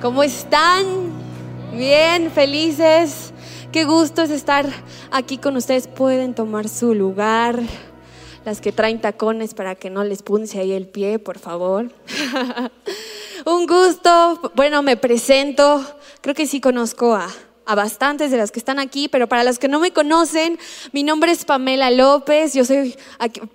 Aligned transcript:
¿Cómo 0.00 0.22
están? 0.22 1.10
Bien, 1.76 2.30
felices. 2.30 3.34
Qué 3.70 3.84
gusto 3.84 4.22
es 4.22 4.30
estar 4.30 4.64
aquí 5.10 5.36
con 5.36 5.56
ustedes. 5.56 5.88
Pueden 5.88 6.34
tomar 6.34 6.70
su 6.70 6.94
lugar. 6.94 7.60
Las 8.46 8.62
que 8.62 8.72
traen 8.72 9.02
tacones 9.02 9.52
para 9.52 9.74
que 9.74 9.90
no 9.90 10.02
les 10.02 10.22
punce 10.22 10.58
ahí 10.58 10.72
el 10.72 10.88
pie, 10.88 11.18
por 11.18 11.38
favor. 11.38 11.90
Un 13.44 13.66
gusto. 13.66 14.52
Bueno, 14.54 14.82
me 14.82 14.96
presento. 14.96 15.84
Creo 16.22 16.34
que 16.34 16.46
sí 16.46 16.62
conozco 16.62 17.14
a, 17.14 17.28
a 17.70 17.76
bastantes 17.76 18.32
de 18.32 18.36
las 18.36 18.50
que 18.50 18.58
están 18.58 18.80
aquí, 18.80 19.06
pero 19.06 19.28
para 19.28 19.44
las 19.44 19.60
que 19.60 19.68
no 19.68 19.78
me 19.78 19.92
conocen, 19.92 20.58
mi 20.90 21.04
nombre 21.04 21.30
es 21.30 21.44
Pamela 21.44 21.92
López, 21.92 22.52
yo 22.52 22.64
soy, 22.64 22.96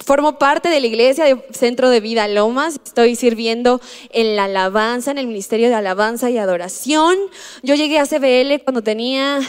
formo 0.05 0.39
parte 0.39 0.69
de 0.69 0.79
la 0.79 0.87
iglesia 0.87 1.25
de 1.25 1.45
Centro 1.51 1.89
de 1.89 1.99
Vida 1.99 2.25
Lomas, 2.29 2.79
estoy 2.85 3.17
sirviendo 3.17 3.81
en 4.11 4.37
la 4.37 4.45
alabanza, 4.45 5.11
en 5.11 5.17
el 5.17 5.27
Ministerio 5.27 5.67
de 5.67 5.75
Alabanza 5.75 6.29
y 6.29 6.37
Adoración. 6.37 7.17
Yo 7.61 7.75
llegué 7.75 7.99
a 7.99 8.05
CBL 8.05 8.63
cuando 8.63 8.81
tenía 8.81 9.41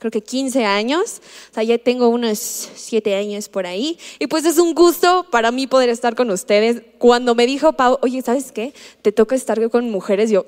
creo 0.00 0.10
que 0.10 0.20
15 0.20 0.64
años, 0.64 1.20
o 1.50 1.54
sea, 1.54 1.62
ya 1.62 1.78
tengo 1.78 2.08
unos 2.08 2.38
7 2.38 3.14
años 3.14 3.48
por 3.48 3.66
ahí, 3.66 3.98
y 4.18 4.26
pues 4.26 4.44
es 4.44 4.58
un 4.58 4.74
gusto 4.74 5.26
para 5.30 5.52
mí 5.52 5.68
poder 5.68 5.90
estar 5.90 6.16
con 6.16 6.30
ustedes. 6.30 6.82
Cuando 6.98 7.36
me 7.36 7.46
dijo 7.46 7.72
Pau, 7.72 7.98
oye, 8.02 8.20
¿sabes 8.22 8.50
qué? 8.50 8.74
Te 9.02 9.12
toca 9.12 9.36
estar 9.36 9.70
con 9.70 9.90
mujeres, 9.90 10.30
yo, 10.30 10.44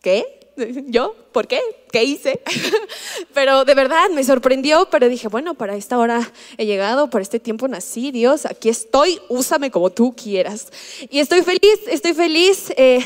¿qué? 0.00 0.41
¿Yo? 0.86 1.14
¿Por 1.32 1.46
qué? 1.46 1.60
¿Qué 1.90 2.04
hice? 2.04 2.40
pero 3.34 3.64
de 3.64 3.74
verdad 3.74 4.10
me 4.10 4.24
sorprendió, 4.24 4.88
pero 4.90 5.08
dije, 5.08 5.28
bueno, 5.28 5.54
para 5.54 5.76
esta 5.76 5.98
hora 5.98 6.30
he 6.56 6.66
llegado, 6.66 7.10
por 7.10 7.20
este 7.22 7.40
tiempo 7.40 7.68
nací, 7.68 8.10
Dios, 8.10 8.46
aquí 8.46 8.68
estoy, 8.68 9.20
úsame 9.28 9.70
como 9.70 9.90
tú 9.90 10.14
quieras. 10.14 10.68
Y 11.10 11.20
estoy 11.20 11.42
feliz, 11.42 11.80
estoy 11.88 12.14
feliz. 12.14 12.72
Eh, 12.76 13.04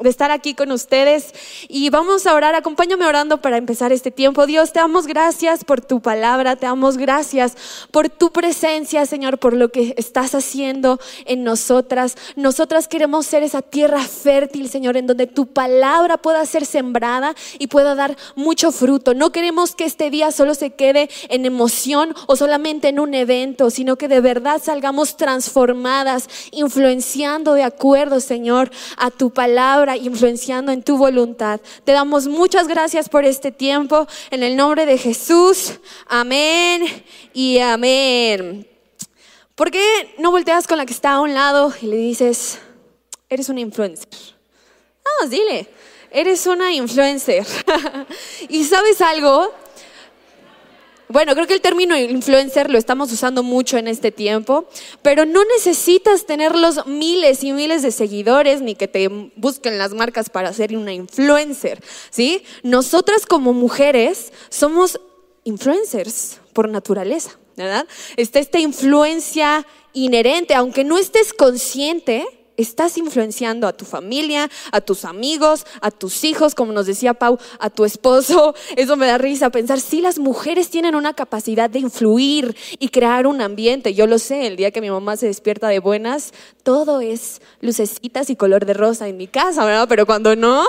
de 0.00 0.10
estar 0.10 0.32
aquí 0.32 0.54
con 0.54 0.72
ustedes 0.72 1.32
y 1.68 1.88
vamos 1.90 2.26
a 2.26 2.34
orar. 2.34 2.54
Acompáñame 2.54 3.06
orando 3.06 3.40
para 3.40 3.56
empezar 3.56 3.92
este 3.92 4.10
tiempo. 4.10 4.46
Dios, 4.46 4.72
te 4.72 4.80
damos 4.80 5.06
gracias 5.06 5.64
por 5.64 5.80
tu 5.80 6.00
palabra, 6.00 6.56
te 6.56 6.66
damos 6.66 6.96
gracias 6.96 7.56
por 7.92 8.08
tu 8.08 8.32
presencia, 8.32 9.06
Señor, 9.06 9.38
por 9.38 9.52
lo 9.52 9.70
que 9.70 9.94
estás 9.96 10.34
haciendo 10.34 10.98
en 11.26 11.44
nosotras. 11.44 12.16
Nosotras 12.34 12.88
queremos 12.88 13.26
ser 13.26 13.44
esa 13.44 13.62
tierra 13.62 14.00
fértil, 14.02 14.68
Señor, 14.68 14.96
en 14.96 15.06
donde 15.06 15.28
tu 15.28 15.46
palabra 15.46 16.16
pueda 16.16 16.44
ser 16.44 16.66
sembrada 16.66 17.34
y 17.58 17.68
pueda 17.68 17.94
dar 17.94 18.16
mucho 18.34 18.72
fruto. 18.72 19.14
No 19.14 19.30
queremos 19.30 19.76
que 19.76 19.84
este 19.84 20.10
día 20.10 20.32
solo 20.32 20.54
se 20.54 20.70
quede 20.70 21.08
en 21.28 21.46
emoción 21.46 22.14
o 22.26 22.34
solamente 22.34 22.88
en 22.88 22.98
un 22.98 23.14
evento, 23.14 23.70
sino 23.70 23.96
que 23.96 24.08
de 24.08 24.20
verdad 24.20 24.60
salgamos 24.62 25.16
transformadas, 25.16 26.28
influenciando 26.50 27.54
de 27.54 27.62
acuerdo, 27.62 28.18
Señor, 28.18 28.70
a 28.96 29.10
tu 29.10 29.30
palabra 29.30 29.83
influenciando 29.96 30.72
en 30.72 30.82
tu 30.82 30.96
voluntad. 30.96 31.60
Te 31.84 31.92
damos 31.92 32.26
muchas 32.26 32.66
gracias 32.66 33.08
por 33.08 33.24
este 33.24 33.52
tiempo. 33.52 34.06
En 34.30 34.42
el 34.42 34.56
nombre 34.56 34.86
de 34.86 34.98
Jesús. 34.98 35.78
Amén 36.06 36.84
y 37.32 37.58
amén. 37.58 38.66
¿Por 39.54 39.70
qué 39.70 40.14
no 40.18 40.30
volteas 40.30 40.66
con 40.66 40.78
la 40.78 40.86
que 40.86 40.92
está 40.92 41.12
a 41.12 41.20
un 41.20 41.32
lado 41.32 41.72
y 41.80 41.86
le 41.86 41.96
dices, 41.96 42.58
eres 43.28 43.48
una 43.48 43.60
influencer? 43.60 44.08
Ah, 45.04 45.26
dile, 45.26 45.68
eres 46.10 46.46
una 46.46 46.72
influencer. 46.72 47.46
y 48.48 48.64
sabes 48.64 49.00
algo, 49.00 49.54
bueno, 51.08 51.34
creo 51.34 51.46
que 51.46 51.54
el 51.54 51.60
término 51.60 51.96
influencer 51.96 52.70
lo 52.70 52.78
estamos 52.78 53.12
usando 53.12 53.42
mucho 53.42 53.76
en 53.76 53.88
este 53.88 54.10
tiempo, 54.10 54.66
pero 55.02 55.26
no 55.26 55.44
necesitas 55.44 56.26
tener 56.26 56.56
los 56.56 56.86
miles 56.86 57.44
y 57.44 57.52
miles 57.52 57.82
de 57.82 57.90
seguidores 57.90 58.62
ni 58.62 58.74
que 58.74 58.88
te 58.88 59.08
busquen 59.36 59.78
las 59.78 59.92
marcas 59.92 60.30
para 60.30 60.52
ser 60.52 60.76
una 60.76 60.92
influencer, 60.92 61.82
¿sí? 62.10 62.42
Nosotras 62.62 63.26
como 63.26 63.52
mujeres 63.52 64.32
somos 64.48 65.00
influencers 65.44 66.40
por 66.52 66.68
naturaleza, 66.68 67.38
¿verdad? 67.56 67.86
Está 68.16 68.38
esta 68.38 68.58
influencia 68.58 69.66
inherente, 69.92 70.54
aunque 70.54 70.84
no 70.84 70.98
estés 70.98 71.32
consciente, 71.32 72.26
estás 72.56 72.98
influenciando 72.98 73.66
a 73.66 73.72
tu 73.72 73.84
familia, 73.84 74.50
a 74.72 74.80
tus 74.80 75.04
amigos, 75.04 75.66
a 75.80 75.90
tus 75.90 76.24
hijos, 76.24 76.54
como 76.54 76.72
nos 76.72 76.86
decía 76.86 77.14
Pau, 77.14 77.38
a 77.58 77.70
tu 77.70 77.84
esposo. 77.84 78.54
Eso 78.76 78.96
me 78.96 79.06
da 79.06 79.18
risa 79.18 79.50
pensar, 79.50 79.80
si 79.80 80.00
las 80.00 80.18
mujeres 80.18 80.70
tienen 80.70 80.94
una 80.94 81.14
capacidad 81.14 81.70
de 81.70 81.78
influir 81.78 82.56
y 82.78 82.88
crear 82.88 83.26
un 83.26 83.40
ambiente. 83.40 83.94
Yo 83.94 84.06
lo 84.06 84.18
sé, 84.18 84.46
el 84.46 84.56
día 84.56 84.70
que 84.70 84.80
mi 84.80 84.90
mamá 84.90 85.16
se 85.16 85.26
despierta 85.26 85.68
de 85.68 85.78
buenas, 85.78 86.32
todo 86.62 87.00
es 87.00 87.40
lucecitas 87.60 88.30
y 88.30 88.36
color 88.36 88.66
de 88.66 88.74
rosa 88.74 89.08
en 89.08 89.16
mi 89.16 89.26
casa, 89.26 89.64
¿verdad? 89.64 89.86
Pero 89.88 90.06
cuando 90.06 90.36
no, 90.36 90.64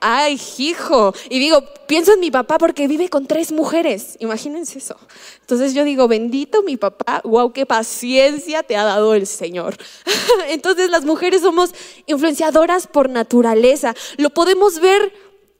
ay, 0.00 0.40
hijo. 0.58 1.14
Y 1.28 1.38
digo, 1.38 1.62
pienso 1.86 2.12
en 2.12 2.20
mi 2.20 2.30
papá 2.30 2.58
porque 2.58 2.86
vive 2.88 3.08
con 3.08 3.26
tres 3.26 3.52
mujeres. 3.52 4.16
Imagínense 4.20 4.78
eso. 4.78 4.96
Entonces 5.40 5.74
yo 5.74 5.84
digo, 5.84 6.08
bendito 6.08 6.62
mi 6.62 6.76
papá, 6.76 7.20
wow, 7.24 7.52
qué 7.52 7.66
paciencia 7.66 8.62
te 8.62 8.76
ha 8.76 8.84
dado 8.84 9.14
el 9.14 9.26
Señor. 9.26 9.76
Entonces 10.48 10.90
las 10.90 11.04
mujeres 11.04 11.42
somos 11.42 11.70
influenciadoras 12.06 12.86
por 12.86 13.10
naturaleza. 13.10 13.94
Lo 14.16 14.30
podemos 14.30 14.80
ver 14.80 15.12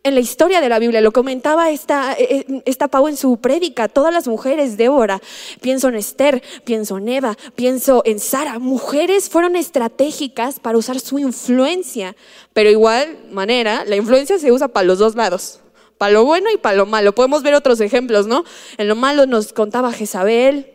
en 0.05 0.15
la 0.15 0.21
historia 0.21 0.61
de 0.61 0.69
la 0.69 0.79
Biblia, 0.79 1.01
lo 1.01 1.13
comentaba 1.13 1.71
esta, 1.71 2.13
eh, 2.13 2.45
eh, 2.47 2.63
esta 2.67 2.89
Pau 2.89 3.09
en 3.09 3.17
su 3.17 3.39
prédica, 3.39 3.89
todas 3.89 4.13
las 4.13 4.29
mujeres, 4.29 4.77
Débora, 4.77 5.21
pienso 5.63 5.89
en 5.89 5.95
Esther, 5.95 6.43
pienso 6.65 6.99
en 6.99 7.09
Eva, 7.09 7.37
pienso 7.57 8.03
en 8.05 8.21
Sara, 8.21 8.59
mujeres 8.59 9.31
fueron 9.31 9.57
estratégicas 9.57 10.61
para 10.61 10.77
usar 10.77 11.01
su 11.01 11.19
influencia, 11.19 12.15
pero 12.53 12.69
igual 12.69 13.17
manera, 13.31 13.87
la 13.87 13.97
influencia 13.97 14.39
se 14.39 14.53
usa 14.53 14.69
para 14.69 14.87
los 14.87 14.99
dos 14.99 15.15
lados, 15.15 15.61
para 15.97 16.13
lo 16.13 16.25
bueno 16.27 16.51
y 16.53 16.59
para 16.59 16.77
lo 16.77 16.85
malo. 16.85 17.15
Podemos 17.15 17.43
ver 17.43 17.55
otros 17.55 17.81
ejemplos, 17.81 18.27
¿no? 18.27 18.45
En 18.77 18.89
lo 18.89 18.97
malo 18.97 19.25
nos 19.25 19.55
contaba 19.55 19.91
Jezabel, 19.91 20.71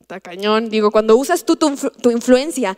está 0.00 0.20
cañón, 0.20 0.68
digo, 0.68 0.90
cuando 0.90 1.16
usas 1.16 1.46
tú 1.46 1.56
tu, 1.56 1.74
tu 1.76 2.10
influencia 2.10 2.76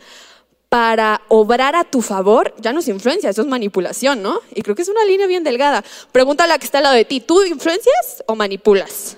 para 0.75 1.21
obrar 1.29 1.73
a 1.73 1.85
tu 1.85 2.01
favor, 2.01 2.53
ya 2.59 2.73
no 2.73 2.81
es 2.81 2.89
influencia, 2.89 3.29
eso 3.29 3.41
es 3.41 3.47
manipulación, 3.47 4.21
¿no? 4.21 4.41
Y 4.53 4.61
creo 4.61 4.75
que 4.75 4.81
es 4.81 4.89
una 4.89 5.05
línea 5.05 5.25
bien 5.25 5.41
delgada. 5.41 5.85
Pregúntale 6.11 6.51
a 6.51 6.55
la 6.55 6.59
que 6.59 6.65
está 6.65 6.79
al 6.79 6.83
lado 6.83 6.95
de 6.97 7.05
ti, 7.05 7.21
¿tú 7.21 7.41
influencias 7.43 8.25
o 8.25 8.35
manipulas? 8.35 9.15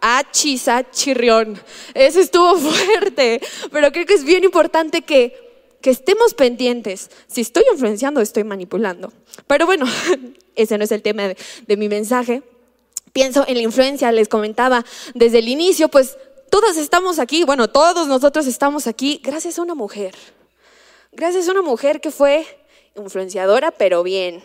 Ah, 0.00 0.22
chisa, 0.30 0.90
chirrión. 0.90 1.60
Ese 1.92 2.22
estuvo 2.22 2.56
fuerte, 2.70 3.42
pero 3.70 3.92
creo 3.92 4.06
que 4.06 4.14
es 4.14 4.24
bien 4.24 4.44
importante 4.44 5.02
que, 5.02 5.36
que 5.82 5.90
estemos 5.90 6.32
pendientes. 6.32 7.10
Si 7.26 7.42
estoy 7.42 7.64
influenciando, 7.70 8.22
estoy 8.22 8.44
manipulando. 8.44 9.12
Pero 9.46 9.66
bueno, 9.66 9.84
ese 10.54 10.78
no 10.78 10.84
es 10.84 10.92
el 10.92 11.02
tema 11.02 11.28
de, 11.28 11.36
de 11.66 11.76
mi 11.76 11.90
mensaje. 11.90 12.42
Pienso 13.12 13.44
en 13.46 13.56
la 13.56 13.62
influencia, 13.62 14.10
les 14.10 14.28
comentaba 14.28 14.86
desde 15.12 15.40
el 15.40 15.48
inicio, 15.48 15.90
pues 15.90 16.16
todas 16.48 16.78
estamos 16.78 17.18
aquí, 17.18 17.44
bueno, 17.44 17.68
todos 17.68 18.08
nosotros 18.08 18.46
estamos 18.46 18.86
aquí 18.86 19.20
gracias 19.22 19.58
a 19.58 19.62
una 19.62 19.74
mujer. 19.74 20.14
Gracias 21.14 21.46
a 21.46 21.50
una 21.50 21.60
mujer 21.60 22.00
que 22.00 22.10
fue 22.10 22.46
influenciadora, 22.96 23.70
pero 23.70 24.02
bien. 24.02 24.42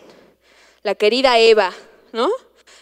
La 0.82 0.94
querida 0.94 1.38
Eva, 1.38 1.72
¿no? 2.12 2.28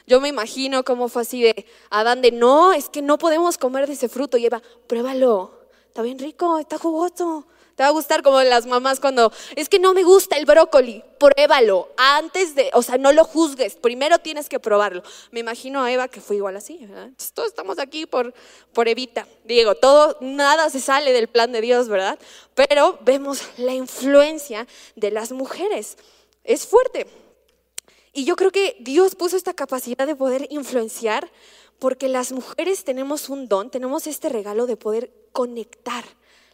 Yo 0.08 0.20
me 0.20 0.28
imagino 0.28 0.84
cómo 0.84 1.08
fue 1.08 1.22
así 1.22 1.40
de 1.40 1.66
Adán 1.90 2.20
de, 2.20 2.32
no, 2.32 2.72
es 2.72 2.88
que 2.88 3.00
no 3.00 3.16
podemos 3.16 3.58
comer 3.58 3.86
de 3.86 3.92
ese 3.92 4.08
fruto. 4.08 4.38
Y 4.38 4.46
Eva, 4.46 4.60
pruébalo, 4.88 5.52
está 5.86 6.02
bien 6.02 6.18
rico, 6.18 6.58
está 6.58 6.78
jugoso. 6.78 7.46
Te 7.76 7.82
va 7.82 7.90
a 7.90 7.92
gustar 7.92 8.22
como 8.22 8.42
las 8.42 8.64
mamás 8.64 9.00
cuando, 9.00 9.30
es 9.54 9.68
que 9.68 9.78
no 9.78 9.92
me 9.92 10.02
gusta 10.02 10.38
el 10.38 10.46
brócoli, 10.46 11.04
pruébalo. 11.18 11.90
Antes 11.98 12.54
de, 12.54 12.70
o 12.72 12.80
sea, 12.80 12.96
no 12.96 13.12
lo 13.12 13.24
juzgues, 13.24 13.76
primero 13.76 14.18
tienes 14.18 14.48
que 14.48 14.58
probarlo. 14.58 15.02
Me 15.30 15.40
imagino 15.40 15.82
a 15.82 15.92
Eva 15.92 16.08
que 16.08 16.22
fue 16.22 16.36
igual 16.36 16.56
así, 16.56 16.78
¿verdad? 16.86 17.10
Todos 17.34 17.48
estamos 17.48 17.78
aquí 17.78 18.06
por, 18.06 18.32
por 18.72 18.88
Evita. 18.88 19.26
Digo, 19.44 19.74
todo, 19.74 20.16
nada 20.22 20.70
se 20.70 20.80
sale 20.80 21.12
del 21.12 21.28
plan 21.28 21.52
de 21.52 21.60
Dios, 21.60 21.88
¿verdad? 21.88 22.18
Pero 22.54 22.98
vemos 23.02 23.42
la 23.58 23.74
influencia 23.74 24.66
de 24.94 25.10
las 25.10 25.32
mujeres. 25.32 25.98
Es 26.44 26.66
fuerte. 26.66 27.06
Y 28.14 28.24
yo 28.24 28.36
creo 28.36 28.52
que 28.52 28.78
Dios 28.80 29.14
puso 29.14 29.36
esta 29.36 29.52
capacidad 29.52 30.06
de 30.06 30.16
poder 30.16 30.46
influenciar 30.48 31.30
porque 31.78 32.08
las 32.08 32.32
mujeres 32.32 32.84
tenemos 32.84 33.28
un 33.28 33.48
don, 33.48 33.68
tenemos 33.68 34.06
este 34.06 34.30
regalo 34.30 34.64
de 34.64 34.78
poder 34.78 35.10
conectar 35.32 36.06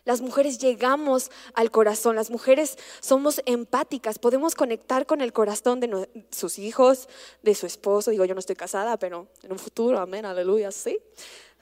las 0.04 0.20
mujeres 0.20 0.58
llegamos 0.58 1.31
al 1.54 1.70
corazón, 1.70 2.16
las 2.16 2.31
mujeres 2.31 2.76
somos 3.00 3.40
empáticas, 3.46 4.19
podemos 4.19 4.54
conectar 4.54 5.06
con 5.06 5.20
el 5.20 5.32
corazón 5.32 5.81
de 5.81 6.08
sus 6.31 6.58
hijos, 6.58 7.08
de 7.43 7.54
su 7.54 7.66
esposo. 7.66 8.10
Digo, 8.10 8.25
yo 8.25 8.34
no 8.34 8.40
estoy 8.40 8.56
casada, 8.56 8.99
pero 8.99 9.28
en 9.43 9.52
un 9.52 9.58
futuro, 9.58 9.99
amén, 9.99 10.25
aleluya, 10.25 10.72
sí. 10.72 10.99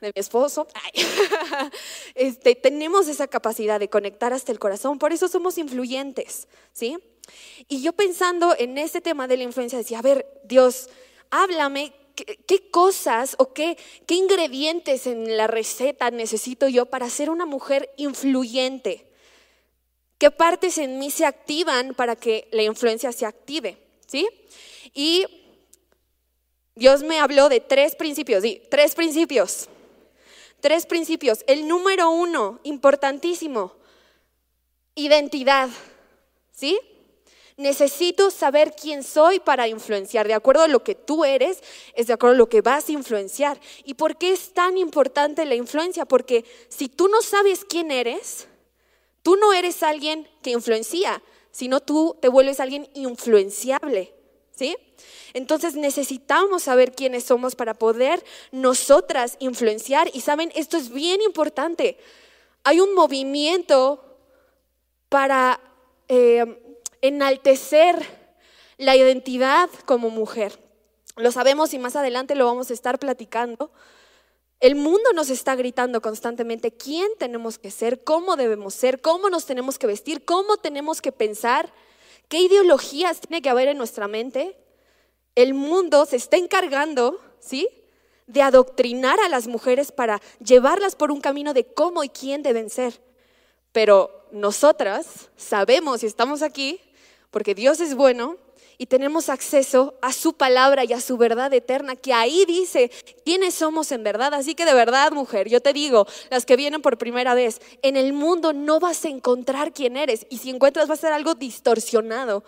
De 0.01 0.09
mi 0.15 0.21
esposo. 0.21 0.67
Este, 2.15 2.55
tenemos 2.55 3.09
esa 3.09 3.29
capacidad 3.29 3.79
de 3.79 3.89
conectar 3.89 4.33
hasta 4.33 4.53
el 4.53 4.59
corazón, 4.59 4.99
por 4.99 5.13
eso 5.13 5.29
somos 5.29 5.59
influyentes, 5.59 6.49
¿sí? 6.73 6.99
Y 7.69 7.83
yo 7.83 7.93
pensando 7.93 8.55
en 8.59 8.79
este 8.79 9.01
tema 9.01 9.29
de 9.29 9.37
la 9.37 9.45
influencia, 9.45 9.79
decía, 9.79 10.01
a 10.01 10.03
ver, 10.03 10.27
Dios, 10.45 10.89
háblame, 11.31 11.93
¿Qué, 12.47 12.71
cosas 12.71 13.37
o 13.39 13.53
qué, 13.53 13.77
qué 14.07 14.15
ingredientes 14.15 15.07
en 15.07 15.37
la 15.37 15.47
receta 15.47 16.11
necesito 16.11 16.69
yo 16.69 16.87
para 16.87 17.11
ser 17.11 17.31
una 17.31 17.47
mujer 17.47 17.93
influyente? 17.97 19.07
¿Qué 20.19 20.31
partes 20.31 20.79
en 20.79 20.99
mí 20.99 21.11
se 21.11 21.25
activan 21.25 21.95
para 21.95 22.17
que 22.17 22.49
la 22.53 22.63
influencia 22.63 23.13
se 23.13 23.27
active? 23.27 23.79
¿sí? 24.11 24.29
Y 24.93 25.25
Dios 26.75 27.03
me 27.03 27.21
habló 27.21 27.49
de 27.49 27.61
tres 27.61 27.95
principios, 27.95 28.43
sí, 28.43 28.63
tres 28.71 28.95
principios. 28.95 29.69
Tres 30.61 30.85
principios. 30.85 31.43
El 31.47 31.67
número 31.67 32.11
uno, 32.11 32.61
importantísimo, 32.65 33.73
identidad, 34.95 35.71
¿sí? 36.53 36.79
Necesito 37.61 38.31
saber 38.31 38.75
quién 38.75 39.03
soy 39.03 39.39
para 39.39 39.69
influenciar. 39.69 40.27
De 40.27 40.33
acuerdo 40.33 40.63
a 40.63 40.69
lo 40.69 40.83
que 40.83 40.95
tú 40.95 41.27
eres, 41.27 41.63
es 41.95 42.07
de 42.07 42.15
acuerdo 42.15 42.35
a 42.35 42.39
lo 42.39 42.49
que 42.49 42.63
vas 42.63 42.89
a 42.89 42.93
influenciar. 42.93 43.61
¿Y 43.85 43.93
por 43.93 44.17
qué 44.17 44.33
es 44.33 44.55
tan 44.55 44.79
importante 44.79 45.45
la 45.45 45.57
influencia? 45.57 46.07
Porque 46.07 46.47
si 46.71 46.89
tú 46.89 47.09
no 47.09 47.21
sabes 47.21 47.67
quién 47.67 47.91
eres, 47.91 48.49
tú 49.23 49.37
no 49.37 49.53
eres 49.53 49.83
alguien 49.83 50.27
que 50.41 50.53
influencia, 50.53 51.23
sino 51.51 51.81
tú 51.81 52.17
te 52.19 52.29
vuelves 52.29 52.61
alguien 52.61 52.89
influenciable. 52.95 54.15
¿Sí? 54.57 54.75
Entonces 55.35 55.75
necesitamos 55.75 56.63
saber 56.63 56.93
quiénes 56.95 57.25
somos 57.25 57.57
para 57.57 57.75
poder 57.75 58.25
nosotras 58.53 59.37
influenciar. 59.39 60.11
Y 60.15 60.23
saben, 60.23 60.51
esto 60.55 60.79
es 60.79 60.89
bien 60.89 61.21
importante. 61.21 61.99
Hay 62.65 62.81
un 62.81 62.95
movimiento 62.95 64.03
para 65.11 65.61
eh, 66.09 66.70
enaltecer 67.03 67.97
la 68.77 68.97
identidad 68.97 69.69
como 69.85 70.11
mujer. 70.11 70.59
Lo 71.17 71.33
sabemos 71.33 71.75
y 71.75 71.79
más 71.79 71.97
adelante 71.97 72.35
lo 72.35 72.47
vamos 72.47 72.71
a 72.71 72.75
estar 72.75 72.99
platicando. 72.99 73.71
El 74.61 74.75
mundo 74.75 75.13
nos 75.15 75.31
está 75.31 75.55
gritando 75.55 76.03
constantemente 76.03 76.71
quién 76.73 77.09
tenemos 77.19 77.59
que 77.59 77.71
ser, 77.71 78.05
cómo 78.05 78.37
debemos 78.37 78.75
ser, 78.75 79.01
cómo 79.01 79.31
nos 79.31 79.47
tenemos 79.47 79.79
que 79.79 79.87
vestir, 79.87 80.25
cómo 80.25 80.59
tenemos 80.59 81.01
que 81.01 81.13
pensar, 81.13 81.73
qué 82.29 82.41
ideologías 82.41 83.21
tiene 83.21 83.43
que 83.43 83.49
haber 83.49 83.69
en 83.69 83.79
nuestra 83.79 84.07
mente. 84.07 84.57
El 85.35 85.55
mundo 85.55 86.05
se 86.05 86.17
está 86.17 86.37
encargando, 86.37 87.21
¿sí? 87.39 87.69
De 88.27 88.43
adoctrinar 88.43 89.19
a 89.21 89.29
las 89.29 89.47
mujeres 89.47 89.93
para 89.93 90.21
llevarlas 90.45 90.95
por 90.95 91.11
un 91.11 91.21
camino 91.21 91.55
de 91.55 91.65
cómo 91.65 92.05
y 92.05 92.11
quién 92.11 92.43
deben 92.43 92.69
ser. 92.69 93.01
Pero 93.73 94.27
nosotras 94.31 95.31
sabemos 95.37 96.03
y 96.03 96.07
estamos 96.07 96.43
aquí 96.43 96.81
porque 97.31 97.55
Dios 97.55 97.81
es 97.81 97.95
bueno 97.95 98.37
y 98.81 98.87
tenemos 98.87 99.29
acceso 99.29 99.99
a 100.01 100.11
su 100.11 100.33
palabra 100.33 100.85
y 100.85 100.95
a 100.95 101.03
su 101.03 101.19
verdad 101.19 101.53
eterna, 101.53 101.97
que 101.97 102.15
ahí 102.15 102.47
dice 102.47 102.91
quiénes 103.27 103.55
somos 103.55 103.93
en 103.93 104.03
verdad. 104.03 104.33
Así 104.33 104.55
que 104.55 104.65
de 104.65 104.73
verdad, 104.73 105.13
mujer, 105.13 105.51
yo 105.51 105.61
te 105.61 105.75
digo, 105.75 106.07
las 106.31 106.47
que 106.47 106.57
vienen 106.57 106.81
por 106.81 106.97
primera 106.97 107.35
vez, 107.35 107.61
en 107.83 107.97
el 107.97 108.15
mundo 108.15 108.55
no 108.55 108.81
vas 108.81 109.05
a 109.05 109.09
encontrar 109.09 109.75
quién 109.75 109.99
eres 109.99 110.27
y 110.31 110.39
si 110.39 110.49
encuentras 110.49 110.89
va 110.89 110.95
a 110.95 110.97
ser 110.97 111.13
algo 111.13 111.35
distorsionado 111.35 112.43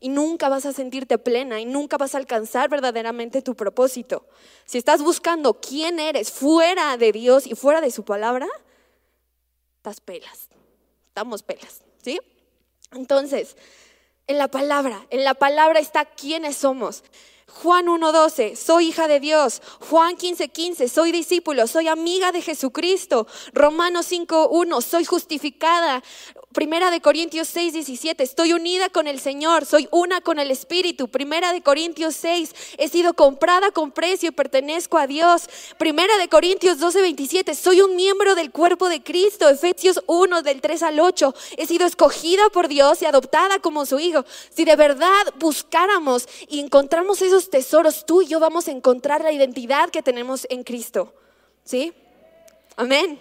y 0.00 0.10
nunca 0.10 0.48
vas 0.48 0.66
a 0.66 0.74
sentirte 0.74 1.16
plena 1.16 1.58
y 1.58 1.64
nunca 1.64 1.96
vas 1.96 2.14
a 2.14 2.18
alcanzar 2.18 2.68
verdaderamente 2.68 3.40
tu 3.40 3.54
propósito. 3.54 4.26
Si 4.66 4.76
estás 4.76 5.02
buscando 5.02 5.54
quién 5.54 5.98
eres 5.98 6.30
fuera 6.30 6.98
de 6.98 7.12
Dios 7.12 7.46
y 7.46 7.54
fuera 7.54 7.80
de 7.80 7.90
su 7.90 8.04
palabra, 8.04 8.46
estás 9.78 10.02
pelas, 10.02 10.48
estamos 11.06 11.42
pelas, 11.42 11.80
¿sí? 12.02 12.20
Entonces, 12.92 13.56
en 14.28 14.38
la 14.38 14.48
palabra. 14.48 15.04
En 15.10 15.24
la 15.24 15.34
palabra 15.34 15.80
está 15.80 16.04
quiénes 16.04 16.56
somos. 16.56 17.02
Juan 17.48 17.86
1.12, 17.86 18.56
soy 18.56 18.88
hija 18.88 19.08
de 19.08 19.20
Dios. 19.20 19.62
Juan 19.88 20.16
15.15, 20.16 20.88
soy 20.88 21.12
discípulo, 21.12 21.66
soy 21.66 21.88
amiga 21.88 22.30
de 22.30 22.42
Jesucristo. 22.42 23.26
Romanos 23.52 24.12
5.1, 24.12 24.82
soy 24.82 25.04
justificada. 25.04 26.02
Primera 26.52 26.90
de 26.90 27.02
Corintios 27.02 27.46
6, 27.48 27.74
17, 27.74 28.22
estoy 28.22 28.52
unida 28.54 28.88
con 28.88 29.06
el 29.06 29.20
Señor, 29.20 29.66
soy 29.66 29.86
una 29.92 30.22
con 30.22 30.38
el 30.38 30.50
Espíritu. 30.50 31.08
Primera 31.08 31.52
de 31.52 31.62
Corintios 31.62 32.16
6, 32.16 32.54
he 32.78 32.88
sido 32.88 33.14
comprada 33.14 33.70
con 33.70 33.92
precio 33.92 34.30
y 34.30 34.32
pertenezco 34.32 34.96
a 34.96 35.06
Dios. 35.06 35.48
Primera 35.76 36.16
de 36.16 36.28
Corintios 36.28 36.78
12, 36.78 37.02
27, 37.02 37.54
soy 37.54 37.82
un 37.82 37.96
miembro 37.96 38.34
del 38.34 38.50
cuerpo 38.50 38.88
de 38.88 39.02
Cristo. 39.02 39.48
Efesios 39.48 40.02
1, 40.06 40.42
del 40.42 40.60
3 40.62 40.82
al 40.84 41.00
8, 41.00 41.34
he 41.58 41.66
sido 41.66 41.86
escogida 41.86 42.48
por 42.50 42.68
Dios 42.68 43.02
y 43.02 43.04
adoptada 43.04 43.58
como 43.58 43.84
su 43.84 43.98
hijo. 43.98 44.24
Si 44.50 44.64
de 44.64 44.76
verdad 44.76 45.34
buscáramos 45.38 46.28
y 46.48 46.60
encontramos 46.60 47.20
esos 47.20 47.37
tesoros, 47.50 48.04
tú 48.04 48.22
y 48.22 48.26
yo 48.26 48.40
vamos 48.40 48.68
a 48.68 48.72
encontrar 48.72 49.22
la 49.22 49.32
identidad 49.32 49.90
que 49.90 50.02
tenemos 50.02 50.46
en 50.50 50.64
Cristo. 50.64 51.14
¿Sí? 51.64 51.92
Amén. 52.76 53.20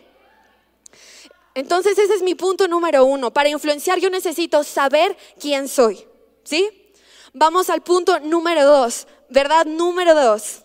Entonces 1.53 1.97
ese 1.97 2.13
es 2.13 2.21
mi 2.21 2.35
punto 2.35 2.67
número 2.67 3.05
uno. 3.05 3.31
Para 3.31 3.49
influenciar 3.49 3.99
yo 3.99 4.09
necesito 4.09 4.63
saber 4.63 5.15
quién 5.39 5.67
soy. 5.67 6.05
¿Sí? 6.43 6.93
Vamos 7.33 7.69
al 7.69 7.81
punto 7.81 8.19
número 8.19 8.65
dos. 8.65 9.07
¿Verdad? 9.29 9.65
Número 9.65 10.13
dos. 10.13 10.63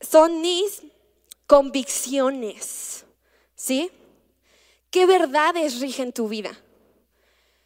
Son 0.00 0.40
mis 0.40 0.82
convicciones. 1.46 3.04
¿Sí? 3.54 3.90
¿Qué 4.90 5.06
verdades 5.06 5.80
rigen 5.80 6.12
tu 6.12 6.28
vida? 6.28 6.50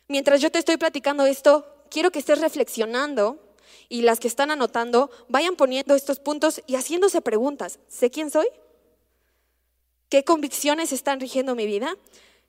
Mientras 0.08 0.40
yo 0.40 0.50
te 0.50 0.58
estoy 0.58 0.76
platicando 0.76 1.26
esto, 1.26 1.66
quiero 1.90 2.10
que 2.10 2.20
estés 2.20 2.40
reflexionando 2.40 3.45
y 3.88 4.02
las 4.02 4.20
que 4.20 4.28
están 4.28 4.50
anotando 4.50 5.10
vayan 5.28 5.56
poniendo 5.56 5.94
estos 5.94 6.20
puntos 6.20 6.62
y 6.66 6.76
haciéndose 6.76 7.20
preguntas. 7.20 7.78
¿Sé 7.88 8.10
quién 8.10 8.30
soy? 8.30 8.46
¿Qué 10.08 10.24
convicciones 10.24 10.92
están 10.92 11.20
rigiendo 11.20 11.54
mi 11.54 11.66
vida? 11.66 11.96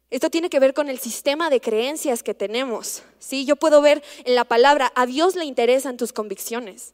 Esto 0.09 0.29
tiene 0.29 0.49
que 0.49 0.59
ver 0.59 0.73
con 0.73 0.89
el 0.89 0.99
sistema 0.99 1.49
de 1.49 1.59
creencias 1.59 2.23
que 2.23 2.33
tenemos. 2.33 3.03
¿sí? 3.19 3.45
Yo 3.45 3.55
puedo 3.55 3.81
ver 3.81 4.03
en 4.23 4.35
la 4.35 4.45
palabra, 4.45 4.91
a 4.95 5.05
Dios 5.05 5.35
le 5.35 5.45
interesan 5.45 5.97
tus 5.97 6.13
convicciones. 6.13 6.93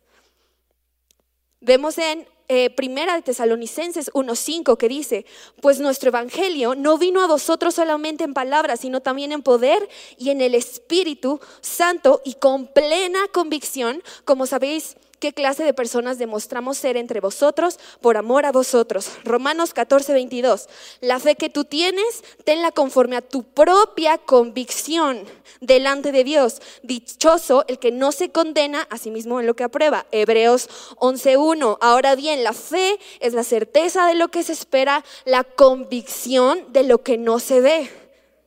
Vemos 1.60 1.98
en 1.98 2.28
eh, 2.54 2.70
Primera 2.70 3.16
de 3.16 3.22
Tesalonicenses 3.22 4.12
1.5 4.14 4.78
que 4.78 4.88
dice, 4.88 5.26
pues 5.62 5.80
nuestro 5.80 6.10
Evangelio 6.10 6.76
no 6.76 6.98
vino 6.98 7.22
a 7.22 7.28
vosotros 7.28 7.76
solamente 7.76 8.24
en 8.24 8.34
palabras, 8.34 8.82
sino 8.82 9.02
también 9.02 9.32
en 9.32 9.42
poder 9.42 9.90
y 10.18 10.30
en 10.30 10.42
el 10.42 10.54
Espíritu 10.54 11.40
Santo 11.62 12.22
y 12.24 12.36
con 12.36 12.68
plena 12.68 13.20
convicción, 13.32 14.04
como 14.24 14.46
sabéis 14.46 14.98
qué 15.24 15.32
clase 15.32 15.64
de 15.64 15.74
personas 15.74 16.18
demostramos 16.18 16.78
ser 16.78 16.98
entre 16.98 17.22
vosotros 17.22 17.80
por 18.02 18.18
amor 18.18 18.46
a 18.46 18.52
vosotros. 18.52 19.10
Romanos 19.24 19.74
14, 19.74 20.12
22. 20.12 20.68
La 21.00 21.18
fe 21.18 21.36
que 21.36 21.50
tú 21.50 21.64
tienes, 21.64 22.26
tenla 22.44 22.74
conforme 22.74 23.16
a 23.16 23.22
tu 23.22 23.44
propia 23.44 24.18
convicción 24.18 25.24
delante 25.62 26.12
de 26.12 26.26
Dios. 26.26 26.62
Dichoso 26.82 27.64
el 27.70 27.80
que 27.80 27.94
no 27.94 28.12
se 28.12 28.32
condena 28.32 28.86
a 28.90 28.98
sí 28.98 29.12
mismo 29.12 29.40
en 29.40 29.48
lo 29.48 29.56
que 29.56 29.64
aprueba. 29.64 30.06
Hebreos 30.12 30.68
11.1. 30.98 31.78
Ahora 31.80 32.16
bien, 32.16 32.44
la 32.44 32.52
fe 32.52 33.00
es 33.22 33.34
la 33.34 33.46
certeza 33.46 34.06
de 34.08 34.16
lo 34.16 34.28
que 34.28 34.44
se 34.44 34.52
espera, 34.52 35.06
la 35.24 35.46
convicción 35.46 36.66
de 36.74 36.84
lo 36.84 37.02
que 37.02 37.18
no 37.18 37.40
se 37.40 37.62
ve. 37.62 37.90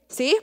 ¿Sí? 0.08 0.36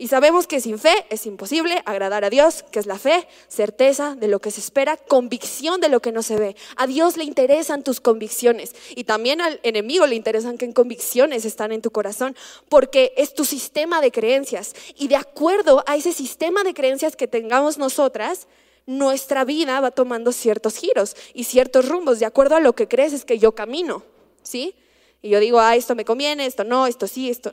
Y 0.00 0.06
sabemos 0.06 0.46
que 0.46 0.60
sin 0.60 0.78
fe 0.78 1.06
es 1.10 1.26
imposible 1.26 1.82
agradar 1.84 2.24
a 2.24 2.30
Dios, 2.30 2.64
que 2.70 2.78
es 2.78 2.86
la 2.86 3.00
fe, 3.00 3.26
certeza 3.48 4.14
de 4.14 4.28
lo 4.28 4.38
que 4.38 4.52
se 4.52 4.60
espera, 4.60 4.96
convicción 4.96 5.80
de 5.80 5.88
lo 5.88 5.98
que 5.98 6.12
no 6.12 6.22
se 6.22 6.36
ve. 6.36 6.54
A 6.76 6.86
Dios 6.86 7.16
le 7.16 7.24
interesan 7.24 7.82
tus 7.82 8.00
convicciones 8.00 8.76
y 8.94 9.02
también 9.02 9.40
al 9.40 9.58
enemigo 9.64 10.06
le 10.06 10.14
interesan 10.14 10.56
qué 10.56 10.72
convicciones 10.72 11.44
están 11.44 11.72
en 11.72 11.82
tu 11.82 11.90
corazón, 11.90 12.36
porque 12.68 13.12
es 13.16 13.34
tu 13.34 13.44
sistema 13.44 14.00
de 14.00 14.12
creencias. 14.12 14.76
Y 14.96 15.08
de 15.08 15.16
acuerdo 15.16 15.82
a 15.88 15.96
ese 15.96 16.12
sistema 16.12 16.62
de 16.62 16.74
creencias 16.74 17.16
que 17.16 17.26
tengamos 17.26 17.76
nosotras, 17.76 18.46
nuestra 18.86 19.44
vida 19.44 19.80
va 19.80 19.90
tomando 19.90 20.30
ciertos 20.30 20.76
giros 20.76 21.16
y 21.34 21.42
ciertos 21.42 21.88
rumbos, 21.88 22.20
de 22.20 22.26
acuerdo 22.26 22.54
a 22.54 22.60
lo 22.60 22.72
que 22.76 22.86
crees 22.86 23.12
es 23.12 23.24
que 23.24 23.40
yo 23.40 23.56
camino, 23.56 24.04
¿sí? 24.44 24.76
Y 25.22 25.30
yo 25.30 25.40
digo, 25.40 25.58
ah, 25.58 25.74
esto 25.74 25.96
me 25.96 26.04
conviene, 26.04 26.46
esto 26.46 26.62
no, 26.62 26.86
esto 26.86 27.08
sí, 27.08 27.28
esto 27.28 27.52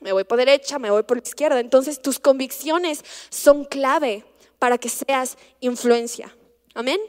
me 0.00 0.12
voy 0.12 0.24
por 0.24 0.38
derecha, 0.38 0.78
me 0.78 0.90
voy 0.90 1.02
por 1.02 1.18
la 1.18 1.22
izquierda. 1.22 1.60
Entonces 1.60 2.00
tus 2.02 2.18
convicciones 2.18 3.04
son 3.28 3.64
clave 3.64 4.24
para 4.58 4.78
que 4.78 4.88
seas 4.88 5.36
influencia. 5.60 6.34
Amén. 6.74 7.00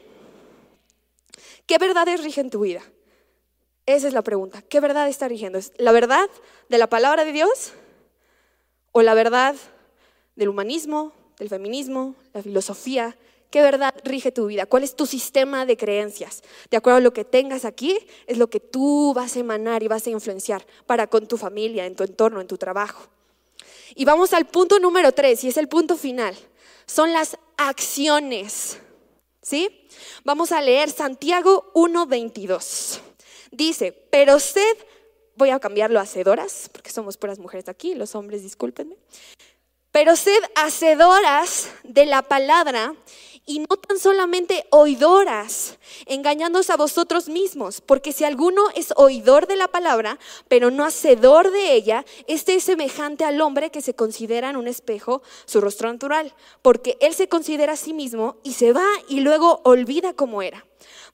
¿Qué 1.66 1.78
verdades 1.78 2.22
rigen 2.22 2.50
tu 2.50 2.60
vida? 2.60 2.82
Esa 3.86 4.08
es 4.08 4.14
la 4.14 4.22
pregunta. 4.22 4.62
¿Qué 4.62 4.80
verdad 4.80 5.08
está 5.08 5.26
rigiendo? 5.26 5.58
¿Es 5.58 5.72
la 5.76 5.92
verdad 5.92 6.28
de 6.68 6.78
la 6.78 6.88
palabra 6.88 7.24
de 7.24 7.32
Dios 7.32 7.72
o 8.92 9.02
la 9.02 9.14
verdad 9.14 9.56
del 10.36 10.48
humanismo, 10.48 11.12
del 11.38 11.48
feminismo, 11.48 12.14
la 12.32 12.42
filosofía, 12.42 13.16
¿Qué 13.52 13.60
verdad 13.60 13.94
rige 14.02 14.32
tu 14.32 14.46
vida? 14.46 14.64
¿Cuál 14.64 14.82
es 14.82 14.96
tu 14.96 15.04
sistema 15.04 15.66
de 15.66 15.76
creencias? 15.76 16.42
De 16.70 16.78
acuerdo 16.78 16.96
a 16.96 17.00
lo 17.02 17.12
que 17.12 17.22
tengas 17.22 17.66
aquí, 17.66 17.98
es 18.26 18.38
lo 18.38 18.48
que 18.48 18.60
tú 18.60 19.12
vas 19.14 19.36
a 19.36 19.40
emanar 19.40 19.82
y 19.82 19.88
vas 19.88 20.06
a 20.06 20.10
influenciar 20.10 20.66
para 20.86 21.06
con 21.06 21.28
tu 21.28 21.36
familia, 21.36 21.84
en 21.84 21.94
tu 21.94 22.02
entorno, 22.02 22.40
en 22.40 22.46
tu 22.46 22.56
trabajo. 22.56 23.10
Y 23.94 24.06
vamos 24.06 24.32
al 24.32 24.46
punto 24.46 24.78
número 24.78 25.12
tres, 25.12 25.44
y 25.44 25.48
es 25.48 25.58
el 25.58 25.68
punto 25.68 25.98
final. 25.98 26.34
Son 26.86 27.12
las 27.12 27.36
acciones. 27.58 28.78
¿Sí? 29.42 29.86
Vamos 30.24 30.50
a 30.50 30.62
leer 30.62 30.88
Santiago 30.88 31.70
1.22. 31.74 33.00
Dice, 33.50 33.92
pero 33.92 34.40
sed, 34.40 34.78
voy 35.36 35.50
a 35.50 35.60
cambiarlo 35.60 35.98
a 35.98 36.04
hacedoras, 36.04 36.70
porque 36.72 36.90
somos 36.90 37.18
puras 37.18 37.38
mujeres 37.38 37.68
aquí, 37.68 37.94
los 37.94 38.14
hombres 38.14 38.42
discúlpenme. 38.42 38.96
Pero 39.90 40.16
sed 40.16 40.42
hacedoras 40.54 41.68
de 41.84 42.06
la 42.06 42.22
palabra 42.22 42.94
y 43.44 43.58
no 43.58 43.76
tan 43.76 43.98
solamente 43.98 44.66
oidoras, 44.70 45.78
engañándose 46.06 46.72
a 46.72 46.76
vosotros 46.76 47.28
mismos, 47.28 47.80
porque 47.80 48.12
si 48.12 48.24
alguno 48.24 48.62
es 48.76 48.92
oidor 48.96 49.46
de 49.46 49.56
la 49.56 49.68
palabra, 49.68 50.18
pero 50.48 50.70
no 50.70 50.84
hacedor 50.84 51.50
de 51.50 51.74
ella, 51.74 52.04
este 52.28 52.54
es 52.54 52.64
semejante 52.64 53.24
al 53.24 53.40
hombre 53.40 53.70
que 53.70 53.82
se 53.82 53.94
considera 53.94 54.50
en 54.50 54.56
un 54.56 54.68
espejo 54.68 55.22
su 55.44 55.60
rostro 55.60 55.90
natural, 55.92 56.34
porque 56.62 56.96
él 57.00 57.14
se 57.14 57.28
considera 57.28 57.72
a 57.72 57.76
sí 57.76 57.92
mismo 57.92 58.36
y 58.44 58.52
se 58.52 58.72
va 58.72 58.86
y 59.08 59.20
luego 59.20 59.60
olvida 59.64 60.12
cómo 60.12 60.42
era. 60.42 60.64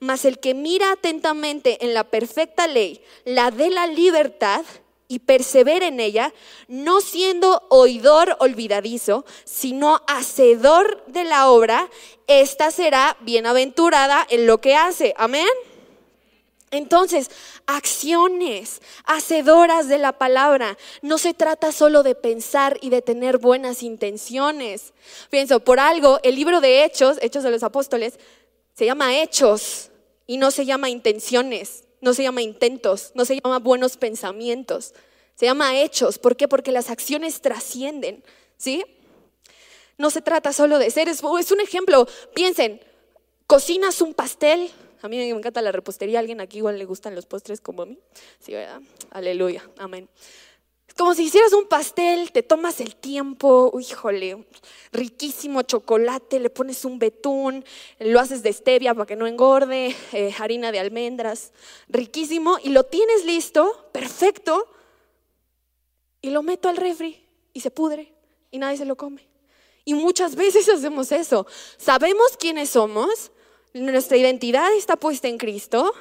Mas 0.01 0.25
el 0.25 0.39
que 0.39 0.55
mira 0.55 0.93
atentamente 0.93 1.85
en 1.85 1.95
la 1.95 2.05
perfecta 2.05 2.67
ley, 2.67 3.03
la 3.25 3.51
de 3.51 3.71
la 3.71 3.87
libertad, 3.87 4.65
y 5.09 5.21
persevera 5.21 5.87
en 5.87 6.01
ella, 6.01 6.35
no 6.69 7.01
siendo 7.01 7.67
oidor 7.71 8.37
olvidadizo, 8.41 9.25
sino 9.45 10.03
hacedor 10.07 11.03
de 11.07 11.25
la 11.25 11.49
obra, 11.49 11.89
esta 12.27 12.71
será 12.71 13.17
bienaventurada 13.21 14.27
en 14.29 14.47
lo 14.47 14.61
que 14.61 14.77
hace. 14.77 15.15
Amén. 15.17 15.49
Entonces, 16.71 17.31
acciones, 17.67 18.83
hacedoras 19.05 19.89
de 19.89 19.97
la 19.97 20.13
palabra. 20.13 20.77
No 21.01 21.17
se 21.17 21.33
trata 21.33 21.73
solo 21.73 22.03
de 22.03 22.15
pensar 22.15 22.77
y 22.83 22.91
de 22.91 23.01
tener 23.01 23.39
buenas 23.39 23.83
intenciones. 23.83 24.93
Pienso, 25.31 25.61
por 25.61 25.81
algo, 25.81 26.21
el 26.23 26.35
libro 26.35 26.61
de 26.61 26.85
Hechos, 26.85 27.17
Hechos 27.23 27.43
de 27.43 27.51
los 27.51 27.63
Apóstoles, 27.63 28.19
se 28.75 28.85
llama 28.85 29.19
Hechos 29.19 29.91
y 30.27 30.37
no 30.37 30.51
se 30.51 30.67
llama 30.67 30.91
intenciones 30.91 31.88
no 32.01 32.15
se 32.15 32.23
llama 32.23 32.43
intentos, 32.43 33.13
no 33.15 33.25
se 33.25 33.41
llama 33.41 33.59
buenos 33.59 33.97
pensamientos, 33.97 34.95
se 35.35 35.47
llama 35.47 35.81
hechos. 35.81 36.19
¿Por 36.19 36.37
qué? 36.37 36.49
Porque 36.49 36.73
las 36.73 36.91
acciones 36.91 37.41
trascienden, 37.41 38.23
¿sí? 38.57 38.85
No 39.97 40.11
se 40.11 40.23
trata 40.23 40.53
solo 40.53 40.79
de 40.79 40.91
ser, 40.91 41.09
es, 41.09 41.23
un 41.23 41.61
ejemplo. 41.61 42.07
Piensen, 42.35 42.81
cocinas 43.47 44.01
un 44.01 44.15
pastel, 44.15 44.71
a 45.03 45.09
mí 45.09 45.17
me 45.17 45.29
encanta 45.29 45.63
la 45.63 45.73
repostería, 45.73 46.19
¿a 46.19 46.21
alguien 46.21 46.41
aquí 46.41 46.59
igual 46.59 46.79
le 46.79 46.85
gustan 46.85 47.15
los 47.15 47.27
postres 47.27 47.61
como 47.61 47.83
a 47.83 47.87
mí? 47.87 47.99
Sí, 48.41 48.53
¿verdad? 48.53 48.81
Aleluya, 49.11 49.69
amén 49.79 50.09
como 50.97 51.15
si 51.15 51.25
hicieras 51.25 51.53
un 51.53 51.67
pastel, 51.67 52.33
te 52.33 52.43
tomas 52.43 52.81
el 52.81 52.97
tiempo, 52.97 53.73
híjole, 53.79 54.45
riquísimo 54.93 55.63
chocolate, 55.63 56.41
le 56.41 56.51
pones 56.51 56.85
un 56.85 56.99
betún, 56.99 57.65
lo 58.01 58.19
haces 58.19 58.43
de 58.43 58.53
stevia 58.53 58.95
para 58.95 59.07
que 59.07 59.15
no 59.15 59.27
engorde, 59.27 59.95
eh, 60.13 60.35
harina 60.39 60.73
de 60.73 60.81
almendras, 60.81 61.53
riquísimo, 61.89 62.59
y 62.63 62.71
lo 62.71 62.85
tienes 62.85 63.25
listo, 63.25 63.91
perfecto, 63.93 64.69
y 66.21 66.31
lo 66.31 66.43
meto 66.43 66.69
al 66.69 66.77
refri 66.77 67.25
y 67.53 67.61
se 67.61 67.71
pudre 67.71 68.13
y 68.51 68.59
nadie 68.59 68.79
se 68.79 68.85
lo 68.85 68.97
come. 68.97 69.29
Y 69.85 69.95
muchas 69.95 70.35
veces 70.35 70.69
hacemos 70.75 71.13
eso. 71.13 71.47
Sabemos 71.77 72.37
quiénes 72.39 72.71
somos, 72.71 73.31
nuestra 73.73 74.17
identidad 74.17 74.73
está 74.75 74.97
puesta 74.97 75.29
en 75.29 75.39
Cristo, 75.39 75.95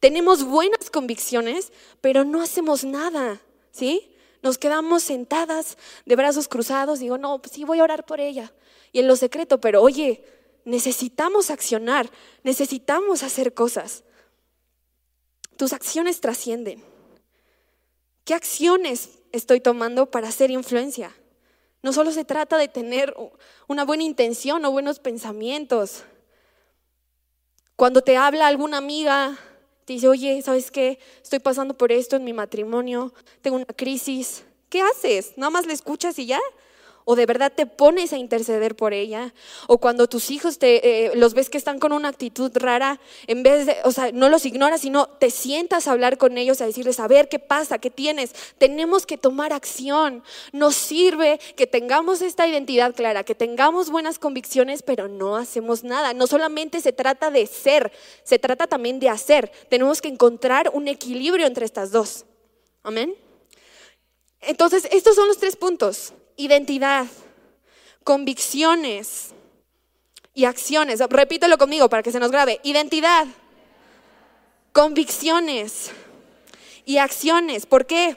tenemos 0.00 0.44
buenas 0.44 0.90
convicciones, 0.90 1.72
pero 2.00 2.24
no 2.24 2.40
hacemos 2.40 2.84
nada, 2.84 3.40
¿sí? 3.70 4.12
Nos 4.42 4.58
quedamos 4.58 5.02
sentadas 5.02 5.76
de 6.06 6.16
brazos 6.16 6.48
cruzados. 6.48 7.00
Digo, 7.00 7.18
no, 7.18 7.40
pues 7.40 7.52
sí, 7.52 7.64
voy 7.64 7.80
a 7.80 7.84
orar 7.84 8.06
por 8.06 8.20
ella. 8.20 8.52
Y 8.92 9.00
en 9.00 9.08
lo 9.08 9.16
secreto, 9.16 9.60
pero 9.60 9.82
oye, 9.82 10.24
necesitamos 10.64 11.50
accionar, 11.50 12.10
necesitamos 12.42 13.22
hacer 13.22 13.54
cosas. 13.54 14.04
Tus 15.56 15.72
acciones 15.72 16.20
trascienden. 16.20 16.84
¿Qué 18.24 18.34
acciones 18.34 19.18
estoy 19.32 19.60
tomando 19.60 20.10
para 20.10 20.28
hacer 20.28 20.50
influencia? 20.50 21.14
No 21.82 21.92
solo 21.92 22.10
se 22.12 22.24
trata 22.24 22.58
de 22.58 22.68
tener 22.68 23.14
una 23.66 23.84
buena 23.84 24.02
intención 24.04 24.64
o 24.64 24.70
buenos 24.70 24.98
pensamientos. 24.98 26.04
Cuando 27.76 28.02
te 28.02 28.16
habla 28.16 28.46
alguna 28.46 28.78
amiga 28.78 29.38
te 29.88 29.94
dice, 29.94 30.06
oye, 30.06 30.42
¿sabes 30.42 30.70
qué? 30.70 30.98
Estoy 31.22 31.38
pasando 31.38 31.72
por 31.72 31.92
esto 31.92 32.16
en 32.16 32.22
mi 32.22 32.34
matrimonio, 32.34 33.14
tengo 33.40 33.56
una 33.56 33.64
crisis. 33.64 34.44
¿Qué 34.68 34.82
haces? 34.82 35.32
¿Nada 35.38 35.48
más 35.48 35.64
le 35.64 35.72
escuchas 35.72 36.18
y 36.18 36.26
ya? 36.26 36.40
O 37.10 37.16
de 37.16 37.24
verdad 37.24 37.50
te 37.50 37.64
pones 37.64 38.12
a 38.12 38.18
interceder 38.18 38.76
por 38.76 38.92
ella, 38.92 39.32
o 39.66 39.78
cuando 39.78 40.10
tus 40.10 40.30
hijos 40.30 40.58
te, 40.58 41.06
eh, 41.06 41.16
los 41.16 41.32
ves 41.32 41.48
que 41.48 41.56
están 41.56 41.78
con 41.78 41.92
una 41.92 42.08
actitud 42.08 42.52
rara, 42.54 43.00
en 43.26 43.42
vez 43.42 43.64
de, 43.64 43.78
o 43.84 43.92
sea, 43.92 44.12
no 44.12 44.28
los 44.28 44.44
ignoras, 44.44 44.82
sino 44.82 45.06
te 45.06 45.30
sientas 45.30 45.88
a 45.88 45.92
hablar 45.92 46.18
con 46.18 46.36
ellos, 46.36 46.60
a 46.60 46.66
decirles, 46.66 47.00
a 47.00 47.08
ver 47.08 47.30
qué 47.30 47.38
pasa, 47.38 47.78
qué 47.78 47.88
tienes. 47.88 48.34
Tenemos 48.58 49.06
que 49.06 49.16
tomar 49.16 49.54
acción. 49.54 50.22
Nos 50.52 50.74
sirve 50.74 51.40
que 51.56 51.66
tengamos 51.66 52.20
esta 52.20 52.46
identidad 52.46 52.94
clara, 52.94 53.24
que 53.24 53.34
tengamos 53.34 53.88
buenas 53.88 54.18
convicciones, 54.18 54.82
pero 54.82 55.08
no 55.08 55.38
hacemos 55.38 55.84
nada. 55.84 56.12
No 56.12 56.26
solamente 56.26 56.82
se 56.82 56.92
trata 56.92 57.30
de 57.30 57.46
ser, 57.46 57.90
se 58.22 58.38
trata 58.38 58.66
también 58.66 59.00
de 59.00 59.08
hacer. 59.08 59.50
Tenemos 59.70 60.02
que 60.02 60.08
encontrar 60.08 60.70
un 60.74 60.88
equilibrio 60.88 61.46
entre 61.46 61.64
estas 61.64 61.90
dos. 61.90 62.26
Amén. 62.82 63.14
Entonces, 64.42 64.86
estos 64.92 65.16
son 65.16 65.26
los 65.26 65.38
tres 65.38 65.56
puntos 65.56 66.12
identidad, 66.38 67.06
convicciones 68.04 69.34
y 70.32 70.46
acciones. 70.46 71.00
Repítelo 71.10 71.58
conmigo 71.58 71.90
para 71.90 72.02
que 72.02 72.12
se 72.12 72.20
nos 72.20 72.30
grabe. 72.30 72.60
Identidad, 72.62 73.26
convicciones 74.72 75.90
y 76.86 76.96
acciones. 76.96 77.66
¿Por 77.66 77.86
qué? 77.86 78.16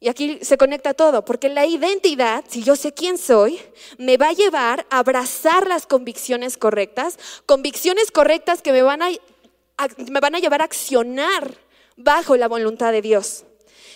Y 0.00 0.08
aquí 0.08 0.38
se 0.42 0.58
conecta 0.58 0.92
todo, 0.92 1.24
porque 1.24 1.48
la 1.48 1.64
identidad, 1.64 2.44
si 2.46 2.62
yo 2.62 2.76
sé 2.76 2.92
quién 2.92 3.16
soy, 3.16 3.58
me 3.96 4.18
va 4.18 4.28
a 4.28 4.32
llevar 4.34 4.84
a 4.90 4.98
abrazar 4.98 5.66
las 5.66 5.86
convicciones 5.86 6.58
correctas, 6.58 7.18
convicciones 7.46 8.10
correctas 8.10 8.60
que 8.60 8.72
me 8.72 8.82
van 8.82 9.00
a, 9.00 9.08
me 9.08 10.20
van 10.20 10.34
a 10.34 10.40
llevar 10.40 10.60
a 10.60 10.66
accionar 10.66 11.54
bajo 11.96 12.36
la 12.36 12.48
voluntad 12.48 12.92
de 12.92 13.00
Dios. 13.00 13.44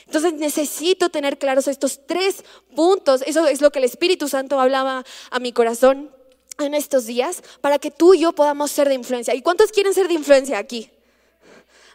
Entonces 0.08 0.32
necesito 0.32 1.10
tener 1.10 1.36
claros 1.36 1.68
estos 1.68 2.00
tres 2.06 2.42
puntos. 2.74 3.22
Eso 3.26 3.46
es 3.46 3.60
lo 3.60 3.70
que 3.70 3.78
el 3.78 3.84
Espíritu 3.84 4.26
Santo 4.26 4.58
hablaba 4.58 5.04
a 5.30 5.38
mi 5.38 5.52
corazón 5.52 6.10
en 6.58 6.72
estos 6.72 7.04
días 7.04 7.42
para 7.60 7.78
que 7.78 7.90
tú 7.90 8.14
y 8.14 8.20
yo 8.20 8.32
podamos 8.32 8.70
ser 8.70 8.88
de 8.88 8.94
influencia. 8.94 9.34
¿Y 9.34 9.42
cuántos 9.42 9.70
quieren 9.70 9.92
ser 9.92 10.08
de 10.08 10.14
influencia 10.14 10.56
aquí? 10.56 10.90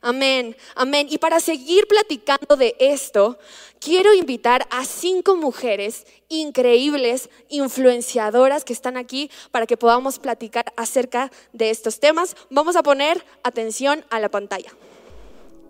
Amén, 0.03 0.55
amén. 0.75 1.07
Y 1.09 1.17
para 1.17 1.39
seguir 1.39 1.87
platicando 1.87 2.55
de 2.55 2.75
esto, 2.77 3.39
quiero 3.79 4.13
invitar 4.13 4.67
a 4.69 4.85
cinco 4.85 5.35
mujeres 5.35 6.05
increíbles, 6.29 7.31
influenciadoras 7.49 8.63
que 8.63 8.73
están 8.73 8.95
aquí 8.95 9.31
para 9.49 9.65
que 9.65 9.77
podamos 9.77 10.19
platicar 10.19 10.71
acerca 10.77 11.31
de 11.51 11.71
estos 11.71 11.99
temas. 11.99 12.35
Vamos 12.51 12.75
a 12.75 12.83
poner 12.83 13.25
atención 13.41 14.05
a 14.11 14.19
la 14.19 14.29
pantalla. 14.29 14.71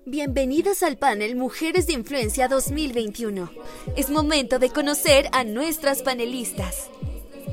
Bienvenidas 0.05 0.83
al 0.83 0.97
panel 0.97 1.37
Mujeres 1.37 1.87
de 1.87 1.93
Influencia 1.93 2.49
2021. 2.49 3.49
Es 3.95 4.09
momento 4.09 4.59
de 4.59 4.69
conocer 4.69 5.29
a 5.31 5.45
nuestras 5.45 6.01
panelistas. 6.01 6.89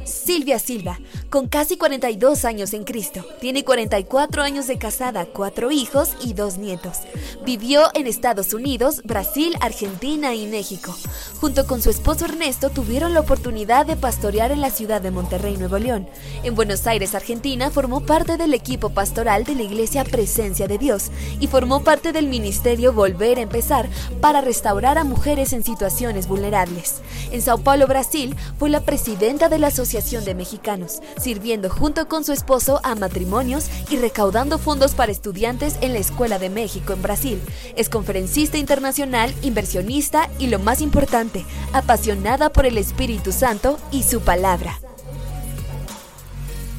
Silvia 0.05 0.59
Silva, 0.59 0.99
con 1.29 1.49
casi 1.49 1.77
42 1.77 2.45
años 2.45 2.73
en 2.73 2.85
Cristo, 2.85 3.25
tiene 3.41 3.65
44 3.65 4.43
años 4.43 4.67
de 4.67 4.79
casada, 4.79 5.27
cuatro 5.27 5.71
hijos 5.71 6.11
y 6.25 6.33
dos 6.33 6.59
nietos. 6.59 6.99
Vivió 7.45 7.89
en 7.95 8.07
Estados 8.07 8.55
Unidos, 8.55 9.03
Brasil, 9.05 9.55
Argentina 9.61 10.35
y 10.35 10.47
México. 10.47 10.97
Junto 11.41 11.67
con 11.67 11.83
su 11.83 11.91
esposo 11.91 12.25
Ernesto 12.25 12.71
tuvieron 12.71 13.15
la 13.15 13.21
oportunidad 13.21 13.87
de 13.87 13.97
pastorear 13.97 14.53
en 14.53 14.61
la 14.61 14.71
ciudad 14.71 15.01
de 15.01 15.11
Monterrey, 15.11 15.57
Nuevo 15.57 15.79
León. 15.79 16.09
En 16.43 16.55
Buenos 16.55 16.87
Aires, 16.87 17.15
Argentina, 17.15 17.71
formó 17.71 18.01
parte 18.01 18.37
del 18.37 18.55
equipo 18.55 18.91
pastoral 18.91 19.45
de 19.45 19.55
la 19.55 19.63
iglesia 19.63 20.05
Presencia 20.05 20.67
de 20.67 20.79
Dios 20.79 21.11
y 21.39 21.47
formó 21.47 21.85
parte 21.85 22.13
del 22.13 22.27
ministerio 22.27 22.93
Volver 22.93 23.39
a 23.39 23.43
Empezar 23.43 23.89
para 24.21 24.41
restaurar 24.41 24.99
a 24.99 25.05
mujeres 25.05 25.53
en 25.53 25.65
situaciones 25.65 26.27
vulnerables. 26.27 27.01
En 27.31 27.43
Sao 27.43 27.59
Paulo, 27.59 27.87
Brasil, 27.87 28.35
fue 28.59 28.71
la 28.71 28.81
presidenta 28.81 29.49
de 29.49 29.59
la 29.59 29.69
Asociación 29.69 29.90
de 29.91 30.37
Mexicanos, 30.37 31.01
sirviendo 31.21 31.69
junto 31.69 32.07
con 32.07 32.23
su 32.23 32.33
esposo 32.33 32.81
a 32.85 32.95
matrimonios 32.95 33.69
y 33.91 33.97
recaudando 33.97 34.57
fondos 34.57 34.95
para 34.95 35.11
estudiantes 35.11 35.75
en 35.81 35.95
la 35.95 35.99
Escuela 35.99 36.39
de 36.39 36.49
México 36.49 36.93
en 36.93 37.03
Brasil. 37.03 37.41
Es 37.77 37.89
conferencista 37.89 38.57
internacional, 38.57 39.35
inversionista 39.43 40.31
y 40.39 40.47
lo 40.47 40.61
más 40.61 40.81
importante, 40.81 41.45
apasionada 41.73 42.53
por 42.53 42.67
el 42.67 42.79
Espíritu 42.79 43.33
Santo 43.33 43.81
y 43.91 44.05
su 44.05 44.21
palabra. 44.21 44.79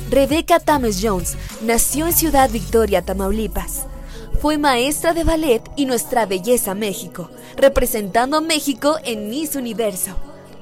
Rebecca 0.09 0.61
Thomas 0.61 0.99
Jones 1.01 1.35
nació 1.61 2.07
en 2.07 2.13
Ciudad 2.13 2.49
Victoria, 2.49 3.01
Tamaulipas. 3.01 3.87
Fue 4.41 4.57
maestra 4.57 5.13
de 5.13 5.25
ballet 5.25 5.61
y 5.75 5.85
nuestra 5.85 6.25
belleza 6.25 6.75
México, 6.75 7.29
representando 7.57 8.37
a 8.37 8.41
México 8.41 8.95
en 9.03 9.29
Miss 9.29 9.55
Universo 9.55 10.15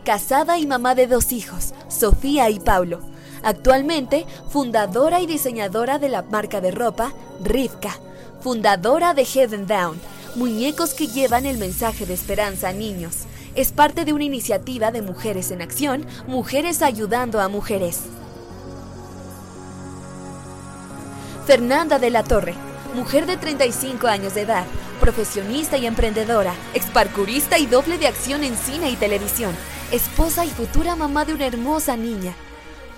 casada 0.03 0.58
y 0.58 0.68
mamá 0.68 0.96
de 0.96 1.08
dos 1.08 1.32
hijos, 1.32 1.74
Sofía 1.88 2.50
y 2.50 2.60
Paulo. 2.60 3.01
Actualmente, 3.44 4.25
fundadora 4.50 5.22
y 5.22 5.27
diseñadora 5.27 6.00
de 6.00 6.10
la 6.10 6.22
marca 6.24 6.62
de 6.62 6.72
ropa 6.72 7.13
Rivka, 7.44 7.98
fundadora 8.41 9.13
de 9.13 9.25
Heaven 9.25 9.68
Down, 9.68 10.00
muñecos 10.36 10.94
que 10.94 11.08
llevan 11.08 11.46
el 11.46 11.58
mensaje 11.58 12.06
de 12.06 12.13
esperanza 12.13 12.70
a 12.70 12.74
niños. 12.74 13.25
Es 13.56 13.72
parte 13.72 14.06
de 14.06 14.13
una 14.13 14.25
iniciativa 14.25 14.91
de 14.91 15.01
Mujeres 15.01 15.51
en 15.51 15.62
Acción, 15.62 16.06
Mujeres 16.27 16.82
Ayudando 16.82 17.39
a 17.41 17.48
Mujeres. 17.48 18.01
Fernanda 21.46 21.98
de 21.98 22.12
la 22.12 22.24
Torre, 22.24 22.53
mujer 22.94 23.25
de 23.25 23.36
35 23.38 24.08
años 24.08 24.36
de 24.36 24.41
edad, 24.41 24.65
profesionista 25.00 25.77
y 25.77 25.88
emprendedora, 25.88 26.53
exparcurista 26.74 27.58
y 27.58 27.65
doble 27.65 27.98
de 27.98 28.08
acción 28.08 28.44
en 28.44 28.56
cine 28.56 28.91
y 28.91 28.96
televisión, 28.96 29.56
esposa 29.91 30.46
y 30.46 30.50
futura 30.50 30.96
mamá 30.96 31.25
de 31.25 31.34
una 31.34 31.48
hermosa 31.48 31.98
niña. 31.98 32.34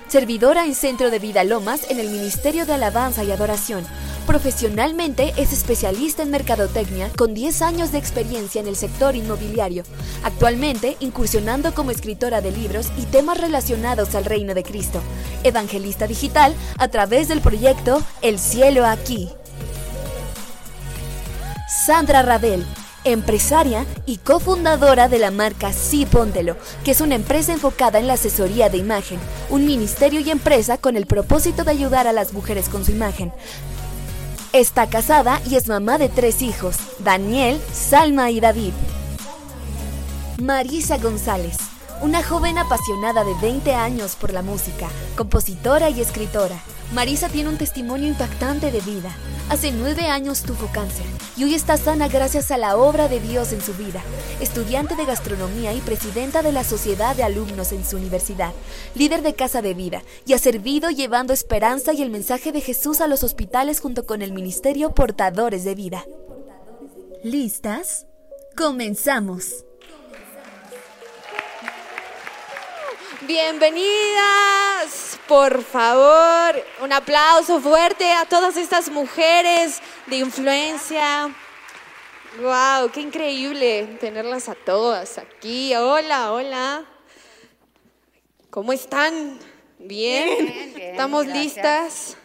Servidora 0.08 0.66
en 0.66 0.76
Centro 0.76 1.10
de 1.10 1.20
Vida 1.20 1.46
Lomas 1.46 1.90
en 1.90 2.00
el 2.00 2.10
Ministerio 2.10 2.66
de 2.66 2.74
Alabanza 2.74 3.24
y 3.24 3.32
Adoración. 3.32 3.86
Profesionalmente 4.28 5.34
es 5.38 5.54
especialista 5.54 6.22
en 6.22 6.32
mercadotecnia 6.32 7.10
con 7.18 7.34
10 7.34 7.62
años 7.62 7.92
de 7.92 7.98
experiencia 7.98 8.60
en 8.60 8.68
el 8.68 8.76
sector 8.76 9.16
inmobiliario. 9.16 9.84
Actualmente 10.24 10.98
incursionando 11.00 11.74
como 11.74 11.92
escritora 11.92 12.42
de 12.42 12.52
libros 12.52 12.92
y 12.98 13.06
temas 13.06 13.40
relacionados 13.40 14.14
al 14.14 14.26
reino 14.26 14.54
de 14.54 14.64
Cristo. 14.64 15.02
Evangelista 15.44 16.08
digital 16.08 16.54
a 16.78 16.90
través 16.90 17.30
del 17.30 17.40
proyecto 17.40 18.04
El 18.22 18.38
cielo 18.38 18.86
aquí. 18.86 19.30
Sandra 21.86 22.22
Radel, 22.22 22.66
empresaria 23.04 23.86
y 24.06 24.18
cofundadora 24.18 25.08
de 25.08 25.20
la 25.20 25.32
marca 25.32 25.74
Sí 25.74 26.06
Póntelo, 26.06 26.56
que 26.84 26.92
es 26.92 27.02
una 27.02 27.16
empresa 27.16 27.52
enfocada 27.54 28.00
en 28.00 28.08
la 28.08 28.14
asesoría 28.14 28.70
de 28.70 28.78
imagen, 28.78 29.20
un 29.50 29.66
ministerio 29.66 30.20
y 30.20 30.30
empresa 30.30 30.78
con 30.78 30.96
el 30.96 31.06
propósito 31.06 31.64
de 31.64 31.72
ayudar 31.72 32.08
a 32.08 32.14
las 32.14 32.34
mujeres 32.34 32.70
con 32.70 32.86
su 32.86 32.92
imagen. 32.92 33.32
Está 34.54 34.88
casada 34.88 35.42
y 35.50 35.56
es 35.56 35.68
mamá 35.68 35.98
de 35.98 36.10
tres 36.10 36.42
hijos, 36.42 36.76
Daniel, 37.00 37.60
Salma 37.74 38.32
y 38.32 38.40
David. 38.40 38.74
Marisa 40.42 40.98
González, 40.98 41.58
una 42.02 42.24
joven 42.24 42.58
apasionada 42.58 43.24
de 43.24 43.34
20 43.42 43.74
años 43.74 44.16
por 44.16 44.34
la 44.34 44.42
música, 44.42 44.90
compositora 45.16 45.90
y 45.90 46.02
escritora. 46.02 46.58
Marisa 46.94 47.30
tiene 47.30 47.50
un 47.50 47.58
testimonio 47.58 48.08
impactante 48.08 48.70
de 48.70 48.82
vida. 48.82 49.16
Hace 49.50 49.72
nueve 49.72 50.08
años 50.08 50.44
tuvo 50.44 50.68
cáncer 50.74 51.06
y 51.38 51.46
hoy 51.46 51.56
está 51.56 51.78
sana 51.78 52.10
gracias 52.10 52.52
a 52.52 52.58
la 52.58 52.76
obra 52.76 53.08
de 53.08 53.22
Dios 53.22 53.54
en 53.54 53.62
su 53.62 53.74
vida. 53.74 54.02
Estudiante 54.42 54.96
de 54.96 55.06
gastronomía 55.06 55.74
y 55.74 55.80
presidenta 55.80 56.42
de 56.42 56.52
la 56.52 56.66
Sociedad 56.66 57.16
de 57.16 57.24
Alumnos 57.24 57.72
en 57.72 57.86
su 57.86 57.96
universidad. 57.96 58.52
Líder 58.96 59.22
de 59.22 59.34
Casa 59.36 59.62
de 59.62 59.74
Vida 59.74 60.04
y 60.26 60.34
ha 60.34 60.38
servido 60.38 60.90
llevando 60.90 61.32
esperanza 61.32 61.94
y 61.94 62.02
el 62.02 62.10
mensaje 62.10 62.52
de 62.52 62.60
Jesús 62.60 63.00
a 63.00 63.08
los 63.08 63.24
hospitales 63.24 63.80
junto 63.80 64.06
con 64.06 64.22
el 64.22 64.34
Ministerio 64.34 64.92
Portadores 64.94 65.64
de 65.64 65.76
Vida. 65.76 66.06
¿Listas? 67.24 68.06
Comenzamos. 68.58 69.64
Bienvenidas, 73.28 75.11
por 75.32 75.64
favor, 75.64 76.62
un 76.82 76.92
aplauso 76.92 77.62
fuerte 77.62 78.12
a 78.12 78.26
todas 78.26 78.58
estas 78.58 78.90
mujeres 78.90 79.82
de 80.08 80.18
influencia. 80.18 81.34
Wow, 82.42 82.92
qué 82.92 83.00
increíble 83.00 83.96
tenerlas 84.02 84.50
a 84.50 84.56
todas 84.56 85.18
aquí. 85.18 85.74
Hola, 85.74 86.34
hola. 86.34 86.84
¿Cómo 88.50 88.74
están? 88.74 89.40
¿Bien? 89.80 90.28
Bien, 90.38 90.74
bien, 90.76 90.92
¿Estamos 90.92 91.24
gracias. 91.24 91.46
listas? 91.46 92.18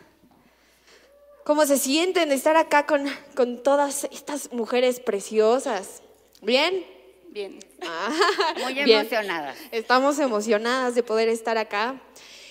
¿Cómo 1.44 1.64
se 1.64 1.78
sienten 1.78 2.30
de 2.30 2.34
estar 2.34 2.56
acá 2.56 2.86
con, 2.86 3.08
con 3.36 3.62
todas 3.62 4.08
estas 4.10 4.50
mujeres 4.50 4.98
preciosas? 4.98 6.02
¿Bien? 6.42 6.84
Bien. 7.28 7.60
Ah, 7.82 8.10
Muy 8.64 8.74
bien. 8.74 8.90
emocionadas. 8.90 9.56
Estamos 9.70 10.18
emocionadas 10.18 10.96
de 10.96 11.04
poder 11.04 11.28
estar 11.28 11.56
acá. 11.56 12.00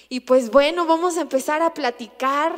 Y 0.10 0.22
pues 0.22 0.52
bueno, 0.52 0.86
vamos 0.86 1.18
a 1.18 1.22
empezar 1.22 1.62
a 1.62 1.74
platicar 1.74 2.58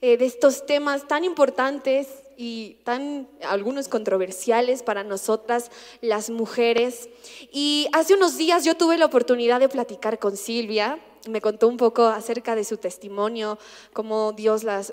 eh, 0.00 0.16
de 0.16 0.26
estos 0.26 0.64
temas 0.66 1.08
tan 1.08 1.24
importantes 1.24 2.06
y 2.36 2.76
tan 2.84 3.28
algunos 3.42 3.88
controversiales 3.88 4.84
para 4.84 5.02
nosotras 5.02 5.72
las 6.00 6.30
mujeres. 6.30 7.08
Y 7.52 7.88
hace 7.92 8.14
unos 8.14 8.36
días 8.36 8.64
yo 8.64 8.76
tuve 8.76 8.96
la 8.96 9.06
oportunidad 9.06 9.58
de 9.58 9.68
platicar 9.68 10.20
con 10.20 10.36
Silvia. 10.36 11.00
Me 11.26 11.40
contó 11.40 11.68
un 11.68 11.76
poco 11.76 12.06
acerca 12.06 12.54
de 12.54 12.64
su 12.64 12.76
testimonio, 12.76 13.58
cómo 13.92 14.32
Dios 14.32 14.64
las 14.64 14.92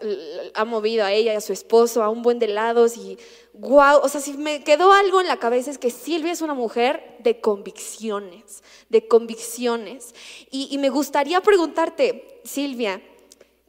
ha 0.53 0.65
movido 0.65 1.05
a 1.05 1.11
ella 1.11 1.33
y 1.33 1.35
a 1.35 1.41
su 1.41 1.53
esposo 1.53 2.03
a 2.03 2.09
un 2.09 2.21
buen 2.21 2.39
de 2.39 2.47
lados 2.47 2.97
y 2.97 3.17
wow, 3.53 3.99
o 4.01 4.09
sea, 4.09 4.21
si 4.21 4.33
me 4.33 4.63
quedó 4.63 4.91
algo 4.91 5.21
en 5.21 5.27
la 5.27 5.37
cabeza 5.37 5.71
es 5.71 5.77
que 5.77 5.91
Silvia 5.91 6.31
es 6.31 6.41
una 6.41 6.53
mujer 6.53 7.17
de 7.19 7.39
convicciones, 7.39 8.63
de 8.89 9.07
convicciones. 9.07 10.13
Y, 10.51 10.77
me 10.77 10.89
gustaría 10.89 11.41
preguntarte, 11.41 12.41
Silvia, 12.43 13.01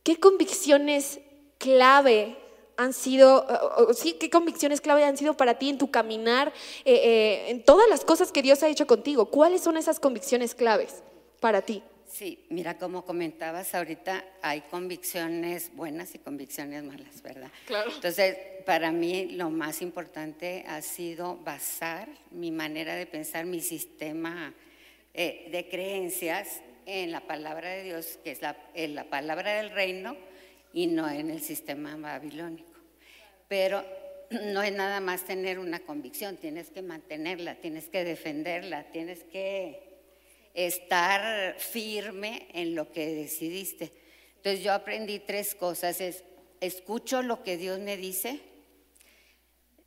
¿qué 0.03 0.19
convicciones 0.19 1.21
clave 1.59 2.37
han 2.77 2.93
sido, 2.93 3.47
sí, 3.95 4.15
qué 4.15 4.29
convicciones 4.29 4.81
clave 4.81 5.05
han 5.05 5.17
sido 5.17 5.35
para 5.37 5.59
ti 5.59 5.71
en 5.71 5.79
tu 5.79 5.91
caminar, 5.91 6.53
eh, 6.85 6.95
eh, 6.95 7.51
en 7.51 7.65
todas 7.65 7.89
las 7.89 8.05
cosas 8.05 8.33
que 8.33 8.43
Dios 8.43 8.63
ha 8.63 8.69
hecho 8.69 8.87
contigo? 8.87 9.27
¿Cuáles 9.27 9.63
son 9.63 9.77
esas 9.77 9.99
convicciones 9.99 10.55
claves 10.55 11.03
para 11.41 11.63
ti? 11.63 11.83
Sí, 12.17 12.47
mira, 12.49 12.79
como 12.79 13.05
comentabas 13.05 13.75
ahorita, 13.75 14.25
hay 14.41 14.63
convicciones 14.63 15.71
buenas 15.75 16.15
y 16.15 16.19
convicciones 16.19 16.83
malas, 16.83 17.21
¿verdad? 17.21 17.51
Claro. 17.67 17.91
Entonces, 17.95 18.39
para 18.65 18.91
mí 18.91 19.33
lo 19.33 19.51
más 19.51 19.83
importante 19.83 20.65
ha 20.67 20.81
sido 20.81 21.37
basar 21.37 22.09
mi 22.31 22.51
manera 22.51 22.95
de 22.95 23.05
pensar, 23.05 23.45
mi 23.45 23.61
sistema 23.61 24.55
eh, 25.13 25.49
de 25.53 25.69
creencias 25.69 26.63
en 26.87 27.13
la 27.13 27.21
palabra 27.21 27.69
de 27.69 27.83
Dios, 27.83 28.19
que 28.25 28.31
es 28.31 28.41
la, 28.41 28.57
en 28.73 28.95
la 28.95 29.05
palabra 29.05 29.59
del 29.59 29.69
reino 29.69 30.17
y 30.73 30.87
no 30.87 31.11
en 31.11 31.29
el 31.29 31.43
sistema 31.43 31.99
babilónico. 31.99 32.81
Pero 33.47 33.85
no 34.31 34.63
es 34.63 34.73
nada 34.73 35.01
más 35.01 35.27
tener 35.27 35.59
una 35.59 35.81
convicción, 35.81 36.39
tienes 36.39 36.71
que 36.71 36.81
mantenerla, 36.81 37.57
tienes 37.57 37.89
que 37.89 38.05
defenderla, 38.05 38.85
tienes 38.85 39.23
que 39.25 39.86
estar 40.57 41.55
firme 41.61 42.49
en 42.55 42.75
lo 42.75 42.91
que 42.91 43.15
decidiste. 43.15 43.93
Entonces 44.37 44.65
yo 44.65 44.73
aprendí 44.73 45.21
tres 45.21 45.55
cosas, 45.55 46.01
es 46.01 46.25
escucho 46.61 47.23
lo 47.23 47.43
que 47.43 47.57
Dios 47.57 47.79
me 47.79 47.97
dice, 47.97 48.41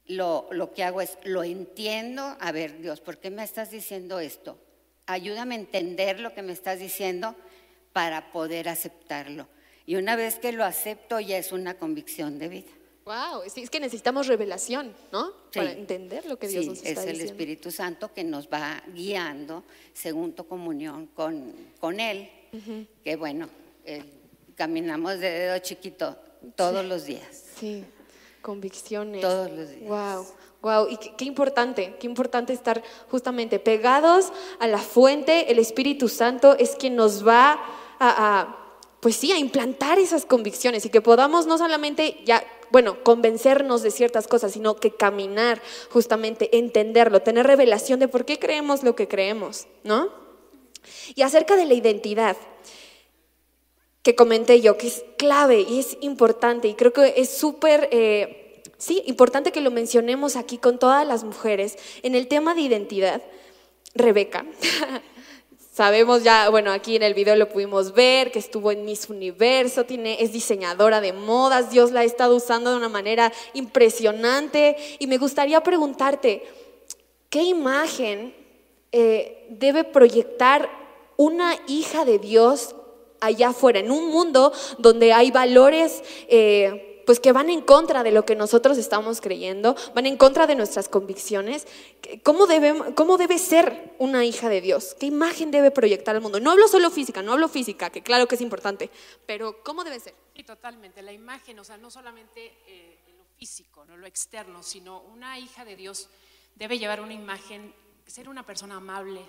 lo, 0.05 0.47
lo 0.51 0.73
que 0.73 0.83
hago 0.83 1.01
es 1.01 1.17
lo 1.23 1.43
entiendo, 1.43 2.37
a 2.39 2.51
ver 2.51 2.79
Dios, 2.79 3.01
¿por 3.01 3.17
qué 3.17 3.29
me 3.31 3.43
estás 3.43 3.71
diciendo 3.71 4.19
esto? 4.19 4.59
Ayúdame 5.05 5.55
a 5.55 5.59
entender 5.59 6.19
lo 6.19 6.33
que 6.33 6.43
me 6.43 6.53
estás 6.53 6.79
diciendo 6.79 7.35
para 7.93 8.31
poder 8.31 8.69
aceptarlo. 8.69 9.47
Y 9.85 9.95
una 9.95 10.15
vez 10.15 10.35
que 10.35 10.51
lo 10.51 10.63
acepto 10.63 11.19
ya 11.19 11.37
es 11.37 11.51
una 11.51 11.79
convicción 11.79 12.37
de 12.37 12.47
vida. 12.47 12.71
Wow, 13.09 13.41
sí, 13.51 13.61
es 13.63 13.71
que 13.71 13.79
necesitamos 13.79 14.27
revelación, 14.27 14.93
¿no? 15.11 15.29
Sí. 15.49 15.57
Para 15.59 15.71
entender 15.71 16.27
lo 16.27 16.37
que 16.37 16.47
Dios 16.47 16.63
Sí, 16.63 16.69
nos 16.69 16.77
es 16.77 16.85
está 16.85 17.01
el 17.01 17.07
diciendo. 17.13 17.31
Espíritu 17.33 17.71
Santo 17.71 18.13
que 18.13 18.23
nos 18.23 18.47
va 18.47 18.83
guiando 18.93 19.63
según 19.93 20.33
tu 20.33 20.45
comunión 20.45 21.07
con, 21.15 21.51
con 21.79 21.99
Él. 21.99 22.29
Que 23.03 23.15
bueno, 23.15 23.49
eh, 23.83 24.03
caminamos 24.55 25.13
de 25.19 25.27
dedo 25.27 25.57
chiquito 25.57 26.15
todos 26.55 26.85
los 26.85 27.05
días. 27.05 27.45
Sí, 27.59 27.83
convicciones. 28.43 29.21
Todos 29.21 29.49
los 29.49 29.69
días. 29.71 29.87
Wow, 29.89 30.27
wow, 30.61 30.87
y 30.87 30.97
qué, 30.97 31.15
qué 31.17 31.25
importante, 31.25 31.95
qué 31.99 32.05
importante 32.05 32.53
estar 32.53 32.83
justamente 33.09 33.57
pegados 33.57 34.31
a 34.59 34.67
la 34.67 34.77
fuente. 34.77 35.51
El 35.51 35.57
Espíritu 35.57 36.09
Santo 36.09 36.55
es 36.59 36.75
quien 36.75 36.95
nos 36.95 37.27
va 37.27 37.53
a, 37.53 38.39
a, 38.39 38.75
pues 38.99 39.15
sí, 39.15 39.31
a 39.31 39.39
implantar 39.39 39.97
esas 39.97 40.27
convicciones 40.27 40.85
y 40.85 40.89
que 40.89 41.01
podamos 41.01 41.47
no 41.47 41.57
solamente 41.57 42.21
ya, 42.23 42.43
bueno, 42.71 43.03
convencernos 43.03 43.81
de 43.81 43.91
ciertas 43.91 44.27
cosas, 44.27 44.53
sino 44.53 44.75
que 44.75 44.91
caminar, 44.91 45.61
justamente, 45.89 46.57
entenderlo, 46.57 47.21
tener 47.21 47.47
revelación 47.47 47.99
de 47.99 48.07
por 48.07 48.25
qué 48.25 48.39
creemos 48.39 48.83
lo 48.83 48.95
que 48.95 49.07
creemos, 49.07 49.67
¿no? 49.83 50.09
Y 51.15 51.23
acerca 51.23 51.55
de 51.55 51.65
la 51.65 51.73
identidad, 51.73 52.37
que 54.03 54.15
comenté 54.15 54.61
yo, 54.61 54.77
que 54.77 54.87
es 54.87 55.03
clave 55.17 55.61
y 55.61 55.79
es 55.79 55.97
importante 56.01 56.67
y 56.67 56.73
creo 56.73 56.93
que 56.93 57.15
es 57.17 57.29
súper, 57.29 57.89
eh, 57.91 58.63
sí, 58.77 59.03
importante 59.05 59.51
que 59.51 59.61
lo 59.61 59.71
mencionemos 59.71 60.35
aquí 60.35 60.57
con 60.57 60.79
todas 60.79 61.05
las 61.05 61.23
mujeres 61.23 61.77
en 62.01 62.15
el 62.15 62.27
tema 62.27 62.55
de 62.55 62.61
identidad. 62.61 63.21
Rebeca, 63.95 64.45
sabemos 65.79 66.23
ya, 66.23 66.49
bueno, 66.49 66.73
aquí 66.73 66.97
en 66.97 67.03
el 67.03 67.13
video 67.13 67.37
lo 67.37 67.47
pudimos 67.47 67.93
ver, 67.93 68.33
que 68.33 68.39
estuvo 68.39 68.69
en 68.69 68.83
Miss 68.83 69.09
Universo, 69.09 69.85
tiene, 69.85 70.21
es 70.21 70.33
diseñadora 70.33 70.99
de 70.99 71.13
modas, 71.13 71.71
Dios 71.71 71.91
la 71.91 72.01
ha 72.01 72.03
estado 72.03 72.35
usando 72.35 72.71
de 72.71 72.75
una 72.75 72.89
manera 72.89 73.31
impresionante. 73.53 74.75
Y 74.99 75.07
me 75.07 75.17
gustaría 75.17 75.63
preguntarte, 75.63 76.43
¿qué 77.29 77.43
imagen 77.43 78.35
eh, 78.91 79.47
debe 79.51 79.85
proyectar 79.85 80.69
una 81.15 81.55
hija 81.69 82.03
de 82.03 82.19
Dios 82.19 82.75
allá 83.21 83.51
afuera, 83.51 83.79
en 83.79 83.89
un 83.89 84.09
mundo 84.09 84.51
donde 84.79 85.13
hay 85.13 85.31
valores 85.31 86.03
eh, 86.27 86.88
pues 87.09 87.19
que 87.19 87.31
van 87.31 87.49
en 87.49 87.61
contra 87.61 88.03
de 88.03 88.11
lo 88.11 88.23
que 88.23 88.35
nosotros 88.35 88.77
estamos 88.77 89.19
creyendo, 89.19 89.75
van 89.95 90.05
en 90.05 90.15
contra 90.15 90.45
de 90.45 90.53
nuestras 90.53 90.87
convicciones. 90.89 91.65
¿Cómo 92.21 92.45
debe, 92.45 92.93
cómo 92.93 93.17
debe 93.17 93.39
ser 93.39 93.95
una 93.97 94.25
hija 94.25 94.47
de 94.47 94.61
Dios? 94.61 94.95
¿Qué 94.99 95.07
imagen 95.07 95.49
debe 95.49 95.71
proyectar 95.71 96.15
al 96.15 96.21
mundo? 96.21 96.39
No 96.39 96.51
hablo 96.51 96.67
solo 96.67 96.91
física, 96.91 97.23
no 97.23 97.33
hablo 97.33 97.47
física, 97.47 97.89
que 97.89 98.03
claro 98.03 98.27
que 98.27 98.35
es 98.35 98.41
importante, 98.41 98.91
pero 99.25 99.63
¿cómo 99.63 99.83
debe 99.83 99.99
ser? 99.99 100.13
Y 100.35 100.43
totalmente, 100.43 101.01
la 101.01 101.11
imagen, 101.11 101.57
o 101.57 101.63
sea, 101.63 101.77
no 101.77 101.89
solamente 101.89 102.59
eh, 102.67 102.99
lo 103.17 103.23
físico, 103.39 103.83
no 103.85 103.97
lo 103.97 104.05
externo, 104.05 104.61
sino 104.61 105.01
una 105.01 105.39
hija 105.39 105.65
de 105.65 105.75
Dios 105.75 106.09
debe 106.53 106.77
llevar 106.77 107.01
una 107.01 107.15
imagen, 107.15 107.73
ser 108.05 108.29
una 108.29 108.45
persona 108.45 108.75
amable, 108.75 109.21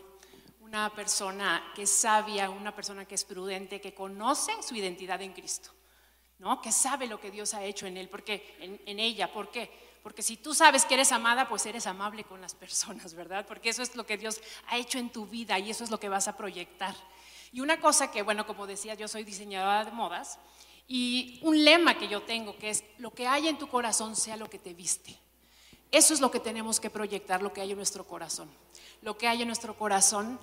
una 0.60 0.94
persona 0.94 1.72
que 1.74 1.84
es 1.84 1.90
sabia, 1.90 2.50
una 2.50 2.74
persona 2.74 3.06
que 3.06 3.14
es 3.14 3.24
prudente, 3.24 3.80
que 3.80 3.94
conoce 3.94 4.52
su 4.62 4.74
identidad 4.74 5.22
en 5.22 5.32
Cristo, 5.32 5.70
¿no? 6.40 6.60
Que 6.60 6.72
sabe 6.72 7.06
lo 7.06 7.20
que 7.20 7.30
Dios 7.30 7.54
ha 7.54 7.64
hecho 7.64 7.86
en 7.86 7.96
él, 7.96 8.08
porque 8.08 8.56
en, 8.86 8.98
ella, 8.98 9.32
¿por 9.32 9.50
qué? 9.50 9.70
Porque 10.02 10.22
si 10.22 10.38
tú 10.38 10.54
sabes 10.54 10.86
que 10.86 10.94
eres 10.94 11.12
amada, 11.12 11.48
pues 11.48 11.66
eres 11.66 11.86
amable 11.86 12.24
con 12.24 12.40
las 12.40 12.54
personas, 12.54 13.14
¿verdad? 13.14 13.46
Porque 13.46 13.68
eso 13.68 13.82
es 13.82 13.94
lo 13.94 14.06
que 14.06 14.16
Dios 14.16 14.40
ha 14.68 14.78
hecho 14.78 14.98
en 14.98 15.10
tu 15.10 15.26
vida 15.26 15.58
y 15.58 15.70
eso 15.70 15.84
es 15.84 15.90
lo 15.90 16.00
que 16.00 16.08
vas 16.08 16.26
a 16.26 16.36
proyectar. 16.36 16.94
Y 17.52 17.60
una 17.60 17.80
cosa 17.80 18.10
que, 18.10 18.22
bueno, 18.22 18.46
como 18.46 18.66
decía, 18.66 18.94
yo 18.94 19.06
soy 19.06 19.22
diseñadora 19.22 19.84
de 19.84 19.92
modas 19.92 20.38
y 20.88 21.38
un 21.42 21.62
lema 21.62 21.98
que 21.98 22.08
yo 22.08 22.22
tengo 22.22 22.56
que 22.56 22.70
es 22.70 22.84
lo 22.98 23.12
que 23.12 23.26
hay 23.26 23.48
en 23.48 23.58
tu 23.58 23.68
corazón 23.68 24.16
sea 24.16 24.36
lo 24.36 24.48
que 24.48 24.58
te 24.58 24.72
viste. 24.72 25.18
Eso 25.92 26.14
es 26.14 26.20
lo 26.20 26.30
que 26.30 26.40
tenemos 26.40 26.80
que 26.80 26.88
proyectar, 26.88 27.42
lo 27.42 27.52
que 27.52 27.60
hay 27.60 27.72
en 27.72 27.76
nuestro 27.76 28.06
corazón. 28.06 28.48
Lo 29.02 29.18
que 29.18 29.28
hay 29.28 29.42
en 29.42 29.48
nuestro 29.48 29.76
corazón, 29.76 30.38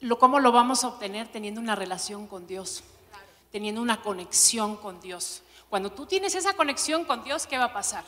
lo, 0.00 0.18
¿cómo 0.18 0.38
lo 0.38 0.52
vamos 0.52 0.84
a 0.84 0.88
obtener? 0.88 1.28
Teniendo 1.28 1.60
una 1.60 1.74
relación 1.74 2.26
con 2.26 2.46
Dios, 2.46 2.84
teniendo 3.50 3.80
una 3.80 4.02
conexión 4.02 4.76
con 4.76 5.00
Dios. 5.00 5.42
Cuando 5.68 5.90
tú 5.92 6.06
tienes 6.06 6.34
esa 6.34 6.54
conexión 6.54 7.04
con 7.04 7.24
Dios, 7.24 7.46
¿qué 7.46 7.58
va 7.58 7.64
a 7.64 7.72
pasar? 7.72 8.04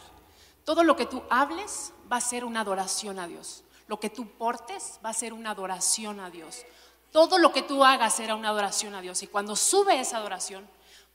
Todo 0.65 0.85
lo 0.85 0.97
que 0.97 1.07
tú 1.07 1.23
hables 1.31 1.93
va 2.11 2.17
a 2.17 2.21
ser 2.21 2.45
una 2.45 2.61
adoración 2.61 3.19
a 3.19 3.27
Dios. 3.27 3.65
Lo 3.87 3.99
que 3.99 4.11
tú 4.11 4.29
portes 4.29 5.01
va 5.05 5.11
a 5.11 5.15
ser 5.15 5.33
una 5.33 5.51
adoración 5.51 6.21
a 6.21 6.31
Dios. 6.31 6.65
Todo 7.11 7.39
lo 7.39 7.53
que 7.53 7.63
tú 7.63 7.85
hagas 7.85 8.15
será 8.15 8.35
una 8.35 8.51
adoración 8.51 8.95
a 8.95 9.01
Dios. 9.01 9.23
Y 9.23 9.27
cuando 9.29 9.57
sube 9.57 9.99
esa 9.99 10.19
adoración, 10.19 10.69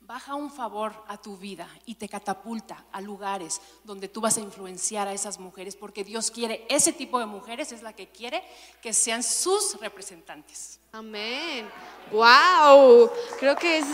baja 0.05 0.35
un 0.35 0.51
favor 0.51 0.93
a 1.07 1.17
tu 1.17 1.37
vida 1.37 1.67
y 1.85 1.95
te 1.95 2.09
catapulta 2.09 2.85
a 2.91 2.99
lugares 2.99 3.61
donde 3.83 4.07
tú 4.07 4.21
vas 4.21 4.37
a 4.37 4.41
influenciar 4.41 5.07
a 5.07 5.13
esas 5.13 5.39
mujeres, 5.39 5.75
porque 5.75 6.03
Dios 6.03 6.29
quiere, 6.29 6.65
ese 6.69 6.91
tipo 6.91 7.19
de 7.19 7.25
mujeres 7.25 7.71
es 7.71 7.81
la 7.81 7.93
que 7.93 8.07
quiere 8.07 8.43
que 8.81 8.93
sean 8.93 9.23
sus 9.23 9.79
representantes. 9.79 10.79
Amén. 10.91 11.69
Wow, 12.11 13.09
creo 13.39 13.55
que 13.55 13.79
es 13.79 13.85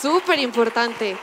súper 0.00 0.38
importante 0.38 1.16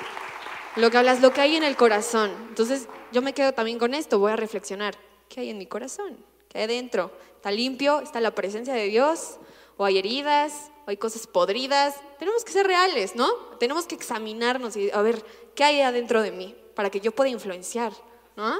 lo 0.75 0.91
que 0.91 0.97
hablas, 0.97 1.21
lo 1.21 1.31
que 1.31 1.41
hay 1.41 1.55
en 1.55 1.63
el 1.63 1.77
corazón. 1.77 2.31
Entonces, 2.49 2.87
yo 3.11 3.21
me 3.21 3.33
quedo 3.33 3.53
también 3.53 3.79
con 3.79 3.93
esto, 3.93 4.19
voy 4.19 4.33
a 4.33 4.35
reflexionar. 4.35 4.95
¿Qué 5.29 5.41
hay 5.41 5.49
en 5.49 5.57
mi 5.57 5.65
corazón? 5.65 6.17
¿Qué 6.49 6.59
hay 6.59 6.67
dentro? 6.67 7.11
¿Está 7.35 7.51
limpio? 7.51 8.01
¿Está 8.01 8.19
la 8.19 8.31
presencia 8.31 8.73
de 8.73 8.85
Dios? 8.87 9.37
¿O 9.77 9.85
hay 9.85 9.97
heridas? 9.97 10.71
Hay 10.85 10.97
cosas 10.97 11.27
podridas. 11.27 11.95
Tenemos 12.19 12.43
que 12.45 12.51
ser 12.51 12.67
reales, 12.67 13.15
¿no? 13.15 13.31
Tenemos 13.59 13.85
que 13.85 13.95
examinarnos 13.95 14.75
y 14.75 14.91
a 14.91 15.01
ver 15.01 15.23
qué 15.55 15.63
hay 15.63 15.81
adentro 15.81 16.21
de 16.21 16.31
mí 16.31 16.55
para 16.75 16.89
que 16.89 16.99
yo 16.99 17.11
pueda 17.11 17.29
influenciar, 17.29 17.93
¿no? 18.35 18.59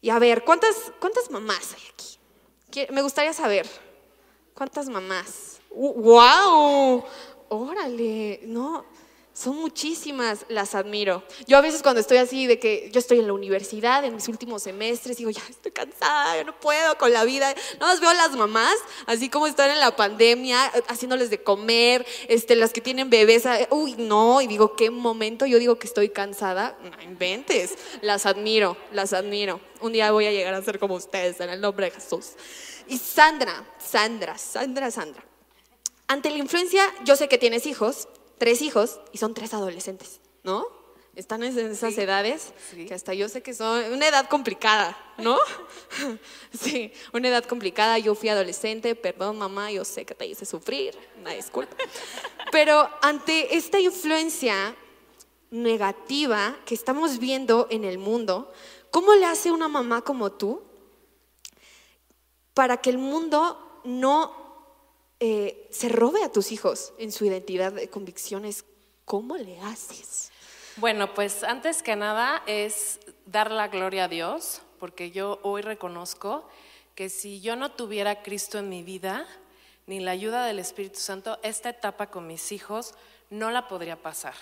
Y 0.00 0.10
a 0.10 0.18
ver, 0.18 0.44
¿cuántas, 0.44 0.92
cuántas 0.98 1.30
mamás 1.30 1.74
hay 1.74 1.82
aquí? 1.92 2.86
Me 2.92 3.02
gustaría 3.02 3.32
saber, 3.32 3.68
¿cuántas 4.54 4.88
mamás? 4.88 5.60
¡Wow! 5.70 7.04
Órale, 7.48 8.40
no, 8.44 8.84
son 9.40 9.56
muchísimas, 9.56 10.44
las 10.48 10.74
admiro. 10.74 11.22
Yo 11.46 11.56
a 11.56 11.62
veces 11.62 11.82
cuando 11.82 12.00
estoy 12.00 12.18
así 12.18 12.46
de 12.46 12.58
que 12.58 12.90
yo 12.92 12.98
estoy 12.98 13.20
en 13.20 13.26
la 13.26 13.32
universidad, 13.32 14.04
en 14.04 14.14
mis 14.14 14.28
últimos 14.28 14.62
semestres, 14.62 15.16
digo, 15.16 15.30
ya 15.30 15.40
estoy 15.48 15.72
cansada, 15.72 16.36
ya 16.36 16.44
no 16.44 16.60
puedo 16.60 16.98
con 16.98 17.10
la 17.10 17.24
vida. 17.24 17.54
No 17.80 17.86
más 17.86 18.00
veo 18.00 18.10
a 18.10 18.14
las 18.14 18.32
mamás, 18.32 18.74
así 19.06 19.30
como 19.30 19.46
están 19.46 19.70
en 19.70 19.80
la 19.80 19.96
pandemia, 19.96 20.66
haciéndoles 20.88 21.30
de 21.30 21.42
comer, 21.42 22.06
este, 22.28 22.54
las 22.54 22.74
que 22.74 22.82
tienen 22.82 23.08
bebés, 23.08 23.46
ah, 23.46 23.66
uy, 23.70 23.94
no, 23.96 24.42
y 24.42 24.46
digo, 24.46 24.76
¿qué 24.76 24.90
momento? 24.90 25.46
Yo 25.46 25.58
digo 25.58 25.78
que 25.78 25.86
estoy 25.86 26.10
cansada, 26.10 26.76
no 26.82 27.02
inventes, 27.02 27.78
las 28.02 28.26
admiro, 28.26 28.76
las 28.92 29.14
admiro. 29.14 29.58
Un 29.80 29.94
día 29.94 30.12
voy 30.12 30.26
a 30.26 30.32
llegar 30.32 30.52
a 30.52 30.62
ser 30.62 30.78
como 30.78 30.96
ustedes, 30.96 31.40
en 31.40 31.48
el 31.48 31.62
nombre 31.62 31.86
de 31.86 31.92
Jesús. 31.92 32.32
Y 32.88 32.98
Sandra, 32.98 33.64
Sandra, 33.78 34.36
Sandra, 34.36 34.90
Sandra. 34.90 35.24
Ante 36.08 36.28
la 36.28 36.36
influencia, 36.36 36.84
yo 37.04 37.16
sé 37.16 37.28
que 37.28 37.38
tienes 37.38 37.64
hijos, 37.64 38.08
tres 38.40 38.62
hijos 38.62 38.98
y 39.12 39.18
son 39.18 39.34
tres 39.34 39.52
adolescentes, 39.52 40.18
¿no? 40.42 40.66
Están 41.14 41.42
en 41.42 41.58
esas 41.58 41.98
edades 41.98 42.54
que 42.74 42.94
hasta 42.94 43.12
yo 43.12 43.28
sé 43.28 43.42
que 43.42 43.52
son 43.52 43.84
una 43.92 44.08
edad 44.08 44.30
complicada, 44.30 44.96
¿no? 45.18 45.36
sí, 46.58 46.90
una 47.12 47.28
edad 47.28 47.44
complicada. 47.44 47.98
Yo 47.98 48.14
fui 48.14 48.30
adolescente, 48.30 48.94
perdón 48.94 49.36
mamá, 49.36 49.70
yo 49.70 49.84
sé 49.84 50.06
que 50.06 50.14
te 50.14 50.26
hice 50.26 50.46
sufrir, 50.46 50.96
una 51.20 51.32
disculpa. 51.32 51.76
Pero 52.50 52.88
ante 53.02 53.54
esta 53.54 53.78
influencia 53.78 54.74
negativa 55.50 56.56
que 56.64 56.74
estamos 56.74 57.18
viendo 57.18 57.66
en 57.70 57.84
el 57.84 57.98
mundo, 57.98 58.50
¿cómo 58.90 59.12
le 59.14 59.26
hace 59.26 59.50
una 59.50 59.68
mamá 59.68 60.00
como 60.00 60.32
tú 60.32 60.62
para 62.54 62.78
que 62.78 62.88
el 62.88 62.98
mundo 62.98 63.82
no 63.84 64.49
eh, 65.20 65.68
se 65.70 65.88
robe 65.88 66.24
a 66.24 66.32
tus 66.32 66.50
hijos 66.50 66.92
en 66.98 67.12
su 67.12 67.26
identidad 67.26 67.72
de 67.72 67.88
convicciones, 67.88 68.64
¿cómo 69.04 69.36
le 69.36 69.60
haces? 69.60 70.30
Bueno, 70.76 71.12
pues 71.14 71.44
antes 71.44 71.82
que 71.82 71.94
nada 71.94 72.42
es 72.46 73.00
dar 73.26 73.50
la 73.50 73.68
gloria 73.68 74.04
a 74.04 74.08
Dios, 74.08 74.62
porque 74.78 75.10
yo 75.10 75.38
hoy 75.42 75.60
reconozco 75.60 76.48
que 76.94 77.10
si 77.10 77.40
yo 77.40 77.54
no 77.54 77.70
tuviera 77.72 78.22
Cristo 78.22 78.58
en 78.58 78.70
mi 78.70 78.82
vida, 78.82 79.26
ni 79.86 80.00
la 80.00 80.12
ayuda 80.12 80.46
del 80.46 80.58
Espíritu 80.58 81.00
Santo, 81.00 81.38
esta 81.42 81.68
etapa 81.68 82.10
con 82.10 82.26
mis 82.26 82.50
hijos 82.50 82.94
no 83.28 83.50
la 83.50 83.68
podría 83.68 84.00
pasar. 84.00 84.34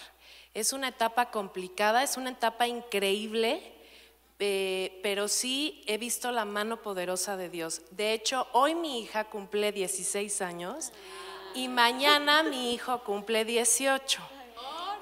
Es 0.55 0.73
una 0.73 0.89
etapa 0.89 1.31
complicada, 1.31 2.03
es 2.03 2.17
una 2.17 2.31
etapa 2.31 2.69
increíble, 2.69 3.75
eh, 4.39 5.01
pero 5.03 5.29
sí 5.29 5.83
he 5.87 5.99
visto 5.99 6.31
la 6.31 6.45
mano 6.45 6.81
poderosa 6.83 7.37
de 7.37 7.49
Dios. 7.49 7.83
De 7.91 8.13
hecho, 8.13 8.47
hoy 8.53 8.75
mi 8.75 9.01
hija 9.01 9.25
cumple 9.25 9.73
16 9.73 10.43
años 10.43 10.93
y 11.55 11.69
mañana 11.69 12.43
mi 12.43 12.73
hijo 12.73 13.03
cumple 13.03 13.45
18. 13.45 14.21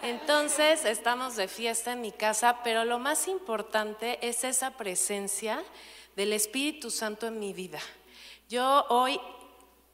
Entonces 0.02 0.84
estamos 0.84 1.36
de 1.36 1.48
fiesta 1.48 1.92
en 1.92 2.00
mi 2.00 2.12
casa, 2.12 2.60
pero 2.62 2.84
lo 2.84 2.98
más 2.98 3.28
importante 3.28 4.18
es 4.26 4.44
esa 4.44 4.70
presencia 4.72 5.62
del 6.16 6.32
Espíritu 6.32 6.90
Santo 6.90 7.26
en 7.26 7.38
mi 7.38 7.52
vida. 7.52 7.80
Yo 8.48 8.86
hoy 8.88 9.20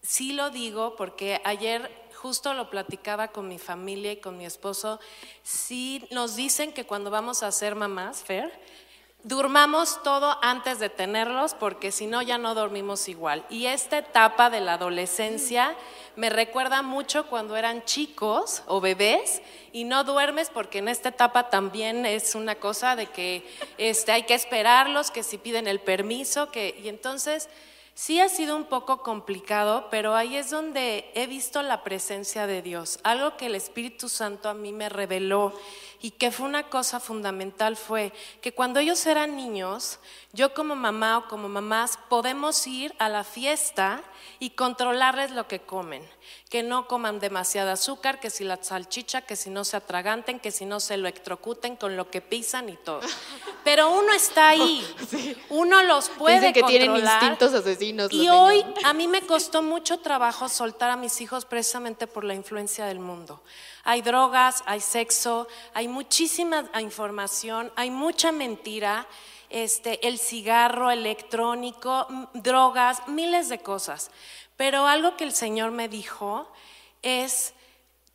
sí 0.03 0.33
lo 0.33 0.51
digo 0.51 0.97
porque 0.97 1.41
ayer 1.45 1.91
justo 2.23 2.55
lo 2.55 2.71
platicaba 2.71 3.29
con 3.29 3.49
mi 3.49 3.59
familia 3.59 4.13
y 4.13 4.19
con 4.19 4.39
mi 4.39 4.47
esposo, 4.47 5.01
sí 5.43 6.07
nos 6.13 6.37
dicen 6.37 6.73
que 6.73 6.87
cuando 6.87 7.11
vamos 7.11 7.43
a 7.43 7.51
ser 7.51 7.75
mamás, 7.75 8.23
Fer, 8.23 8.53
Durmamos 9.25 10.03
todo 10.03 10.37
antes 10.43 10.81
de 10.81 10.89
tenerlos 10.89 11.55
porque 11.55 11.93
si 11.93 12.07
no 12.07 12.23
ya 12.23 12.39
no 12.39 12.57
dormimos 12.57 13.09
igual. 13.09 13.45
Y 13.51 13.67
esta 13.67 13.99
etapa 13.99 14.51
de 14.51 14.61
la 14.61 14.75
adolescencia 14.75 15.77
me 16.17 16.29
recuerda 16.29 16.83
mucho 16.83 17.29
cuando 17.29 17.57
eran 17.57 17.85
chicos 17.85 18.65
o 18.67 18.81
bebés 18.81 19.41
y 19.73 19.85
no 19.85 20.03
duermes 20.03 20.51
porque 20.51 20.79
en 20.79 20.89
esta 20.89 21.11
etapa 21.11 21.51
también 21.51 22.05
es 22.05 22.35
una 22.35 22.57
cosa 22.57 22.97
de 22.97 23.07
que 23.07 23.47
este, 23.79 24.11
hay 24.11 24.25
que 24.25 24.35
esperarlos, 24.35 25.13
que 25.13 25.23
si 25.23 25.39
piden 25.39 25.69
el 25.69 25.79
permiso, 25.79 26.51
que, 26.51 26.77
y 26.83 26.89
entonces 26.89 27.49
sí 27.95 28.21
ha 28.21 28.29
sido 28.29 28.57
un 28.57 28.65
poco 28.65 29.03
complicado, 29.03 29.89
pero 29.91 30.15
ahí 30.15 30.37
es 30.37 30.51
donde 30.51 31.11
he 31.15 31.27
visto 31.27 31.63
la 31.63 31.85
presencia 31.85 32.47
de 32.47 32.63
Dios, 32.63 32.99
algo 33.03 33.37
que 33.37 33.47
el 33.47 33.55
Espíritu 33.55 34.09
Santo 34.09 34.49
a 34.49 34.55
mí 34.55 34.73
me 34.73 34.89
reveló 34.89 35.53
y 36.03 36.11
que 36.11 36.33
fue 36.33 36.47
una 36.47 36.65
cosa 36.65 36.99
fundamental 37.01 37.77
fue 37.77 38.13
que 38.43 38.53
cuando 38.53 38.81
ellos 38.81 39.07
eran 39.07 39.37
niños, 39.37 40.01
yo 40.33 40.55
como 40.55 40.75
mamá 40.75 41.19
o 41.19 41.29
como 41.29 41.49
mamás 41.49 41.99
podemos 42.09 42.67
ir 42.67 42.95
a 42.99 43.09
la 43.11 43.23
fiesta 43.23 44.03
y 44.39 44.51
controlarles 44.51 45.31
lo 45.31 45.47
que 45.47 45.61
comen, 45.61 46.03
que 46.49 46.63
no 46.63 46.89
coman 46.89 47.21
demasiado 47.21 47.71
azúcar, 47.71 48.19
que 48.19 48.31
si 48.31 48.43
la 48.45 48.59
salchicha, 48.63 49.23
que 49.23 49.37
si 49.37 49.51
no 49.51 49.65
se 49.65 49.77
atraganten, 49.77 50.41
que 50.41 50.51
si 50.51 50.65
no 50.65 50.81
se 50.81 50.95
electrocuten 50.95 51.77
con 51.77 51.97
lo 51.97 52.11
que 52.11 52.21
pisan 52.23 52.71
y 52.71 52.77
todo. 52.77 53.01
Pero 53.63 53.91
uno 53.91 54.13
está 54.15 54.49
ahí, 54.49 54.83
uno 55.51 55.83
los 55.83 56.09
puede 56.09 56.37
Dicen 56.37 56.53
que 56.55 56.61
controlar. 56.63 56.89
tienen 56.91 57.07
instintos 57.07 57.53
asesinos. 57.53 58.13
Y 58.13 58.29
hoy 58.31 58.65
a 58.85 58.93
mí 58.95 59.09
me 59.09 59.23
costó 59.23 59.63
mucho 59.63 59.99
trabajo 59.99 60.49
soltar 60.49 60.91
a 60.91 60.97
mis 60.97 61.21
hijos 61.21 61.45
precisamente 61.45 62.07
por 62.07 62.25
la 62.25 62.35
influencia 62.35 62.87
del 62.87 63.01
mundo. 63.01 63.43
Hay 63.85 64.01
drogas, 64.01 64.63
hay 64.67 64.81
sexo, 64.81 65.47
hay 65.75 65.89
muchísima 65.89 66.65
información, 66.81 67.71
hay 67.77 67.91
mucha 67.91 68.33
mentira, 68.33 69.07
este, 69.53 70.07
el 70.09 70.19
cigarro 70.19 70.91
electrónico, 70.91 72.07
drogas, 72.33 73.07
miles 73.07 73.49
de 73.49 73.59
cosas. 73.59 74.11
Pero 74.57 74.87
algo 74.87 75.17
que 75.17 75.25
el 75.25 75.33
Señor 75.33 75.71
me 75.71 75.89
dijo 75.89 76.51
es, 77.03 77.55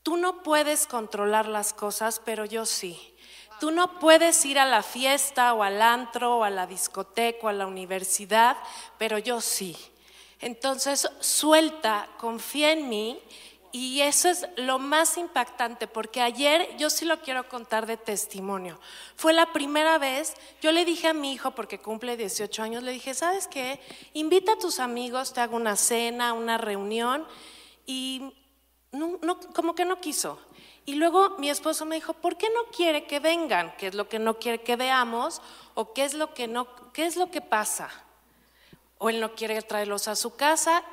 tú 0.04 0.18
no 0.18 0.44
puedes 0.44 0.88
controlar 0.88 1.48
las 1.48 1.74
cosas, 1.74 2.22
pero 2.24 2.46
yo 2.46 2.66
sí. 2.66 3.14
Tú 3.60 3.72
no 3.72 4.00
puedes 4.00 4.44
ir 4.46 4.60
a 4.60 4.66
la 4.66 4.84
fiesta 4.84 5.54
o 5.54 5.64
al 5.64 5.82
antro 5.82 6.38
o 6.38 6.44
a 6.44 6.50
la 6.50 6.68
discoteca 6.68 7.40
o 7.44 7.50
a 7.50 7.54
la 7.54 7.68
universidad, 7.68 8.58
pero 8.98 9.18
yo 9.18 9.42
sí. 9.42 9.76
Entonces, 10.40 11.10
suelta, 11.20 12.10
confía 12.18 12.72
en 12.72 12.90
mí 12.90 13.20
y 13.78 14.02
eso 14.02 14.28
es 14.28 14.48
lo 14.56 14.80
más 14.80 15.18
impactante, 15.18 15.86
porque 15.88 16.20
ayer 16.20 16.76
yo 16.78 16.90
sí 16.90 17.06
lo 17.06 17.22
quiero 17.22 17.48
contar 17.48 17.86
de 17.86 17.96
testimonio. 17.96 18.80
Fue 19.16 19.34
la 19.34 19.54
primera 19.54 20.00
vez, 20.00 20.34
yo 20.62 20.72
le 20.72 20.84
dije 20.84 21.10
a 21.10 21.14
mi 21.14 21.34
hijo, 21.34 21.52
porque 21.52 21.78
cumple 21.78 22.18
18 22.18 22.64
años, 22.64 22.82
le 22.82 22.92
dije, 22.92 23.14
¿sabes 23.14 23.48
qué? 23.48 23.80
Invita 24.14 24.54
a 24.54 24.58
tus 24.58 24.80
amigos, 24.80 25.32
te 25.32 25.42
hago 25.42 25.56
una 25.56 25.76
cena, 25.76 26.34
una 26.34 26.58
reunión, 26.58 27.28
y 27.86 28.34
no, 28.92 29.20
como 29.54 29.76
que 29.76 29.86
no 29.86 30.02
quiso. 30.02 30.40
Y 30.88 30.96
luego 30.96 31.38
mi 31.38 31.52
esposo 31.52 31.86
me 31.86 31.98
dijo, 31.98 32.14
¿por 32.14 32.36
qué 32.36 32.50
no 32.50 32.72
quiere 32.76 33.06
que 33.06 33.20
vengan? 33.20 33.76
¿Qué 33.78 33.88
es 33.88 33.94
lo 33.94 34.10
que 34.10 34.18
no 34.18 34.40
quiere 34.40 34.64
que 34.64 34.76
veamos? 34.76 35.40
¿O 35.76 35.94
qué 35.94 36.04
es 36.04 36.16
lo 36.16 36.34
que, 36.34 36.48
no, 36.48 36.68
qué 36.94 37.06
es 37.06 37.16
lo 37.16 37.30
que 37.30 37.42
pasa? 37.42 37.92
O 38.98 39.10
él 39.10 39.20
no 39.20 39.36
quiere 39.36 39.62
traerlos 39.62 40.08
a 40.08 40.16
su 40.16 40.36
casa. 40.36 40.84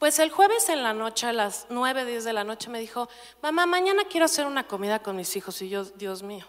Pues 0.00 0.18
el 0.18 0.30
jueves 0.30 0.70
en 0.70 0.82
la 0.82 0.94
noche, 0.94 1.26
a 1.26 1.32
las 1.34 1.66
9, 1.68 2.06
10 2.06 2.24
de 2.24 2.32
la 2.32 2.42
noche, 2.42 2.70
me 2.70 2.80
dijo, 2.80 3.10
mamá, 3.42 3.66
mañana 3.66 4.04
quiero 4.10 4.24
hacer 4.24 4.46
una 4.46 4.66
comida 4.66 5.00
con 5.00 5.14
mis 5.14 5.36
hijos. 5.36 5.60
Y 5.60 5.68
yo, 5.68 5.84
Dios 5.84 6.22
mío. 6.22 6.46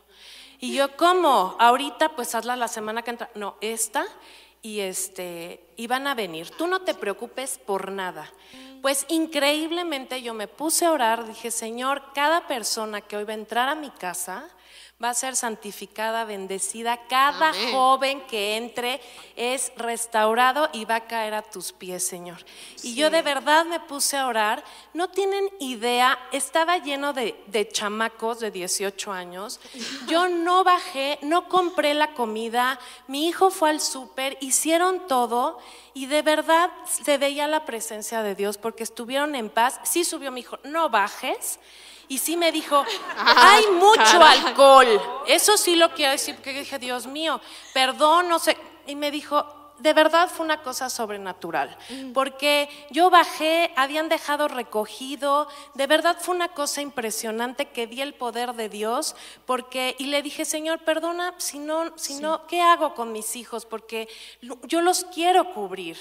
Y 0.62 0.74
yo, 0.74 0.96
¿cómo? 0.96 1.58
Ahorita, 1.60 2.16
pues 2.16 2.34
hazla 2.34 2.56
la 2.56 2.70
semana 2.70 3.02
que 3.02 3.12
entra. 3.12 3.30
No, 3.36 3.58
esta. 3.60 4.06
Y, 4.62 4.80
este, 4.80 5.66
y 5.76 5.88
van 5.88 6.08
a 6.08 6.16
venir. 6.16 6.50
Tú 6.52 6.66
no 6.66 6.84
te 6.84 6.94
preocupes 6.94 7.58
por 7.58 7.92
nada. 7.92 8.32
Pues 8.82 9.06
increíblemente 9.10 10.22
yo 10.22 10.34
me 10.34 10.48
puse 10.48 10.86
a 10.86 10.94
orar, 10.94 11.28
dije, 11.28 11.52
Señor, 11.52 12.14
cada 12.16 12.48
persona 12.48 13.02
que 13.02 13.18
hoy 13.18 13.26
va 13.26 13.34
a 13.34 13.36
entrar 13.36 13.68
a 13.68 13.76
mi 13.76 13.90
casa, 13.90 14.50
va 15.02 15.10
a 15.10 15.14
ser 15.14 15.36
santificada, 15.36 16.26
bendecida. 16.26 17.08
Cada 17.08 17.54
joven 17.72 18.22
que 18.28 18.58
entre 18.58 19.02
es 19.36 19.72
restaurado 19.76 20.70
y 20.74 20.86
va 20.86 20.96
a 20.96 21.08
caer 21.08 21.34
a 21.34 21.42
tus 21.42 21.72
pies, 21.72 22.06
Señor. 22.06 22.38
Y 22.84 22.96
yo 22.96 23.10
de 23.10 23.22
verdad 23.22 23.66
me 23.66 23.80
puse 23.80 24.18
a 24.18 24.28
orar. 24.28 24.64
No 24.94 25.10
tienen 25.10 25.50
idea, 25.60 26.20
estaba 26.32 26.78
lleno 26.78 27.14
de, 27.14 27.36
de 27.48 27.68
chamacos 27.68 28.40
de 28.40 28.52
18 28.52 29.12
años. 29.12 29.60
Yo 30.08 30.28
no 30.30 30.64
bajé, 30.64 31.20
no 31.22 31.50
compré 31.50 31.94
la 31.94 32.14
comida. 32.14 32.80
Mi 33.08 33.28
hijo 33.28 33.50
fue 33.50 33.70
al 33.70 33.82
súper, 33.82 34.38
hicieron 34.42 35.08
todo. 35.08 35.60
Y 35.94 36.06
de 36.06 36.22
verdad 36.22 36.70
se 36.86 37.18
veía 37.18 37.48
la 37.48 37.66
presencia 37.66 38.22
de 38.24 38.36
Dios 38.36 38.58
porque 38.58 38.84
estuvieron 38.84 39.36
en 39.36 39.50
paz. 39.50 39.80
Sí 39.84 40.04
subió 40.04 40.32
mi 40.32 40.42
hijo, 40.42 40.60
no 40.64 40.90
bajes. 40.90 41.60
Y 42.12 42.18
sí 42.18 42.36
me 42.36 42.52
dijo, 42.52 42.84
ah, 43.16 43.54
hay 43.54 43.68
mucho 43.72 44.22
alcohol. 44.22 45.02
Eso 45.28 45.56
sí 45.56 45.78
lo 45.78 45.94
quiero 45.94 46.12
decir, 46.12 46.36
porque 46.36 46.52
dije, 46.52 46.78
Dios 46.78 47.08
mío, 47.08 47.40
perdón, 47.74 48.28
no 48.28 48.38
sé. 48.38 48.58
Y 48.86 48.96
me 48.98 49.12
dijo, 49.12 49.46
de 49.80 49.94
verdad 49.94 50.30
fue 50.30 50.44
una 50.46 50.62
cosa 50.62 50.90
sobrenatural, 50.90 51.76
mm. 51.90 52.12
porque 52.12 52.70
yo 52.90 53.10
bajé, 53.10 53.72
habían 53.78 54.10
dejado 54.10 54.50
recogido, 54.50 55.48
de 55.74 55.88
verdad 55.88 56.18
fue 56.20 56.36
una 56.36 56.50
cosa 56.50 56.82
impresionante 56.82 57.70
que 57.70 57.88
di 57.88 58.02
el 58.02 58.14
poder 58.14 58.56
de 58.56 58.68
Dios, 58.68 59.16
porque 59.46 59.96
y 59.98 60.08
le 60.08 60.22
dije, 60.22 60.44
Señor, 60.44 60.80
perdona, 60.80 61.34
si 61.38 61.60
no, 61.60 61.98
si 61.98 62.16
no, 62.16 62.46
¿qué 62.46 62.62
hago 62.62 62.94
con 62.94 63.14
mis 63.14 63.38
hijos? 63.38 63.66
Porque 63.66 64.10
yo 64.42 64.82
los 64.82 65.06
quiero 65.06 65.54
cubrir. 65.54 65.98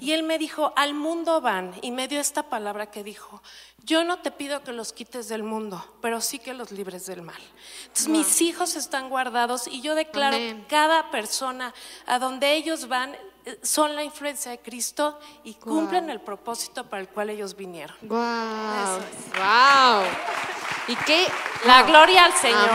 Y 0.00 0.12
él 0.12 0.24
me 0.24 0.38
dijo, 0.38 0.72
al 0.76 0.94
mundo 0.94 1.40
van, 1.40 1.74
y 1.80 1.92
me 1.92 2.08
dio 2.08 2.20
esta 2.20 2.48
palabra 2.48 2.90
que 2.90 3.04
dijo, 3.04 3.40
yo 3.84 4.04
no 4.04 4.18
te 4.18 4.30
pido 4.30 4.62
que 4.62 4.72
los 4.72 4.92
quites 4.92 5.28
del 5.28 5.42
mundo, 5.42 5.84
pero 6.00 6.20
sí 6.20 6.38
que 6.38 6.54
los 6.54 6.70
libres 6.70 7.06
del 7.06 7.22
mal. 7.22 7.40
Entonces 7.82 8.08
mis 8.08 8.40
hijos 8.40 8.76
están 8.76 9.08
guardados 9.08 9.66
y 9.66 9.80
yo 9.82 9.94
declaro 9.94 10.36
que 10.36 10.64
cada 10.68 11.10
persona 11.10 11.74
a 12.06 12.18
donde 12.18 12.54
ellos 12.54 12.88
van 12.88 13.14
eh, 13.44 13.58
son 13.62 13.94
la 13.94 14.02
influencia 14.02 14.50
de 14.50 14.58
Cristo 14.58 15.18
y 15.44 15.54
cumplen 15.54 16.08
el 16.08 16.20
propósito 16.20 16.88
para 16.88 17.02
el 17.02 17.08
cual 17.08 17.28
ellos 17.28 17.54
vinieron. 17.54 17.96
Wow. 18.02 19.00
Wow. 19.36 20.04
Y 20.88 20.96
qué 21.04 21.26
la 21.66 21.82
gloria 21.82 22.24
al 22.24 22.32
Señor, 22.34 22.70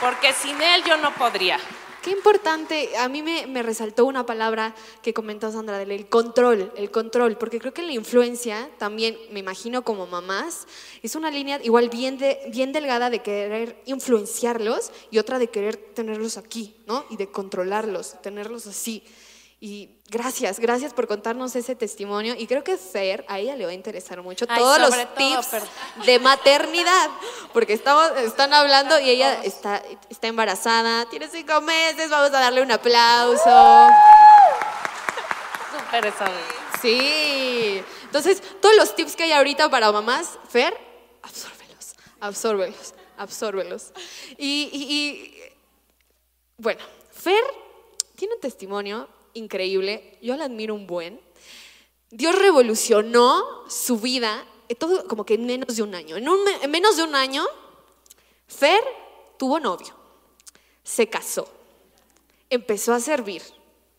porque 0.00 0.32
sin 0.32 0.60
él 0.60 0.82
yo 0.84 0.96
no 0.96 1.12
podría. 1.14 1.58
Qué 2.06 2.12
importante, 2.12 2.96
a 2.98 3.08
mí 3.08 3.20
me, 3.20 3.62
resaltó 3.64 4.04
una 4.04 4.24
palabra 4.24 4.76
que 5.02 5.12
comentó 5.12 5.50
Sandra, 5.50 5.82
el 5.82 6.08
control, 6.08 6.72
el 6.76 6.92
control, 6.92 7.36
porque 7.36 7.58
creo 7.58 7.74
que 7.74 7.82
la 7.82 7.90
influencia 7.90 8.70
también, 8.78 9.18
me 9.32 9.40
imagino 9.40 9.82
como 9.82 10.06
mamás, 10.06 10.68
es 11.02 11.16
una 11.16 11.32
línea 11.32 11.58
igual 11.64 11.88
bien, 11.88 12.16
de, 12.16 12.38
bien 12.52 12.72
delgada 12.72 13.10
de 13.10 13.22
querer 13.22 13.82
influenciarlos 13.86 14.92
y 15.10 15.18
otra 15.18 15.40
de 15.40 15.48
querer 15.48 15.74
tenerlos 15.74 16.36
aquí, 16.36 16.76
¿no? 16.86 17.04
Y 17.10 17.16
de 17.16 17.28
controlarlos, 17.28 18.22
tenerlos 18.22 18.68
así. 18.68 19.02
Y 19.58 19.98
gracias, 20.10 20.60
gracias 20.60 20.92
por 20.92 21.06
contarnos 21.06 21.56
ese 21.56 21.74
testimonio. 21.74 22.34
Y 22.36 22.46
creo 22.46 22.62
que 22.62 22.76
Fer, 22.76 23.24
a 23.26 23.38
ella 23.38 23.56
le 23.56 23.64
va 23.64 23.70
a 23.70 23.74
interesar 23.74 24.20
mucho 24.20 24.46
todos 24.46 24.78
los 24.78 24.94
tips 25.14 25.62
de 26.04 26.18
maternidad, 26.18 27.10
porque 27.54 27.72
estamos, 27.72 28.10
están 28.18 28.52
hablando 28.52 28.98
y 29.00 29.08
ella 29.08 29.42
está, 29.44 29.82
está 30.10 30.26
embarazada, 30.26 31.08
tiene 31.08 31.28
cinco 31.28 31.62
meses, 31.62 32.10
vamos 32.10 32.28
a 32.28 32.40
darle 32.40 32.60
un 32.60 32.70
aplauso. 32.70 33.88
Súper 35.72 36.12
Sí. 36.82 37.82
Entonces, 38.04 38.42
todos 38.60 38.76
los 38.76 38.94
tips 38.94 39.16
que 39.16 39.22
hay 39.22 39.32
ahorita 39.32 39.70
para 39.70 39.90
mamás, 39.90 40.38
Fer, 40.50 40.76
absórbelos, 41.22 41.94
absórbelos, 42.20 42.94
absórbelos. 43.16 43.92
Y, 44.36 44.68
y, 44.70 44.82
y 44.92 45.42
bueno, 46.58 46.82
Fer 47.10 47.42
tiene 48.16 48.34
un 48.34 48.40
testimonio 48.40 49.08
increíble, 49.36 50.18
yo 50.22 50.36
la 50.36 50.44
admiro 50.44 50.74
un 50.74 50.86
buen. 50.86 51.20
Dios 52.10 52.36
revolucionó 52.36 53.44
su 53.68 53.98
vida, 53.98 54.44
eh, 54.68 54.74
todo 54.74 55.06
como 55.06 55.24
que 55.24 55.34
en 55.34 55.46
menos 55.46 55.76
de 55.76 55.82
un 55.82 55.94
año. 55.94 56.16
En, 56.16 56.26
en 56.62 56.70
menos 56.70 56.96
de 56.96 57.02
un 57.02 57.14
año, 57.14 57.44
Fer 58.46 58.82
tuvo 59.38 59.60
novio, 59.60 59.94
se 60.82 61.08
casó, 61.08 61.48
empezó 62.48 62.94
a 62.94 63.00
servir, 63.00 63.42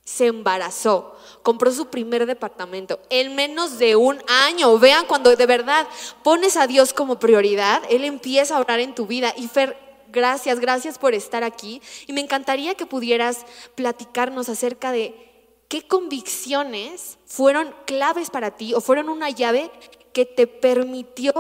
se 0.07 0.27
embarazó, 0.27 1.17
compró 1.43 1.69
su 1.71 1.87
primer 1.87 2.25
departamento 2.25 2.99
en 3.09 3.35
menos 3.35 3.77
de 3.77 3.97
un 3.97 4.21
año. 4.27 4.79
Vean, 4.79 5.05
cuando 5.05 5.35
de 5.35 5.45
verdad 5.45 5.85
pones 6.23 6.55
a 6.55 6.65
Dios 6.65 6.93
como 6.93 7.19
prioridad, 7.19 7.83
Él 7.89 8.05
empieza 8.05 8.55
a 8.55 8.61
orar 8.61 8.79
en 8.79 8.95
tu 8.95 9.05
vida. 9.05 9.33
Y 9.35 9.49
Fer, 9.49 9.77
gracias, 10.07 10.61
gracias 10.61 10.97
por 10.97 11.13
estar 11.13 11.43
aquí. 11.43 11.81
Y 12.07 12.13
me 12.13 12.21
encantaría 12.21 12.75
que 12.75 12.85
pudieras 12.85 13.45
platicarnos 13.75 14.47
acerca 14.47 14.93
de 14.93 15.26
¿Qué 15.67 15.85
convicciones 15.85 17.17
fueron 17.25 17.75
claves 17.85 18.29
para 18.29 18.51
ti 18.51 18.73
o 18.73 18.81
fueron 18.81 19.09
una 19.09 19.29
llave 19.29 19.69
que 20.13 20.25
te 20.25 20.47
permitió 20.47 21.33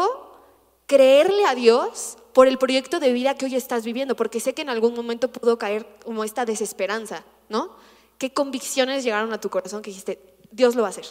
creerle 0.85 1.45
a 1.45 1.55
Dios 1.55 2.17
por 2.33 2.47
el 2.47 2.57
proyecto 2.57 2.99
de 2.99 3.13
vida 3.13 3.35
que 3.35 3.45
hoy 3.45 3.55
estás 3.55 3.85
viviendo? 3.85 4.15
Porque 4.15 4.41
sé 4.41 4.53
que 4.53 4.63
en 4.63 4.69
algún 4.69 4.93
momento 4.93 5.31
pudo 5.31 5.57
caer 5.57 5.85
como 6.03 6.25
esta 6.25 6.43
desesperanza, 6.43 7.23
¿no? 7.47 7.75
¿Qué 8.17 8.33
convicciones 8.33 9.03
llegaron 9.03 9.31
a 9.31 9.39
tu 9.39 9.49
corazón 9.49 9.81
que 9.81 9.91
dijiste, 9.91 10.37
Dios 10.51 10.75
lo 10.75 10.81
va 10.81 10.89
a 10.89 10.91
hacer? 10.91 11.05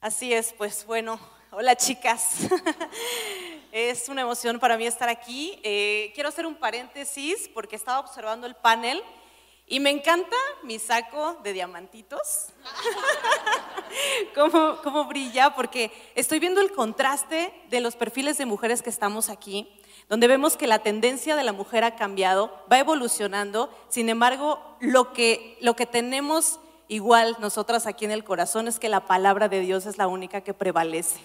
Así 0.00 0.32
es, 0.32 0.52
pues 0.52 0.86
bueno, 0.86 1.18
hola 1.50 1.74
chicas. 1.74 2.36
es 3.72 4.08
una 4.08 4.20
emoción 4.20 4.60
para 4.60 4.76
mí 4.76 4.86
estar 4.86 5.08
aquí. 5.08 5.58
Eh, 5.64 6.12
quiero 6.14 6.28
hacer 6.28 6.46
un 6.46 6.54
paréntesis 6.54 7.50
porque 7.52 7.74
estaba 7.74 7.98
observando 7.98 8.46
el 8.46 8.54
panel 8.54 9.02
y 9.66 9.80
me 9.80 9.90
encanta 9.90 10.36
mi 10.62 10.78
saco 10.78 11.38
de 11.42 11.54
diamantitos, 11.54 12.48
cómo, 14.82 15.04
brilla, 15.06 15.54
porque 15.54 15.90
estoy 16.14 16.38
viendo 16.38 16.60
el 16.60 16.72
contraste 16.72 17.52
de 17.70 17.80
los 17.80 17.96
perfiles 17.96 18.36
de 18.36 18.44
mujeres 18.44 18.82
que 18.82 18.90
estamos 18.90 19.30
aquí, 19.30 19.68
donde 20.10 20.28
vemos 20.28 20.58
que 20.58 20.66
la 20.66 20.80
tendencia 20.80 21.34
de 21.34 21.44
la 21.44 21.54
mujer 21.54 21.82
ha 21.82 21.96
cambiado, 21.96 22.52
va 22.70 22.78
evolucionando, 22.78 23.74
sin 23.88 24.10
embargo, 24.10 24.76
lo 24.80 25.14
que, 25.14 25.56
lo 25.62 25.74
que 25.76 25.86
tenemos 25.86 26.60
igual 26.88 27.36
nosotras 27.40 27.86
aquí 27.86 28.04
en 28.04 28.10
el 28.10 28.22
corazón 28.22 28.68
es 28.68 28.78
que 28.78 28.90
la 28.90 29.06
palabra 29.06 29.48
de 29.48 29.60
Dios 29.60 29.86
es 29.86 29.96
la 29.96 30.08
única 30.08 30.42
que 30.42 30.52
prevalece. 30.52 31.18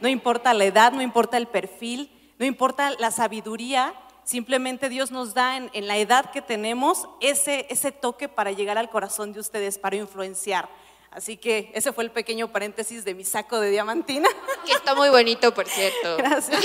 No 0.00 0.08
importa 0.08 0.54
la 0.54 0.64
edad, 0.64 0.92
no 0.92 1.02
importa 1.02 1.36
el 1.36 1.46
perfil, 1.46 2.10
no 2.38 2.44
importa 2.44 2.90
la 2.98 3.12
sabiduría, 3.12 3.94
Simplemente 4.26 4.88
Dios 4.88 5.12
nos 5.12 5.34
da 5.34 5.56
en, 5.56 5.86
la 5.86 5.98
edad 5.98 6.32
que 6.32 6.42
tenemos 6.42 7.08
ese, 7.20 7.64
ese 7.70 7.92
toque 7.92 8.28
para 8.28 8.50
llegar 8.50 8.76
al 8.76 8.90
corazón 8.90 9.32
de 9.32 9.38
ustedes, 9.38 9.78
para 9.78 9.94
influenciar. 9.94 10.68
Así 11.12 11.36
que 11.36 11.70
ese 11.74 11.92
fue 11.92 12.02
el 12.02 12.10
pequeño 12.10 12.50
paréntesis 12.50 13.04
de 13.04 13.14
mi 13.14 13.22
saco 13.22 13.60
de 13.60 13.70
diamantina. 13.70 14.28
Que 14.66 14.72
está 14.72 14.96
muy 14.96 15.10
bonito, 15.10 15.54
por 15.54 15.68
cierto. 15.68 16.16
Gracias. 16.18 16.60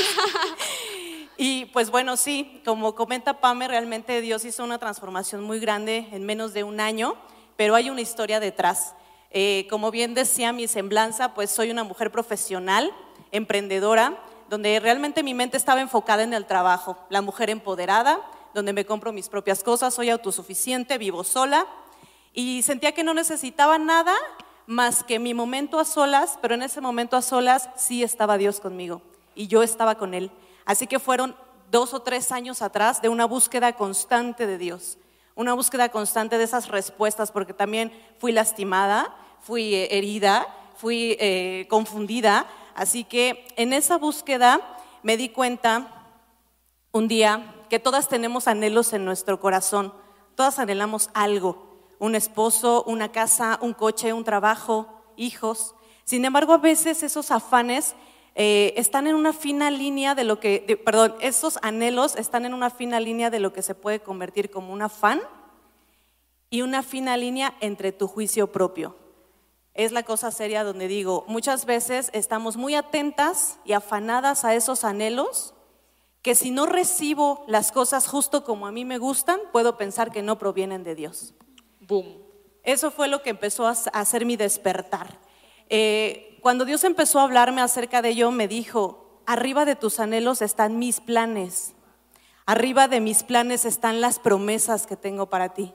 Y 1.37 1.65
pues 1.65 1.91
bueno, 1.91 2.17
sí, 2.17 2.63
como 2.65 2.95
comenta 2.95 3.39
Pame, 3.39 3.67
realmente 3.67 4.21
Dios 4.21 4.43
hizo 4.43 4.63
una 4.63 4.79
transformación 4.79 5.43
muy 5.43 5.59
grande 5.59 6.07
en 6.11 6.25
menos 6.25 6.53
de 6.53 6.63
un 6.63 6.79
año, 6.79 7.15
pero 7.57 7.75
hay 7.75 7.91
una 7.91 8.01
historia 8.01 8.39
detrás. 8.39 8.95
Eh, 9.29 9.67
como 9.69 9.91
bien 9.91 10.15
decía 10.15 10.51
mi 10.51 10.67
semblanza, 10.67 11.35
pues 11.35 11.51
soy 11.51 11.69
una 11.69 11.83
mujer 11.83 12.11
profesional, 12.11 12.91
emprendedora, 13.31 14.17
donde 14.51 14.81
realmente 14.81 15.23
mi 15.23 15.33
mente 15.33 15.55
estaba 15.55 15.79
enfocada 15.79 16.23
en 16.23 16.33
el 16.33 16.45
trabajo, 16.45 16.97
la 17.07 17.21
mujer 17.21 17.49
empoderada, 17.49 18.19
donde 18.53 18.73
me 18.73 18.85
compro 18.85 19.13
mis 19.13 19.29
propias 19.29 19.63
cosas, 19.63 19.93
soy 19.93 20.09
autosuficiente, 20.09 20.97
vivo 20.97 21.23
sola 21.23 21.65
y 22.33 22.61
sentía 22.61 22.91
que 22.91 23.05
no 23.05 23.13
necesitaba 23.13 23.77
nada 23.77 24.13
más 24.67 25.05
que 25.05 25.19
mi 25.19 25.33
momento 25.33 25.79
a 25.79 25.85
solas, 25.85 26.37
pero 26.41 26.53
en 26.53 26.63
ese 26.63 26.81
momento 26.81 27.15
a 27.15 27.21
solas 27.21 27.69
sí 27.77 28.03
estaba 28.03 28.37
Dios 28.37 28.59
conmigo 28.59 29.01
y 29.35 29.47
yo 29.47 29.63
estaba 29.63 29.95
con 29.95 30.13
Él. 30.13 30.29
Así 30.65 30.85
que 30.85 30.99
fueron 30.99 31.33
dos 31.71 31.93
o 31.93 32.01
tres 32.01 32.33
años 32.33 32.61
atrás 32.61 33.01
de 33.01 33.07
una 33.07 33.23
búsqueda 33.23 33.71
constante 33.77 34.47
de 34.47 34.57
Dios, 34.57 34.97
una 35.33 35.53
búsqueda 35.53 35.87
constante 35.87 36.37
de 36.37 36.43
esas 36.43 36.67
respuestas, 36.67 37.31
porque 37.31 37.53
también 37.53 37.93
fui 38.19 38.33
lastimada, 38.33 39.15
fui 39.39 39.75
eh, 39.75 39.97
herida, 39.97 40.45
fui 40.75 41.15
eh, 41.21 41.67
confundida. 41.69 42.47
Así 42.81 43.03
que 43.03 43.45
en 43.57 43.73
esa 43.73 43.99
búsqueda 43.99 44.59
me 45.03 45.15
di 45.15 45.29
cuenta 45.29 46.07
un 46.91 47.07
día 47.07 47.53
que 47.69 47.77
todas 47.77 48.09
tenemos 48.09 48.47
anhelos 48.47 48.91
en 48.93 49.05
nuestro 49.05 49.39
corazón, 49.39 49.93
todas 50.33 50.57
anhelamos 50.57 51.11
algo, 51.13 51.77
un 51.99 52.15
esposo, 52.15 52.83
una 52.87 53.11
casa, 53.11 53.59
un 53.61 53.75
coche, 53.75 54.13
un 54.13 54.23
trabajo, 54.23 54.87
hijos. 55.15 55.75
Sin 56.05 56.25
embargo, 56.25 56.53
a 56.53 56.57
veces 56.57 57.03
esos 57.03 57.29
afanes 57.29 57.93
eh, 58.33 58.73
están 58.75 59.05
en 59.05 59.13
una 59.13 59.31
fina 59.31 59.69
línea 59.69 60.15
de 60.15 60.23
lo 60.23 60.39
que, 60.39 60.81
perdón, 60.83 61.13
esos 61.21 61.59
anhelos 61.61 62.15
están 62.15 62.45
en 62.45 62.55
una 62.55 62.71
fina 62.71 62.99
línea 62.99 63.29
de 63.29 63.41
lo 63.41 63.53
que 63.53 63.61
se 63.61 63.75
puede 63.75 63.99
convertir 63.99 64.49
como 64.49 64.73
un 64.73 64.81
afán 64.81 65.21
y 66.49 66.63
una 66.63 66.81
fina 66.81 67.15
línea 67.15 67.53
entre 67.59 67.91
tu 67.91 68.07
juicio 68.07 68.51
propio. 68.51 69.00
Es 69.73 69.91
la 69.91 70.03
cosa 70.03 70.31
seria 70.31 70.63
donde 70.63 70.87
digo, 70.87 71.23
muchas 71.27 71.65
veces 71.65 72.09
estamos 72.13 72.57
muy 72.57 72.75
atentas 72.75 73.57
y 73.63 73.73
afanadas 73.73 74.43
a 74.43 74.53
esos 74.53 74.83
anhelos 74.83 75.53
que 76.21 76.35
si 76.35 76.51
no 76.51 76.65
recibo 76.65 77.43
las 77.47 77.71
cosas 77.71 78.07
justo 78.07 78.43
como 78.43 78.67
a 78.67 78.71
mí 78.71 78.85
me 78.85 78.97
gustan, 78.97 79.39
puedo 79.51 79.77
pensar 79.77 80.11
que 80.11 80.21
no 80.21 80.37
provienen 80.37 80.83
de 80.83 80.95
Dios. 80.95 81.33
Boom. 81.79 82.05
Eso 82.63 82.91
fue 82.91 83.07
lo 83.07 83.23
que 83.23 83.31
empezó 83.31 83.67
a 83.67 83.71
hacer 83.71 84.25
mi 84.25 84.35
despertar. 84.35 85.19
Eh, 85.69 86.37
cuando 86.41 86.65
Dios 86.65 86.83
empezó 86.83 87.19
a 87.19 87.23
hablarme 87.23 87.61
acerca 87.61 88.01
de 88.01 88.09
ello, 88.09 88.29
me 88.31 88.47
dijo, 88.47 89.21
arriba 89.25 89.65
de 89.65 89.75
tus 89.75 89.99
anhelos 89.99 90.41
están 90.41 90.77
mis 90.77 90.99
planes, 90.99 91.73
arriba 92.45 92.87
de 92.87 92.99
mis 92.99 93.23
planes 93.23 93.65
están 93.65 94.01
las 94.01 94.19
promesas 94.19 94.85
que 94.85 94.97
tengo 94.97 95.29
para 95.29 95.53
ti, 95.53 95.73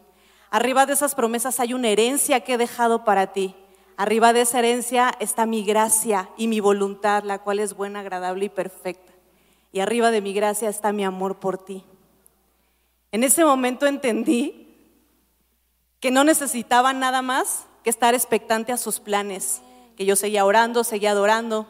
arriba 0.51 0.87
de 0.87 0.93
esas 0.93 1.15
promesas 1.15 1.61
hay 1.61 1.73
una 1.73 1.89
herencia 1.89 2.41
que 2.41 2.55
he 2.55 2.59
dejado 2.59 3.05
para 3.05 3.33
ti, 3.33 3.57
arriba 3.97 4.33
de 4.33 4.43
esa 4.43 4.59
herencia 4.59 5.13
está 5.21 5.47
mi 5.47 5.65
gracia 5.65 6.31
y 6.37 6.49
mi 6.49 6.61
voluntad, 6.61 7.25
la 7.25 7.39
cual 7.39 7.59
es 7.59 7.75
buena, 7.75 8.01
agradable 8.01 8.47
y 8.47 8.49
perfecta 8.49 9.17
y 9.77 9.81
arriba 9.81 10.11
de 10.11 10.23
mi 10.23 10.33
gracia 10.33 10.71
está 10.71 10.91
mi 10.91 11.05
amor 11.05 11.39
por 11.39 11.59
ti. 11.59 11.85
En 13.13 13.25
ese 13.25 13.45
momento 13.45 13.87
entendí 13.87 14.75
que 16.01 16.11
no 16.11 16.25
necesitaba 16.25 16.95
nada 16.95 17.21
más 17.21 17.67
que 17.85 17.91
estar 17.91 18.15
expectante 18.15 18.73
a 18.73 18.79
sus 18.79 19.01
planes, 19.01 19.61
que 19.95 20.07
yo 20.07 20.17
seguía 20.17 20.47
orando, 20.47 20.83
seguía 20.83 21.11
adorando. 21.11 21.67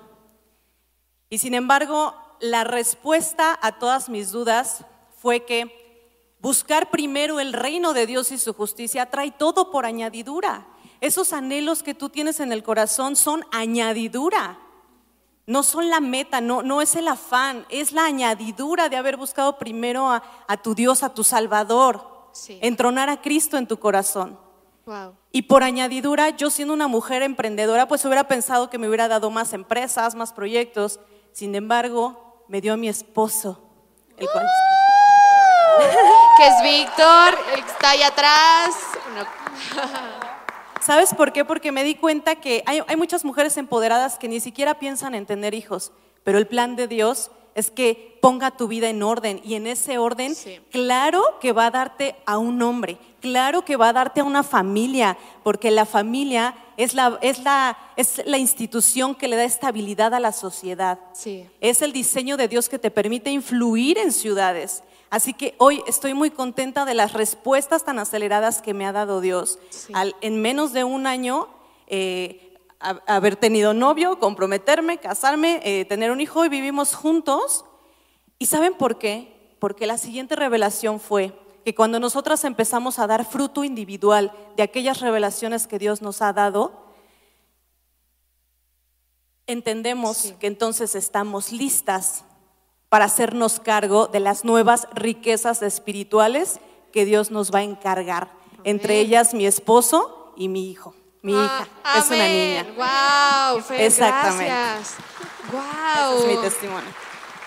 Y 1.30 1.38
sin 1.38 1.54
embargo, 1.54 2.14
la 2.38 2.62
respuesta 2.62 3.58
a 3.60 3.72
todas 3.80 4.08
mis 4.08 4.30
dudas 4.30 4.84
fue 5.20 5.44
que 5.44 6.36
buscar 6.38 6.90
primero 6.90 7.40
el 7.40 7.52
reino 7.52 7.92
de 7.92 8.06
Dios 8.06 8.30
y 8.30 8.38
su 8.38 8.52
justicia 8.52 9.06
trae 9.06 9.32
todo 9.32 9.72
por 9.72 9.84
añadidura. 9.84 10.68
Esos 11.06 11.32
anhelos 11.32 11.84
que 11.84 11.94
tú 11.94 12.08
tienes 12.08 12.40
en 12.40 12.50
el 12.50 12.64
corazón 12.64 13.14
son 13.14 13.44
añadidura. 13.52 14.58
No 15.46 15.62
son 15.62 15.88
la 15.88 16.00
meta, 16.00 16.40
no, 16.40 16.64
no 16.64 16.82
es 16.82 16.96
el 16.96 17.06
afán, 17.06 17.64
es 17.68 17.92
la 17.92 18.06
añadidura 18.06 18.88
de 18.88 18.96
haber 18.96 19.16
buscado 19.16 19.56
primero 19.56 20.10
a, 20.10 20.56
tu 20.56 20.74
Dios, 20.74 21.04
a 21.04 21.14
tu 21.14 21.22
Salvador, 21.22 22.32
entronar 22.60 23.08
a 23.08 23.22
Cristo 23.22 23.56
en 23.56 23.68
tu 23.68 23.78
corazón. 23.78 24.36
Y 25.30 25.42
por 25.42 25.62
añadidura, 25.62 26.30
yo 26.30 26.50
siendo 26.50 26.74
una 26.74 26.88
mujer 26.88 27.22
emprendedora, 27.22 27.86
pues 27.86 28.04
hubiera 28.04 28.26
pensado 28.26 28.68
que 28.68 28.78
me 28.78 28.88
hubiera 28.88 29.06
dado 29.06 29.30
más 29.30 29.52
empresas, 29.52 30.16
más 30.16 30.32
proyectos. 30.32 30.98
Sin 31.30 31.54
embargo, 31.54 32.44
me 32.48 32.60
dio 32.60 32.72
a 32.72 32.76
mi 32.76 32.88
esposo, 32.88 33.62
el 34.16 34.26
cual... 34.28 34.44
que 36.36 36.48
es 36.48 36.62
Víctor, 36.64 37.38
el 37.54 37.64
que 37.64 37.70
está 37.70 37.90
ahí 37.90 38.02
atrás. 38.02 38.74
¿Sabes 40.86 41.14
por 41.14 41.32
qué? 41.32 41.44
Porque 41.44 41.72
me 41.72 41.82
di 41.82 41.96
cuenta 41.96 42.36
que 42.36 42.62
hay, 42.64 42.80
muchas 42.96 43.24
mujeres 43.24 43.56
empoderadas 43.56 44.18
que 44.18 44.28
ni 44.28 44.38
siquiera 44.38 44.78
piensan 44.78 45.16
en 45.16 45.26
tener 45.26 45.52
hijos, 45.52 45.90
pero 46.22 46.38
el 46.38 46.46
plan 46.46 46.76
de 46.76 46.86
Dios 46.86 47.32
es 47.56 47.72
que 47.72 48.20
ponga 48.22 48.52
tu 48.52 48.68
vida 48.68 48.88
en 48.88 49.02
orden 49.02 49.40
y 49.42 49.56
en 49.56 49.66
ese 49.66 49.98
orden, 49.98 50.36
claro 50.70 51.24
que 51.40 51.50
va 51.50 51.66
a 51.66 51.70
darte 51.72 52.14
a 52.24 52.38
un 52.38 52.62
hombre, 52.62 52.98
claro 53.20 53.64
que 53.64 53.74
va 53.74 53.88
a 53.88 53.94
darte 53.94 54.20
a 54.20 54.24
una 54.24 54.44
familia, 54.44 55.18
porque 55.42 55.72
la 55.72 55.86
familia 55.86 56.54
es 56.76 56.94
la, 56.94 57.18
es 57.20 57.40
la, 57.40 57.76
es 57.96 58.22
la 58.24 58.38
institución 58.38 59.16
que 59.16 59.26
le 59.26 59.34
da 59.34 59.42
estabilidad 59.42 60.14
a 60.14 60.20
la 60.20 60.30
sociedad. 60.30 61.00
Es 61.60 61.82
el 61.82 61.92
diseño 61.92 62.36
de 62.36 62.46
Dios 62.46 62.68
que 62.68 62.78
te 62.78 62.92
permite 62.92 63.32
influir 63.32 63.98
en 63.98 64.12
ciudades. 64.12 64.84
Así 65.10 65.34
que 65.34 65.54
hoy 65.58 65.82
estoy 65.86 66.14
muy 66.14 66.30
contenta 66.30 66.84
de 66.84 66.94
las 66.94 67.12
respuestas 67.12 67.84
tan 67.84 67.98
aceleradas 67.98 68.60
que 68.60 68.74
me 68.74 68.86
ha 68.86 68.92
dado 68.92 69.20
Dios. 69.20 69.58
Al, 69.92 70.16
en 70.20 70.42
menos 70.42 70.72
de 70.72 70.84
un 70.84 71.06
año, 71.06 71.48
eh, 71.86 72.58
haber 72.78 73.36
tenido 73.36 73.72
novio, 73.72 74.18
comprometerme, 74.18 74.98
casarme, 74.98 75.60
eh, 75.64 75.84
tener 75.84 76.10
un 76.10 76.20
hijo 76.20 76.44
y 76.44 76.48
vivimos 76.48 76.94
juntos. 76.94 77.64
¿Y 78.38 78.46
saben 78.46 78.74
por 78.74 78.98
qué? 78.98 79.54
Porque 79.60 79.86
la 79.86 79.96
siguiente 79.96 80.36
revelación 80.36 81.00
fue 81.00 81.38
que 81.64 81.74
cuando 81.74 81.98
nosotras 81.98 82.44
empezamos 82.44 82.98
a 82.98 83.06
dar 83.06 83.24
fruto 83.24 83.64
individual 83.64 84.32
de 84.56 84.62
aquellas 84.62 85.00
revelaciones 85.00 85.66
que 85.66 85.78
Dios 85.78 86.02
nos 86.02 86.22
ha 86.22 86.32
dado, 86.32 86.86
entendemos 89.46 90.34
que 90.38 90.46
entonces 90.46 90.94
estamos 90.94 91.52
listas 91.52 92.24
para 92.88 93.06
hacernos 93.06 93.60
cargo 93.60 94.06
de 94.06 94.20
las 94.20 94.44
nuevas 94.44 94.88
riquezas 94.92 95.62
espirituales 95.62 96.60
que 96.92 97.04
Dios 97.04 97.30
nos 97.30 97.52
va 97.52 97.60
a 97.60 97.62
encargar. 97.62 98.30
Entre 98.64 99.00
ellas 99.00 99.34
mi 99.34 99.46
esposo 99.46 100.32
y 100.36 100.48
mi 100.48 100.70
hijo. 100.70 100.94
Mi 101.22 101.34
ah, 101.34 101.66
hija 101.84 101.98
es 101.98 102.06
una 102.06 102.28
niña. 102.28 102.66
Wow, 102.76 103.76
Exactamente. 103.78 104.44
Gracias. 104.46 104.96
Wow. 105.52 106.18
Ese 106.18 106.30
es 106.30 106.36
mi 106.36 106.42
testimonio. 106.42 106.90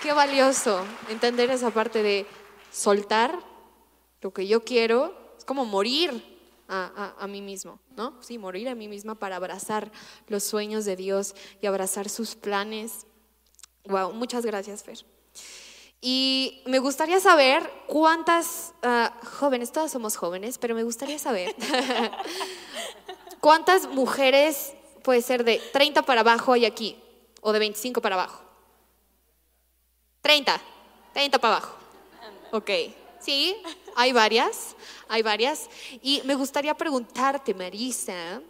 Qué 0.02 0.12
valioso 0.12 0.84
entender 1.08 1.50
esa 1.50 1.70
parte 1.70 2.02
de 2.02 2.26
soltar 2.70 3.38
lo 4.20 4.32
que 4.32 4.46
yo 4.46 4.64
quiero. 4.64 5.14
Es 5.36 5.44
como 5.44 5.64
morir 5.64 6.38
a, 6.68 7.14
a, 7.18 7.26
mí 7.26 7.42
mismo, 7.42 7.80
¿no? 7.96 8.14
Sí, 8.20 8.38
morir 8.38 8.68
a 8.68 8.74
mí 8.74 8.86
misma 8.88 9.14
para 9.14 9.36
abrazar 9.36 9.90
los 10.28 10.44
sueños 10.44 10.84
de 10.84 10.96
Dios 10.96 11.34
y 11.60 11.66
abrazar 11.66 12.08
sus 12.08 12.36
planes. 12.36 13.06
Wow, 13.84 14.12
muchas 14.12 14.46
gracias, 14.46 14.82
Fer. 14.84 14.98
Y 16.00 16.62
me 16.64 16.78
gustaría 16.78 17.20
saber 17.20 17.70
cuántas 17.86 18.72
ah, 18.82 19.12
jóvenes, 19.38 19.70
todas 19.70 19.90
somos 19.90 20.16
jóvenes, 20.16 20.56
pero 20.56 20.74
me 20.74 20.82
gustaría 20.82 21.18
saber 21.18 21.54
cuántas 23.40 23.86
mujeres 23.86 24.72
puede 25.02 25.20
ser 25.20 25.44
de 25.44 25.58
30 25.72 26.02
para 26.02 26.22
abajo 26.22 26.54
hay 26.54 26.64
aquí 26.64 26.96
o 27.42 27.52
de 27.52 27.58
25 27.58 28.00
para 28.00 28.14
abajo. 28.14 28.42
30, 30.22 30.60
30 31.12 31.38
para 31.38 31.56
abajo. 31.56 31.76
Ok, 32.52 32.70
sí, 33.20 33.56
hay 33.94 34.12
varias, 34.12 34.76
hay 35.08 35.22
varias. 35.22 35.68
Y 36.02 36.22
me 36.24 36.34
gustaría 36.34 36.74
preguntarte, 36.74 37.54
Marisa, 37.54 38.40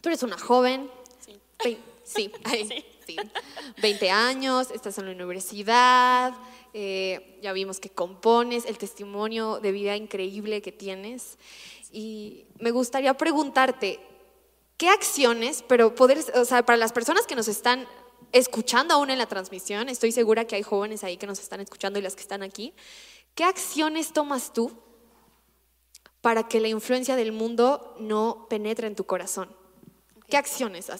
tú 0.00 0.08
eres 0.08 0.22
una 0.22 0.38
joven. 0.38 0.90
Sí. 1.60 1.78
Sí, 2.08 2.32
sí. 3.06 3.16
20 3.82 4.10
años, 4.10 4.70
estás 4.70 4.96
en 4.96 5.04
la 5.04 5.12
universidad, 5.12 6.32
eh, 6.74 7.38
ya 7.42 7.52
vimos 7.52 7.80
que 7.80 7.90
compones, 7.90 8.66
el 8.66 8.78
testimonio 8.78 9.60
de 9.60 9.72
vida 9.72 9.96
increíble 9.96 10.62
que 10.62 10.72
tienes. 10.72 11.38
Y 11.90 12.46
me 12.58 12.70
gustaría 12.70 13.14
preguntarte, 13.14 14.00
¿qué 14.76 14.88
acciones, 14.88 15.64
pero 15.66 15.94
poder, 15.94 16.18
o 16.34 16.44
sea, 16.44 16.64
para 16.64 16.76
las 16.76 16.92
personas 16.92 17.26
que 17.26 17.34
nos 17.34 17.48
están 17.48 17.86
escuchando 18.32 18.94
aún 18.94 19.10
en 19.10 19.18
la 19.18 19.26
transmisión, 19.26 19.88
estoy 19.88 20.12
segura 20.12 20.46
que 20.46 20.56
hay 20.56 20.62
jóvenes 20.62 21.04
ahí 21.04 21.16
que 21.16 21.26
nos 21.26 21.40
están 21.40 21.60
escuchando 21.60 21.98
y 21.98 22.02
las 22.02 22.14
que 22.14 22.22
están 22.22 22.42
aquí, 22.42 22.74
¿qué 23.34 23.44
acciones 23.44 24.12
tomas 24.12 24.52
tú 24.52 24.72
para 26.20 26.48
que 26.48 26.60
la 26.60 26.68
influencia 26.68 27.16
del 27.16 27.32
mundo 27.32 27.96
no 28.00 28.46
penetre 28.50 28.86
en 28.86 28.94
tu 28.94 29.04
corazón? 29.04 29.54
¿Qué 30.28 30.36
acciones 30.36 30.90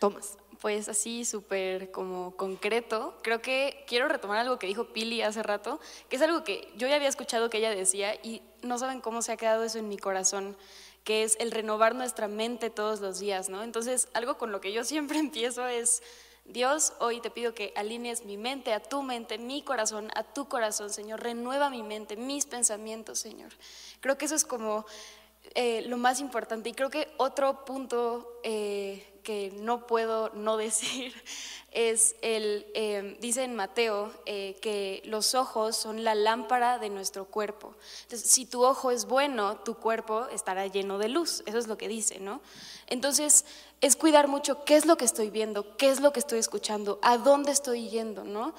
tomas? 0.00 0.38
Pues 0.60 0.88
así, 0.88 1.24
súper 1.24 1.90
como 1.92 2.36
concreto. 2.36 3.16
Creo 3.22 3.40
que 3.40 3.84
quiero 3.86 4.08
retomar 4.08 4.38
algo 4.38 4.58
que 4.58 4.66
dijo 4.66 4.86
Pili 4.86 5.22
hace 5.22 5.42
rato, 5.42 5.78
que 6.08 6.16
es 6.16 6.22
algo 6.22 6.42
que 6.42 6.72
yo 6.76 6.88
ya 6.88 6.96
había 6.96 7.08
escuchado 7.08 7.48
que 7.48 7.58
ella 7.58 7.70
decía 7.70 8.14
y 8.16 8.42
no 8.62 8.78
saben 8.78 9.00
cómo 9.00 9.22
se 9.22 9.32
ha 9.32 9.36
quedado 9.36 9.62
eso 9.62 9.78
en 9.78 9.88
mi 9.88 9.98
corazón, 9.98 10.56
que 11.04 11.22
es 11.22 11.36
el 11.38 11.52
renovar 11.52 11.94
nuestra 11.94 12.26
mente 12.26 12.70
todos 12.70 13.00
los 13.00 13.20
días, 13.20 13.48
¿no? 13.48 13.62
Entonces, 13.62 14.08
algo 14.14 14.36
con 14.36 14.50
lo 14.50 14.60
que 14.60 14.72
yo 14.72 14.82
siempre 14.82 15.18
empiezo 15.20 15.66
es 15.66 16.02
Dios, 16.48 16.94
hoy 16.98 17.20
te 17.20 17.30
pido 17.30 17.54
que 17.54 17.74
alinees 17.76 18.24
mi 18.24 18.38
mente 18.38 18.72
a 18.72 18.80
tu 18.82 19.02
mente, 19.02 19.36
mi 19.36 19.62
corazón 19.62 20.10
a 20.14 20.22
tu 20.22 20.48
corazón, 20.48 20.88
Señor. 20.88 21.22
Renueva 21.22 21.68
mi 21.68 21.82
mente, 21.82 22.16
mis 22.16 22.46
pensamientos, 22.46 23.18
Señor. 23.18 23.52
Creo 24.00 24.16
que 24.16 24.24
eso 24.24 24.34
es 24.34 24.46
como 24.46 24.86
eh, 25.54 25.82
lo 25.82 25.98
más 25.98 26.20
importante. 26.20 26.70
Y 26.70 26.72
creo 26.72 26.88
que 26.88 27.12
otro 27.18 27.66
punto 27.66 28.40
eh, 28.44 29.17
que 29.28 29.52
no 29.60 29.86
puedo 29.86 30.30
no 30.30 30.56
decir 30.56 31.12
es 31.72 32.16
el, 32.22 32.66
eh, 32.72 33.18
dice 33.20 33.44
en 33.44 33.54
Mateo 33.54 34.10
que 34.24 35.02
los 35.04 35.34
ojos 35.34 35.76
son 35.76 36.02
la 36.02 36.14
lámpara 36.14 36.78
de 36.78 36.88
nuestro 36.88 37.26
cuerpo. 37.26 37.74
Entonces, 38.04 38.30
si 38.30 38.46
tu 38.46 38.64
ojo 38.64 38.90
es 38.90 39.04
bueno, 39.04 39.58
tu 39.58 39.74
cuerpo 39.74 40.26
estará 40.28 40.66
lleno 40.66 40.96
de 40.96 41.10
luz. 41.10 41.42
Eso 41.44 41.58
es 41.58 41.66
lo 41.66 41.76
que 41.76 41.88
dice, 41.88 42.20
¿no? 42.20 42.40
Entonces, 42.86 43.44
es 43.82 43.96
cuidar 43.96 44.28
mucho 44.28 44.64
qué 44.64 44.76
es 44.76 44.86
lo 44.86 44.96
que 44.96 45.04
estoy 45.04 45.28
viendo, 45.28 45.76
qué 45.76 45.90
es 45.90 46.00
lo 46.00 46.10
que 46.10 46.20
estoy 46.20 46.38
escuchando, 46.38 46.98
a 47.02 47.18
dónde 47.18 47.52
estoy 47.52 47.90
yendo, 47.90 48.24
¿no? 48.24 48.54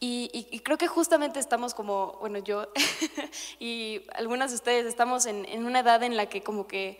Y, 0.00 0.60
creo 0.64 0.78
que 0.78 0.88
justamente 0.88 1.40
estamos 1.40 1.74
como, 1.74 2.16
bueno, 2.20 2.38
yo 2.38 2.68
y 3.58 4.00
algunas 4.14 4.50
de 4.50 4.56
ustedes 4.56 4.86
estamos 4.86 5.26
en, 5.26 5.66
una 5.66 5.80
edad 5.80 6.02
en 6.02 6.16
la 6.16 6.26
que 6.26 6.42
como 6.42 6.66
que 6.66 6.98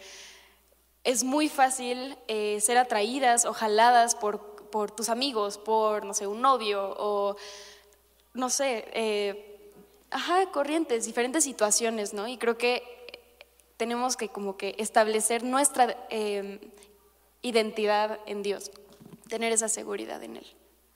es 1.07 1.23
muy 1.23 1.49
fácil 1.49 2.19
eh, 2.27 2.61
ser 2.61 2.77
atraídas 2.79 3.45
o 3.45 3.55
jaladas 3.55 4.17
por, 4.17 4.57
tus 4.95 5.09
amigos, 5.09 5.57
por, 5.57 6.05
no 6.05 6.13
sé, 6.13 6.27
un 6.27 6.43
novio 6.43 6.95
o, 6.99 7.37
no 8.35 8.51
sé, 8.51 8.85
eh, 8.93 9.71
ajá, 10.11 10.51
corrientes, 10.51 11.07
diferentes 11.07 11.45
situaciones, 11.45 12.13
¿no? 12.13 12.27
Y 12.27 12.37
creo 12.37 12.59
que 12.59 12.83
tenemos 13.77 14.17
que 14.17 14.29
como 14.29 14.57
que 14.57 14.75
establecer 14.79 15.45
nuestra 15.45 15.97
eh, 16.11 16.73
identidad 17.41 18.19
en 18.27 18.43
Dios, 18.43 18.73
tener 19.29 19.53
esa 19.53 19.69
seguridad 19.69 20.23
en 20.25 20.39
Él. 20.39 20.47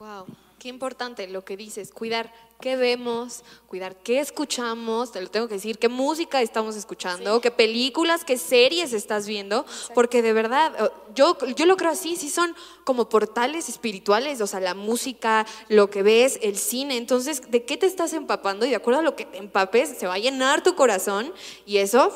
Wow, 0.00 0.26
qué 0.58 0.68
importante 0.68 1.28
lo 1.28 1.44
que 1.44 1.56
dices, 1.56 1.92
cuidar 1.92 2.32
qué 2.60 2.76
vemos, 2.76 3.42
cuidar 3.66 3.96
qué 3.96 4.20
escuchamos, 4.20 5.12
te 5.12 5.20
lo 5.20 5.30
tengo 5.30 5.48
que 5.48 5.54
decir, 5.54 5.78
qué 5.78 5.88
música 5.88 6.42
estamos 6.42 6.76
escuchando, 6.76 7.40
qué 7.40 7.50
películas, 7.50 8.24
qué 8.24 8.36
series 8.36 8.92
estás 8.92 9.26
viendo, 9.26 9.64
porque 9.94 10.22
de 10.22 10.32
verdad, 10.32 10.92
yo, 11.14 11.36
yo 11.56 11.66
lo 11.66 11.76
creo 11.76 11.90
así, 11.90 12.16
sí 12.16 12.30
son 12.30 12.54
como 12.84 13.08
portales 13.08 13.68
espirituales, 13.68 14.40
o 14.40 14.46
sea, 14.46 14.60
la 14.60 14.74
música, 14.74 15.46
lo 15.68 15.90
que 15.90 16.02
ves, 16.02 16.38
el 16.42 16.56
cine, 16.56 16.96
entonces, 16.96 17.50
¿de 17.50 17.64
qué 17.64 17.76
te 17.76 17.86
estás 17.86 18.12
empapando? 18.12 18.66
Y 18.66 18.70
de 18.70 18.76
acuerdo 18.76 19.00
a 19.00 19.02
lo 19.02 19.16
que 19.16 19.24
te 19.24 19.38
empapes, 19.38 19.96
se 19.98 20.06
va 20.06 20.14
a 20.14 20.18
llenar 20.18 20.62
tu 20.62 20.74
corazón 20.74 21.32
y 21.66 21.78
eso 21.78 22.12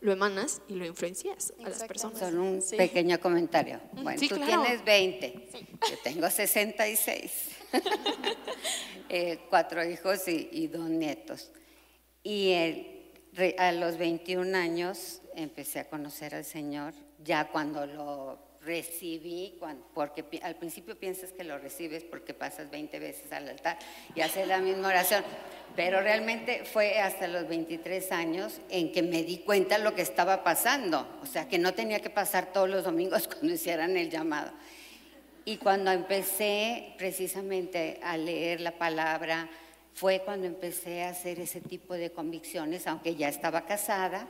lo 0.00 0.12
emanas 0.12 0.62
y 0.68 0.74
lo 0.74 0.86
influencias 0.86 1.52
a 1.64 1.68
las 1.68 1.82
personas. 1.84 2.18
Solo 2.18 2.42
un 2.42 2.62
pequeño 2.76 3.18
comentario. 3.20 3.80
Bueno, 3.92 4.20
tú 4.20 4.36
tienes 4.36 4.84
20, 4.84 5.48
yo 5.90 5.96
tengo 6.04 6.30
66, 6.30 7.30
eh, 9.08 9.40
cuatro 9.48 9.84
hijos 9.84 10.26
y, 10.28 10.66
dos 10.68 10.88
nietos. 10.88 11.50
Y 12.22 12.54
a 13.56 13.72
los 13.72 13.98
21 13.98 14.56
años 14.56 15.22
empecé 15.34 15.80
a 15.80 15.88
conocer 15.88 16.34
al 16.34 16.44
Señor, 16.44 16.94
ya 17.22 17.48
cuando 17.48 17.86
lo 17.86 18.48
recibí, 18.68 19.58
porque 19.94 20.24
al 20.42 20.56
principio 20.56 20.98
piensas 20.98 21.32
que 21.32 21.44
lo 21.44 21.58
recibes 21.58 22.04
porque 22.04 22.34
pasas 22.34 22.70
20 22.70 22.98
veces 22.98 23.32
al 23.32 23.48
altar 23.48 23.78
y 24.14 24.20
haces 24.20 24.46
la 24.46 24.58
misma 24.58 24.88
oración, 24.88 25.24
pero 25.76 26.00
realmente 26.00 26.64
fue 26.64 26.98
hasta 26.98 27.28
los 27.28 27.48
23 27.48 28.12
años 28.12 28.60
en 28.68 28.92
que 28.92 29.02
me 29.02 29.22
di 29.22 29.38
cuenta 29.38 29.78
lo 29.78 29.94
que 29.94 30.02
estaba 30.02 30.44
pasando, 30.44 31.06
o 31.22 31.26
sea, 31.26 31.48
que 31.48 31.58
no 31.58 31.72
tenía 31.72 32.00
que 32.00 32.10
pasar 32.10 32.52
todos 32.52 32.68
los 32.68 32.84
domingos 32.84 33.28
cuando 33.32 33.54
hicieran 33.54 33.96
el 33.96 34.10
llamado. 34.10 34.52
Y 35.48 35.56
cuando 35.56 35.90
empecé 35.90 36.92
precisamente 36.98 38.00
a 38.02 38.18
leer 38.18 38.60
la 38.60 38.72
palabra, 38.72 39.48
fue 39.94 40.20
cuando 40.20 40.46
empecé 40.46 41.04
a 41.04 41.08
hacer 41.08 41.40
ese 41.40 41.62
tipo 41.62 41.94
de 41.94 42.10
convicciones, 42.10 42.86
aunque 42.86 43.16
ya 43.16 43.30
estaba 43.30 43.64
casada. 43.64 44.28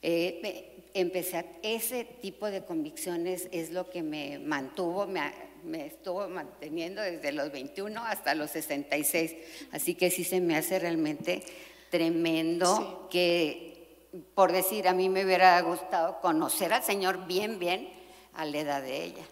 Empecé 0.00 1.38
a, 1.38 1.44
ese 1.64 2.04
tipo 2.04 2.48
de 2.48 2.62
convicciones 2.62 3.48
es 3.50 3.72
lo 3.72 3.90
que 3.90 4.04
me 4.04 4.38
mantuvo, 4.38 5.08
me, 5.08 5.84
estuvo 5.84 6.28
manteniendo 6.28 7.02
desde 7.02 7.32
los 7.32 7.50
21 7.50 8.00
hasta 8.04 8.36
los 8.36 8.52
66. 8.52 9.34
Así 9.72 9.96
que 9.96 10.12
sí 10.12 10.22
se 10.22 10.40
me 10.40 10.56
hace 10.56 10.78
realmente 10.78 11.42
tremendo 11.90 13.08
que, 13.10 14.06
por 14.36 14.52
decir, 14.52 14.86
a 14.86 14.94
mí 14.94 15.08
me 15.08 15.24
hubiera 15.24 15.60
gustado 15.62 16.20
conocer 16.20 16.72
al 16.72 16.84
Señor 16.84 17.26
bien, 17.26 17.58
bien 17.58 18.03
a 18.36 18.44
la 18.44 18.58
edad 18.58 18.82
de 18.82 19.04
ella. 19.04 19.24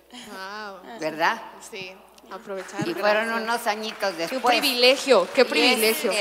¿Verdad? 1.01 1.43
Sí 1.71 1.93
aprovechar. 2.33 2.87
Y 2.89 2.95
fueron 2.95 3.33
unos 3.43 3.67
añitos 3.67 4.17
después. 4.17 4.43
Qué 4.43 4.61
privilegio, 4.61 5.29
qué 5.35 5.45
privilegio. 5.45 6.13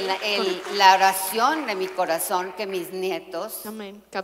la 0.75 0.95
oración 0.95 1.65
de 1.65 1.75
mi 1.75 1.88
corazón 1.88 2.53
que 2.57 2.65
mis 2.65 2.91
nietos, 2.91 3.61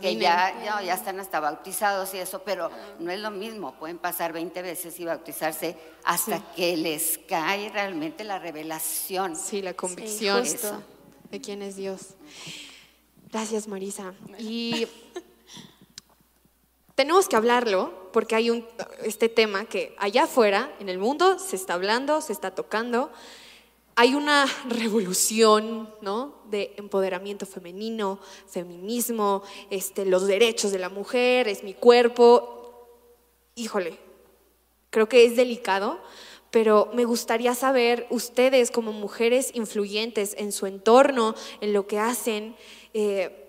que 0.00 0.16
ya, 0.16 0.82
ya, 0.82 0.94
están 0.94 1.20
hasta 1.20 1.40
bautizados 1.40 2.14
y 2.14 2.18
eso, 2.18 2.42
pero 2.44 2.70
no 2.98 3.10
es 3.10 3.20
lo 3.20 3.30
mismo, 3.30 3.74
pueden 3.74 3.98
pasar 3.98 4.32
20 4.32 4.62
veces 4.62 4.98
y 5.00 5.04
bautizarse 5.04 5.76
hasta 6.04 6.40
que 6.54 6.76
les 6.76 7.18
cae 7.28 7.70
realmente 7.70 8.24
la 8.24 8.38
revelación. 8.38 9.36
Sí, 9.36 9.62
la 9.62 9.74
convicción 9.74 10.44
de 11.30 11.40
quién 11.40 11.62
es 11.62 11.76
Dios. 11.76 12.14
Gracias, 13.30 13.68
Marisa. 13.68 14.14
Y 14.38 14.86
tenemos 16.98 17.28
que 17.28 17.36
hablarlo 17.36 18.10
porque 18.12 18.34
hay 18.34 18.50
un, 18.50 18.66
este 19.04 19.28
tema 19.28 19.66
que 19.66 19.94
allá 19.98 20.24
afuera, 20.24 20.74
en 20.80 20.88
el 20.88 20.98
mundo, 20.98 21.38
se 21.38 21.54
está 21.54 21.74
hablando, 21.74 22.20
se 22.20 22.32
está 22.32 22.56
tocando. 22.56 23.12
Hay 23.94 24.16
una 24.16 24.46
revolución 24.68 25.94
¿no? 26.00 26.42
de 26.50 26.74
empoderamiento 26.76 27.46
femenino, 27.46 28.18
feminismo, 28.48 29.44
este, 29.70 30.06
los 30.06 30.26
derechos 30.26 30.72
de 30.72 30.80
la 30.80 30.88
mujer, 30.88 31.46
es 31.46 31.62
mi 31.62 31.72
cuerpo. 31.72 32.88
Híjole, 33.54 33.96
creo 34.90 35.08
que 35.08 35.24
es 35.24 35.36
delicado, 35.36 36.00
pero 36.50 36.90
me 36.94 37.04
gustaría 37.04 37.54
saber, 37.54 38.08
ustedes 38.10 38.72
como 38.72 38.92
mujeres 38.92 39.52
influyentes 39.54 40.34
en 40.36 40.50
su 40.50 40.66
entorno, 40.66 41.36
en 41.60 41.72
lo 41.72 41.86
que 41.86 42.00
hacen, 42.00 42.56
eh, 42.92 43.47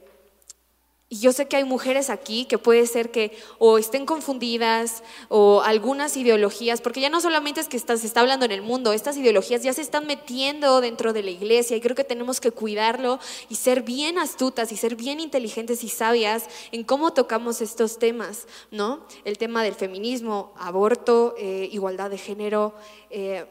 y 1.12 1.20
yo 1.20 1.34
sé 1.34 1.47
que 1.47 1.57
hay 1.57 1.64
mujeres 1.64 2.12
aquí 2.12 2.45
que 2.45 2.60
puede 2.60 2.86
ser 2.86 3.10
que 3.10 3.36
o 3.57 3.80
estén 3.80 4.05
confundidas 4.05 5.03
o 5.28 5.62
algunas 5.62 6.16
ideologías, 6.16 6.82
porque 6.82 7.01
ya 7.01 7.10
no 7.10 7.20
solamente 7.20 7.60
es 7.60 7.68
que 7.68 7.80
se 7.80 7.93
está 8.05 8.22
hablando 8.22 8.45
en 8.45 8.51
el 8.51 8.62
mundo, 8.62 8.93
estas 8.93 9.18
ideologías 9.18 9.64
ya 9.64 9.74
se 9.74 9.82
están 9.82 10.05
metiendo 10.05 10.82
dentro 10.82 11.12
de 11.12 11.24
la 11.24 11.32
iglesia 11.32 11.76
y 11.76 11.82
creo 11.82 11.95
que 11.95 12.03
tenemos 12.03 12.39
que 12.39 12.51
cuidarlo 12.51 13.20
y 13.49 13.55
ser 13.55 13.82
bien 13.82 14.20
astutas 14.20 14.72
y 14.72 14.78
ser 14.78 14.95
bien 14.95 15.20
inteligentes 15.20 15.84
y 15.84 15.89
sabias 15.89 16.45
en 16.72 16.84
cómo 16.84 17.12
tocamos 17.12 17.62
estos 17.62 17.97
temas, 17.97 18.47
¿no? 18.70 19.03
El 19.26 19.39
tema 19.39 19.64
del 19.64 19.74
feminismo, 19.74 20.53
aborto, 20.57 21.34
eh, 21.39 21.70
igualdad 21.72 22.12
de 22.12 22.20
género. 22.20 22.76
Eh, 23.10 23.45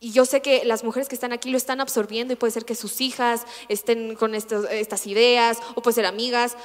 y 0.00 0.12
yo 0.12 0.26
sé 0.26 0.42
que 0.42 0.64
las 0.64 0.84
mujeres 0.84 1.08
que 1.08 1.14
están 1.14 1.32
aquí 1.32 1.50
lo 1.50 1.56
están 1.56 1.80
absorbiendo 1.80 2.32
y 2.32 2.36
puede 2.36 2.50
ser 2.50 2.64
que 2.64 2.74
sus 2.74 3.00
hijas 3.00 3.46
estén 3.68 4.16
con 4.16 4.34
estas 4.34 5.06
ideas 5.06 5.58
o 5.74 5.82
puede 5.82 5.94
ser 5.94 6.06
amigas. 6.06 6.56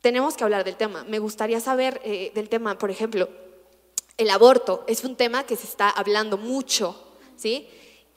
Tenemos 0.00 0.36
que 0.36 0.44
hablar 0.44 0.64
del 0.64 0.76
tema. 0.76 1.04
Me 1.04 1.18
gustaría 1.18 1.60
saber 1.60 2.00
eh, 2.04 2.32
del 2.34 2.48
tema, 2.48 2.78
por 2.78 2.90
ejemplo, 2.90 3.28
el 4.16 4.30
aborto 4.30 4.84
es 4.86 5.04
un 5.04 5.14
tema 5.14 5.44
que 5.44 5.56
se 5.56 5.66
está 5.66 5.90
hablando 5.90 6.38
mucho, 6.38 7.00
¿sí? 7.36 7.68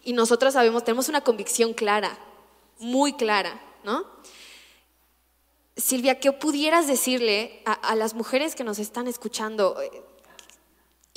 Y 0.04 0.14
nosotros 0.14 0.54
sabemos, 0.54 0.84
tenemos 0.84 1.10
una 1.10 1.22
convicción 1.22 1.74
clara, 1.74 2.18
muy 2.80 3.14
clara, 3.14 3.62
¿no? 3.84 4.06
Silvia, 5.76 6.20
¿qué 6.20 6.32
pudieras 6.32 6.88
decirle 6.88 7.62
a, 7.66 7.74
a 7.74 7.96
las 7.96 8.14
mujeres 8.14 8.56
que 8.56 8.64
nos 8.64 8.80
están 8.80 9.08
escuchando? 9.08 9.78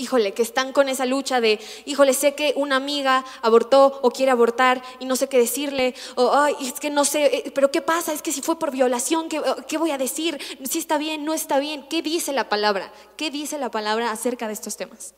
Híjole, 0.03 0.35
que 0.35 0.43
están 0.43 0.73
con 0.73 0.89
esa 0.89 1.07
lucha 1.07 1.41
de, 1.41 1.61
híjole, 1.85 2.13
sé 2.13 2.35
que 2.35 2.53
una 2.57 2.77
amiga 2.77 3.25
abortó 3.41 4.01
o 4.03 4.11
quiere 4.11 4.33
abortar 4.33 4.83
y 4.99 5.07
no 5.07 5.15
sé 5.15 5.29
qué 5.29 5.39
decirle, 5.39 5.95
o, 6.17 6.35
ay, 6.35 6.55
es 6.61 6.81
que 6.81 6.91
no 6.91 7.05
sé, 7.05 7.27
eh, 7.27 7.53
pero 7.55 7.71
¿qué 7.71 7.81
pasa? 7.81 8.13
Es 8.13 8.21
que 8.21 8.33
si 8.33 8.43
fue 8.43 8.59
por 8.59 8.73
violación, 8.73 9.29
¿qué, 9.29 9.39
oh, 9.39 9.57
¿qué, 9.69 9.79
voy 9.79 9.93
a 9.93 9.99
decir? 9.99 10.41
Si 10.65 10.79
está 10.79 10.99
bien, 10.99 11.25
no 11.25 11.35
está 11.35 11.61
bien, 11.61 11.87
¿qué 11.89 12.03
dice 12.03 12.33
la 12.33 12.49
palabra? 12.49 12.93
¿Qué 13.17 13.31
dice 13.31 13.59
la 13.59 13.71
palabra 13.71 14.11
acerca 14.11 14.49
de 14.49 14.55
estos 14.55 14.77
temas? 14.77 15.15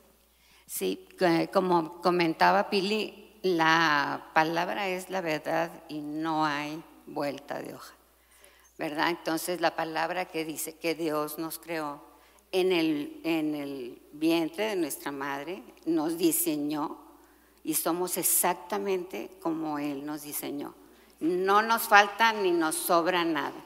Sí, 0.66 1.08
como 1.52 2.00
comentaba 2.02 2.68
Pili, 2.68 3.38
la 3.42 4.30
palabra 4.34 4.88
es 4.88 5.10
la 5.10 5.20
verdad 5.20 5.70
y 5.88 6.00
no 6.00 6.44
hay 6.44 6.82
vuelta 7.06 7.60
de 7.60 7.74
hoja, 7.74 7.94
¿verdad? 8.78 9.10
Entonces 9.10 9.60
la 9.60 9.76
palabra 9.76 10.26
que 10.26 10.44
dice 10.44 10.76
que 10.76 10.94
Dios 10.94 11.38
nos 11.38 11.58
creó 11.58 12.13
en 12.54 12.70
el, 12.70 13.20
en 13.24 13.54
el 13.56 13.98
vientre 14.12 14.66
de 14.66 14.76
nuestra 14.76 15.10
madre, 15.10 15.60
nos 15.86 16.16
diseñó 16.16 16.96
y 17.64 17.74
somos 17.74 18.16
exactamente 18.16 19.32
como 19.42 19.80
Él 19.80 20.06
nos 20.06 20.22
diseñó. 20.22 20.72
No 21.18 21.62
nos 21.62 21.82
falta 21.82 22.32
ni 22.32 22.52
nos 22.52 22.76
sobra 22.76 23.24
nada. 23.24 23.56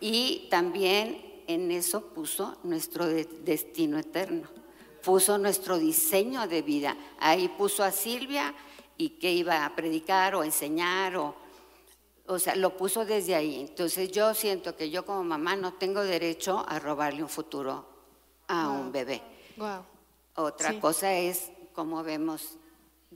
Y 0.00 0.48
también 0.50 1.22
en 1.46 1.70
eso 1.70 2.00
puso 2.00 2.58
nuestro 2.64 3.06
destino 3.06 3.98
eterno. 3.98 4.48
puso 5.04 5.38
nuestro 5.38 5.78
diseño 5.78 6.46
de 6.48 6.62
vida. 6.62 6.96
Ahí 7.20 7.48
puso 7.48 7.84
a 7.84 7.92
Silvia 7.92 8.52
y 8.98 9.10
que 9.10 9.32
iba 9.32 9.64
a 9.64 9.74
predicar 9.76 10.34
o 10.34 10.42
enseñar 10.42 11.16
o, 11.16 11.34
o 12.26 12.38
sea, 12.38 12.56
lo 12.56 12.76
puso 12.76 13.04
desde 13.04 13.36
ahí. 13.36 13.60
Entonces 13.60 14.10
yo 14.10 14.34
siento 14.34 14.76
que 14.76 14.90
yo 14.90 15.06
como 15.06 15.22
mamá 15.22 15.54
no 15.54 15.74
tengo 15.74 16.02
derecho 16.02 16.66
a 16.68 16.80
robarle 16.80 17.22
un 17.22 17.28
futuro 17.28 17.99
a 18.50 18.68
un 18.68 18.92
bebé. 18.92 19.22
Wow. 19.56 19.84
Otra 20.36 20.70
Sí. 20.72 20.78
cosa 20.80 21.12
es, 21.14 21.50
como 21.72 22.02
vemos 22.02 22.56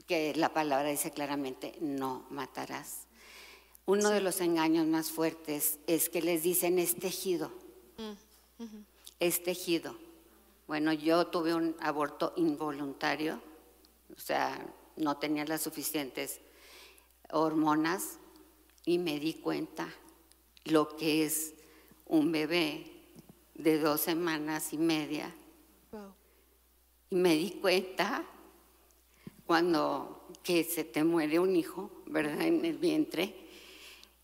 que 0.07 0.33
la 0.35 0.53
palabra 0.53 0.89
dice 0.89 1.11
claramente, 1.11 1.77
no 1.81 2.25
matarás. 2.29 3.07
Uno 3.85 4.09
de 4.09 4.21
los 4.21 4.41
engaños 4.41 4.87
más 4.87 5.11
fuertes 5.11 5.79
es 5.87 6.09
que 6.09 6.21
les 6.21 6.43
dicen 6.43 6.79
es 6.79 6.95
tejido. 6.95 7.51
Es 9.19 9.43
tejido. 9.43 9.95
Bueno, 10.67 10.91
yo 10.93 11.27
tuve 11.27 11.53
un 11.53 11.75
aborto 11.79 12.33
involuntario, 12.37 13.39
o 14.15 14.19
sea, 14.19 14.65
no 14.95 15.17
tenía 15.17 15.45
las 15.45 15.61
suficientes 15.61 16.39
hormonas 17.31 18.17
y 18.85 18.97
me 18.97 19.19
di 19.19 19.35
cuenta 19.35 19.87
lo 20.65 20.95
que 20.95 21.23
es 21.25 21.53
un 22.07 22.31
bebé 22.31 22.94
de 23.55 23.79
dos 23.79 24.01
semanas 24.01 24.73
y 24.73 24.77
media 24.77 25.33
Wow. 25.91 26.13
y 27.09 27.15
me 27.15 27.35
di 27.35 27.51
cuenta 27.51 28.25
cuando 29.45 30.27
que 30.43 30.63
se 30.63 30.83
te 30.83 31.03
muere 31.03 31.39
un 31.39 31.55
hijo, 31.55 31.89
¿verdad? 32.05 32.41
En 32.41 32.65
el 32.65 32.77
vientre. 32.77 33.33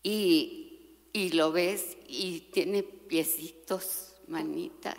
Y, 0.02 0.96
y 1.12 1.30
lo 1.30 1.52
ves 1.52 1.96
y 2.08 2.40
tiene 2.52 2.82
piecitos, 2.82 4.14
manitas. 4.28 4.98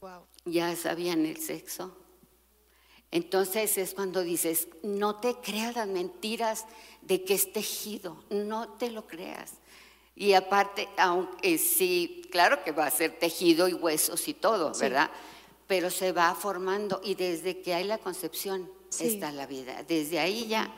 Wow. 0.00 0.22
Ya 0.44 0.74
sabían 0.76 1.26
el 1.26 1.36
sexo. 1.36 1.96
Entonces 3.10 3.76
es 3.76 3.92
cuando 3.92 4.22
dices, 4.22 4.68
no 4.82 5.16
te 5.16 5.34
creas 5.34 5.76
las 5.76 5.88
mentiras 5.88 6.64
de 7.02 7.24
que 7.24 7.34
es 7.34 7.52
tejido, 7.52 8.24
no 8.30 8.70
te 8.70 8.90
lo 8.90 9.06
creas. 9.06 9.54
Y 10.14 10.34
aparte, 10.34 10.88
aunque 10.98 11.56
sí, 11.58 12.22
claro 12.30 12.62
que 12.64 12.72
va 12.72 12.86
a 12.86 12.90
ser 12.90 13.18
tejido 13.18 13.68
y 13.68 13.72
huesos 13.74 14.28
y 14.28 14.34
todo, 14.34 14.72
¿verdad? 14.78 15.10
Pero 15.66 15.90
se 15.90 16.12
va 16.12 16.34
formando 16.34 17.00
y 17.02 17.14
desde 17.14 17.62
que 17.62 17.72
hay 17.74 17.84
la 17.84 17.98
concepción 17.98 18.70
Sí. 18.90 19.06
está 19.06 19.32
la 19.32 19.46
vida. 19.46 19.82
Desde 19.88 20.18
ahí 20.20 20.46
ya 20.48 20.70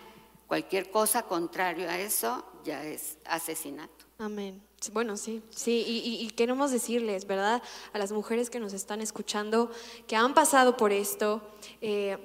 cualquier 0.47 0.91
cosa 0.91 1.25
contrario 1.25 1.89
a 1.91 1.99
eso 1.99 2.45
ya 2.65 2.85
es 2.85 3.17
asesinato. 3.25 4.05
Amén. 4.19 4.63
Bueno, 4.93 5.17
sí, 5.17 5.43
sí, 5.51 5.83
y, 5.85 5.99
y- 6.09 6.25
y 6.27 6.31
queremos 6.31 6.71
decirles, 6.71 7.27
¿verdad? 7.27 7.61
A 7.93 7.99
las 7.99 8.13
mujeres 8.13 8.51
que 8.51 8.61
nos 8.61 8.73
están 8.73 9.01
escuchando, 9.01 9.71
que 10.07 10.15
han 10.15 10.33
pasado 10.35 10.77
por 10.77 10.93
esto, 10.93 11.41
eh, 11.81 12.19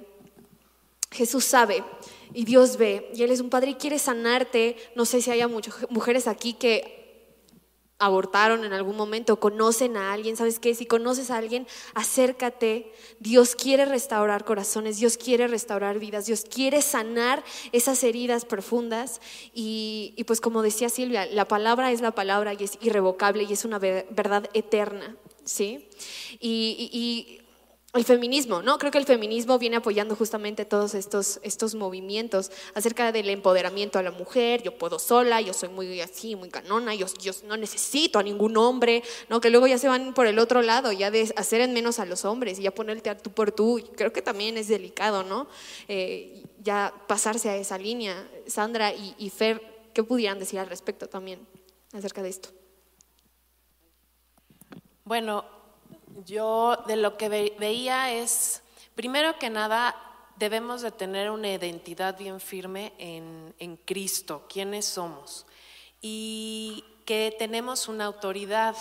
Jesús 1.10 1.44
sabe 1.44 1.82
y 2.32 2.44
Dios 2.44 2.76
ve, 2.76 3.10
y 3.14 3.22
Él 3.24 3.32
es 3.32 3.40
un 3.40 3.50
Padre 3.50 3.70
y 3.70 3.74
quiere 3.74 3.98
sanarte. 3.98 4.76
No 4.94 5.04
sé 5.06 5.20
si 5.22 5.30
haya 5.32 5.48
muchas 5.48 5.74
mujeres 5.90 6.28
aquí 6.28 6.52
que 6.52 6.99
abortaron 8.00 8.64
en 8.64 8.72
algún 8.72 8.96
momento, 8.96 9.38
conocen 9.38 9.96
a 9.96 10.12
alguien, 10.12 10.36
¿sabes 10.36 10.58
qué? 10.58 10.74
Si 10.74 10.86
conoces 10.86 11.30
a 11.30 11.36
alguien, 11.36 11.66
acércate. 11.94 12.92
Dios 13.20 13.54
quiere 13.54 13.84
restaurar 13.84 14.44
corazones, 14.44 14.98
Dios 14.98 15.16
quiere 15.16 15.46
restaurar 15.46 15.98
vidas, 15.98 16.26
Dios 16.26 16.44
quiere 16.44 16.82
sanar 16.82 17.44
esas 17.72 18.02
heridas 18.02 18.44
profundas. 18.44 19.20
Y, 19.54 20.14
y 20.16 20.24
pues 20.24 20.40
como 20.40 20.62
decía 20.62 20.88
Silvia, 20.88 21.26
la 21.26 21.46
palabra 21.46 21.92
es 21.92 22.00
la 22.00 22.10
palabra 22.12 22.54
y 22.54 22.64
es 22.64 22.78
irrevocable 22.80 23.44
y 23.44 23.52
es 23.52 23.64
una 23.64 23.78
ver- 23.78 24.06
verdad 24.10 24.48
eterna, 24.54 25.16
¿sí? 25.44 25.88
Y- 26.40 26.90
y 26.92 27.39
el 27.92 28.04
feminismo, 28.04 28.62
¿no? 28.62 28.78
Creo 28.78 28.92
que 28.92 28.98
el 28.98 29.04
feminismo 29.04 29.58
viene 29.58 29.76
apoyando 29.76 30.14
justamente 30.14 30.64
todos 30.64 30.94
estos, 30.94 31.40
estos 31.42 31.74
movimientos 31.74 32.52
acerca 32.74 33.10
del 33.10 33.28
empoderamiento 33.30 33.98
a 33.98 34.02
la 34.02 34.12
mujer, 34.12 34.62
yo 34.62 34.78
puedo 34.78 35.00
sola, 35.00 35.40
yo 35.40 35.52
soy 35.52 35.70
muy 35.70 36.00
así, 36.00 36.36
muy 36.36 36.50
canona, 36.50 36.94
yo, 36.94 37.06
yo 37.20 37.32
no 37.46 37.56
necesito 37.56 38.20
a 38.20 38.22
ningún 38.22 38.56
hombre, 38.56 39.02
¿no? 39.28 39.40
Que 39.40 39.50
luego 39.50 39.66
ya 39.66 39.76
se 39.76 39.88
van 39.88 40.14
por 40.14 40.28
el 40.28 40.38
otro 40.38 40.62
lado, 40.62 40.92
ya 40.92 41.10
de 41.10 41.32
hacer 41.34 41.60
en 41.62 41.72
menos 41.72 41.98
a 41.98 42.04
los 42.04 42.24
hombres 42.24 42.60
y 42.60 42.62
ya 42.62 42.70
ponerte 42.70 43.10
a 43.10 43.18
tú 43.18 43.32
por 43.32 43.50
tú, 43.50 43.82
creo 43.96 44.12
que 44.12 44.22
también 44.22 44.56
es 44.56 44.68
delicado, 44.68 45.24
¿no? 45.24 45.48
Eh, 45.88 46.44
ya 46.62 46.94
pasarse 47.08 47.48
a 47.48 47.56
esa 47.56 47.76
línea. 47.76 48.28
Sandra 48.46 48.94
y, 48.94 49.16
y 49.18 49.30
Fer, 49.30 49.60
¿qué 49.92 50.04
pudieran 50.04 50.38
decir 50.38 50.60
al 50.60 50.68
respecto 50.68 51.08
también 51.08 51.40
acerca 51.92 52.22
de 52.22 52.28
esto? 52.28 52.50
Bueno, 55.04 55.44
yo 56.26 56.76
de 56.86 56.96
lo 56.96 57.16
que 57.16 57.28
ve- 57.28 57.56
veía 57.58 58.12
es, 58.12 58.62
primero 58.94 59.38
que 59.38 59.50
nada, 59.50 59.96
debemos 60.36 60.82
de 60.82 60.90
tener 60.90 61.30
una 61.30 61.52
identidad 61.52 62.16
bien 62.18 62.40
firme 62.40 62.92
en, 62.98 63.76
Cristo, 63.84 64.46
quiénes 64.48 64.86
somos, 64.86 65.46
y 66.00 66.84
que 67.04 67.34
tenemos 67.38 67.88
una 67.88 68.06
autoridad. 68.06 68.76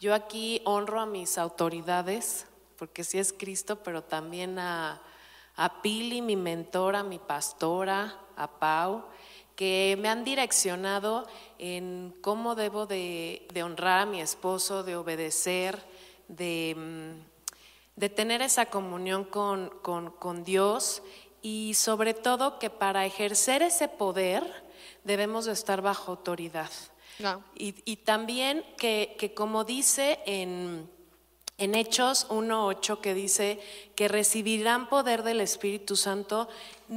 Yo 0.00 0.14
aquí 0.14 0.62
honro 0.64 1.00
a 1.00 1.06
mis 1.06 1.38
autoridades, 1.38 2.46
porque 2.78 3.04
sí 3.04 3.18
es 3.18 3.32
Cristo, 3.32 3.82
pero 3.82 4.02
también 4.02 4.58
a, 4.58 5.00
a 5.56 5.82
Pili, 5.82 6.22
mi 6.22 6.36
mentora, 6.36 7.02
mi 7.02 7.18
pastora, 7.18 8.18
a 8.36 8.48
Pau, 8.58 9.04
que 9.56 9.96
me 10.00 10.08
han 10.08 10.24
direccionado 10.24 11.26
en 11.58 12.14
cómo 12.22 12.54
debo 12.54 12.86
de, 12.86 13.46
de 13.52 13.62
honrar 13.62 14.00
a 14.00 14.06
mi 14.06 14.20
esposo, 14.20 14.82
de 14.82 14.96
obedecer, 14.96 15.84
de, 16.36 16.74
mm, 16.76 18.00
de 18.00 18.08
tener 18.08 18.42
esa 18.42 18.66
comunión 18.66 19.24
con, 19.24 19.70
con- 19.82 20.10
con 20.10 20.44
Dios 20.44 21.02
y 21.42 21.74
sobre 21.74 22.14
todo 22.14 22.58
que 22.58 22.70
para 22.70 23.04
ejercer 23.06 23.62
ese 23.62 23.88
poder 23.88 24.42
debemos 25.04 25.44
de 25.44 25.52
estar 25.52 25.82
bajo 25.82 26.10
autoridad. 26.12 26.70
Y, 27.54 27.74
y 27.84 27.96
también 27.96 28.64
que, 28.78 29.14
que 29.18 29.34
como 29.34 29.64
dice 29.64 30.18
en, 30.26 30.88
en 31.58 31.74
Hechos 31.74 32.26
1.8, 32.30 33.00
que 33.00 33.14
dice 33.14 33.60
que 34.02 34.08
recibirán 34.08 34.88
poder 34.88 35.22
del 35.22 35.40
Espíritu 35.40 35.94
Santo, 35.94 36.48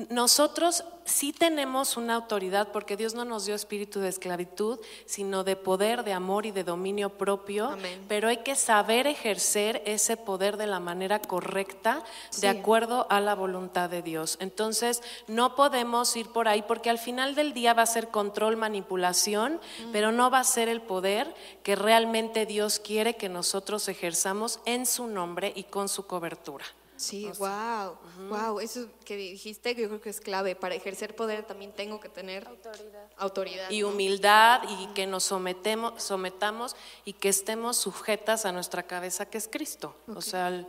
nosotros 0.09 0.83
sí 1.05 1.31
tenemos 1.31 1.97
una 1.97 2.15
autoridad 2.15 2.69
porque 2.73 2.97
Dios 2.97 3.13
no 3.13 3.23
nos 3.23 3.45
dio 3.45 3.53
espíritu 3.53 3.99
de 3.99 4.09
esclavitud, 4.09 4.79
sino 5.05 5.43
de 5.43 5.55
poder, 5.55 6.03
de 6.03 6.13
amor 6.13 6.47
y 6.47 6.51
de 6.51 6.63
dominio 6.63 7.11
propio, 7.11 7.67
Amén. 7.67 8.03
pero 8.07 8.27
hay 8.27 8.37
que 8.37 8.55
saber 8.55 9.05
ejercer 9.05 9.83
ese 9.85 10.17
poder 10.17 10.57
de 10.57 10.65
la 10.65 10.79
manera 10.79 11.19
correcta, 11.21 12.03
Sí. 12.31 12.41
de 12.41 12.47
acuerdo 12.49 13.05
a 13.11 13.21
la 13.21 13.35
voluntad 13.35 13.87
de 13.87 14.01
Dios. 14.01 14.37
Entonces, 14.41 15.03
no 15.27 15.55
podemos 15.55 16.13
ir 16.17 16.29
por 16.29 16.47
ahí 16.47 16.63
porque 16.63 16.89
al 16.89 16.97
final 16.97 17.35
del 17.35 17.53
día 17.53 17.75
va 17.75 17.83
a 17.83 17.85
ser 17.85 18.07
control, 18.07 18.57
manipulación, 18.57 19.61
pero 19.93 20.11
no 20.11 20.31
va 20.31 20.39
a 20.39 20.43
ser 20.43 20.69
el 20.69 20.81
poder 20.81 21.33
que 21.61 21.75
realmente 21.75 22.47
Dios 22.47 22.79
quiere 22.79 23.15
que 23.15 23.29
nosotros 23.29 23.87
ejerzamos 23.89 24.59
en 24.65 24.87
su 24.87 25.05
nombre 25.05 25.53
y 25.55 25.65
con 25.65 25.87
su 25.87 26.07
cobertura. 26.07 26.65
Sí, 26.97 27.29
wow, 27.37 27.97
wow, 28.29 28.59
eso 28.59 28.87
que 29.03 29.17
dijiste 29.17 29.75
yo 29.75 29.87
creo 29.87 30.01
que 30.01 30.09
es 30.09 30.21
clave. 30.21 30.55
Para 30.55 30.75
ejercer 30.75 31.15
poder 31.15 31.43
también 31.43 31.73
tengo 31.73 31.99
que 31.99 32.07
tener 32.09 32.47
Autoridad. 32.47 33.09
autoridad. 33.17 33.69
Y 33.69 33.81
¿no? 33.81 33.89
humildad 33.89 34.61
y 34.79 34.87
que 34.93 35.05
nos 35.05 35.23
sometemos, 35.23 36.01
sometamos 36.01 36.75
y 37.03 37.13
que 37.13 37.29
estemos 37.29 37.77
sujetas 37.77 38.45
a 38.45 38.51
nuestra 38.51 38.83
cabeza 38.83 39.25
que 39.25 39.37
es 39.37 39.47
Cristo. 39.47 39.95
O 40.07 40.21
sea, 40.21 40.47
el-. 40.47 40.67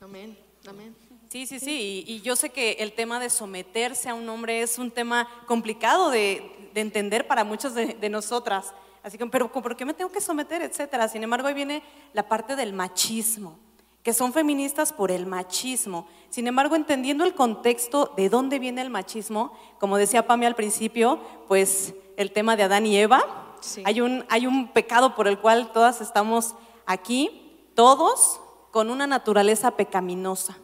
Amén, 0.00 0.38
amén. 0.66 0.96
Sí, 1.30 1.46
sí, 1.46 1.60
sí. 1.60 2.04
Y, 2.06 2.14
y 2.14 2.20
yo 2.22 2.34
sé 2.34 2.50
que 2.50 2.72
el 2.80 2.92
tema 2.92 3.20
de 3.20 3.30
someterse 3.30 4.08
a 4.08 4.14
un 4.14 4.28
hombre 4.28 4.62
es 4.62 4.78
un 4.78 4.90
tema 4.90 5.28
complicado 5.46 6.10
de, 6.10 6.70
de 6.74 6.80
entender 6.80 7.26
para 7.26 7.44
muchos 7.44 7.74
de, 7.74 7.94
de 7.94 8.08
nosotras. 8.08 8.74
Así 9.02 9.16
que, 9.16 9.24
pero 9.26 9.50
¿por 9.50 9.76
qué 9.76 9.84
me 9.84 9.94
tengo 9.94 10.10
que 10.10 10.20
someter? 10.20 10.60
Etcétera. 10.62 11.08
Sin 11.08 11.22
embargo, 11.22 11.48
ahí 11.48 11.54
viene 11.54 11.82
la 12.12 12.28
parte 12.28 12.56
del 12.56 12.72
machismo, 12.72 13.58
que 14.02 14.12
son 14.12 14.32
feministas 14.32 14.92
por 14.92 15.10
el 15.10 15.26
machismo. 15.26 16.06
Sin 16.30 16.46
embargo, 16.46 16.76
entendiendo 16.76 17.24
el 17.24 17.34
contexto 17.34 18.12
de 18.16 18.28
dónde 18.28 18.58
viene 18.58 18.80
el 18.80 18.90
machismo, 18.90 19.52
como 19.78 19.96
decía 19.96 20.26
Pami 20.26 20.46
al 20.46 20.54
principio, 20.54 21.20
pues 21.48 21.94
el 22.16 22.32
tema 22.32 22.56
de 22.56 22.62
Adán 22.64 22.86
y 22.86 22.96
Eva, 22.96 23.46
Sí. 23.60 23.82
hay, 23.84 24.00
un, 24.00 24.24
hay 24.30 24.46
un 24.46 24.68
pecado 24.68 25.14
por 25.14 25.28
el 25.28 25.38
cual 25.38 25.70
todas 25.72 26.00
estamos 26.00 26.54
aquí, 26.86 27.68
todos 27.74 28.40
con 28.70 28.88
una 28.88 29.06
naturaleza 29.06 29.72
pecaminosa 29.72 30.56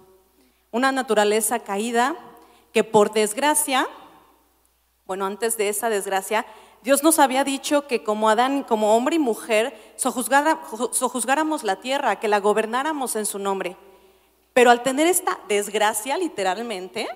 una 0.76 0.92
naturaleza 0.92 1.60
caída 1.60 2.16
que 2.72 2.84
por 2.84 3.10
desgracia, 3.12 3.88
bueno, 5.06 5.24
antes 5.24 5.56
de 5.56 5.70
esa 5.70 5.88
desgracia, 5.88 6.44
Dios 6.82 7.02
nos 7.02 7.18
había 7.18 7.42
dicho 7.42 7.86
que 7.86 8.04
como 8.04 8.28
Adán, 8.28 8.62
como 8.62 8.96
hombre 8.96 9.16
y 9.16 9.18
mujer, 9.18 9.76
sojuzgáramos 9.96 11.64
la 11.64 11.76
tierra, 11.76 12.20
que 12.20 12.28
la 12.28 12.40
gobernáramos 12.40 13.16
en 13.16 13.26
su 13.26 13.38
nombre. 13.38 13.76
Pero 14.52 14.70
al 14.70 14.82
tener 14.82 15.06
esta 15.06 15.38
desgracia, 15.48 16.16
literalmente, 16.16 17.08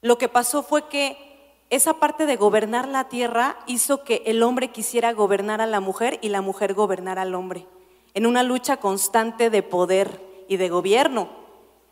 lo 0.00 0.18
que 0.18 0.28
pasó 0.28 0.62
fue 0.62 0.88
que 0.88 1.34
esa 1.70 1.94
parte 1.94 2.26
de 2.26 2.36
gobernar 2.36 2.88
la 2.88 3.08
tierra 3.08 3.56
hizo 3.66 4.04
que 4.04 4.22
el 4.26 4.42
hombre 4.42 4.68
quisiera 4.68 5.12
gobernar 5.12 5.60
a 5.60 5.66
la 5.66 5.80
mujer 5.80 6.18
y 6.22 6.28
la 6.28 6.40
mujer 6.40 6.74
gobernar 6.74 7.18
al 7.18 7.34
hombre. 7.34 7.66
en 8.14 8.26
una 8.26 8.44
lucha 8.44 8.76
constante 8.76 9.50
de 9.50 9.62
poder 9.62 10.22
y 10.48 10.56
de 10.56 10.68
gobierno. 10.68 11.28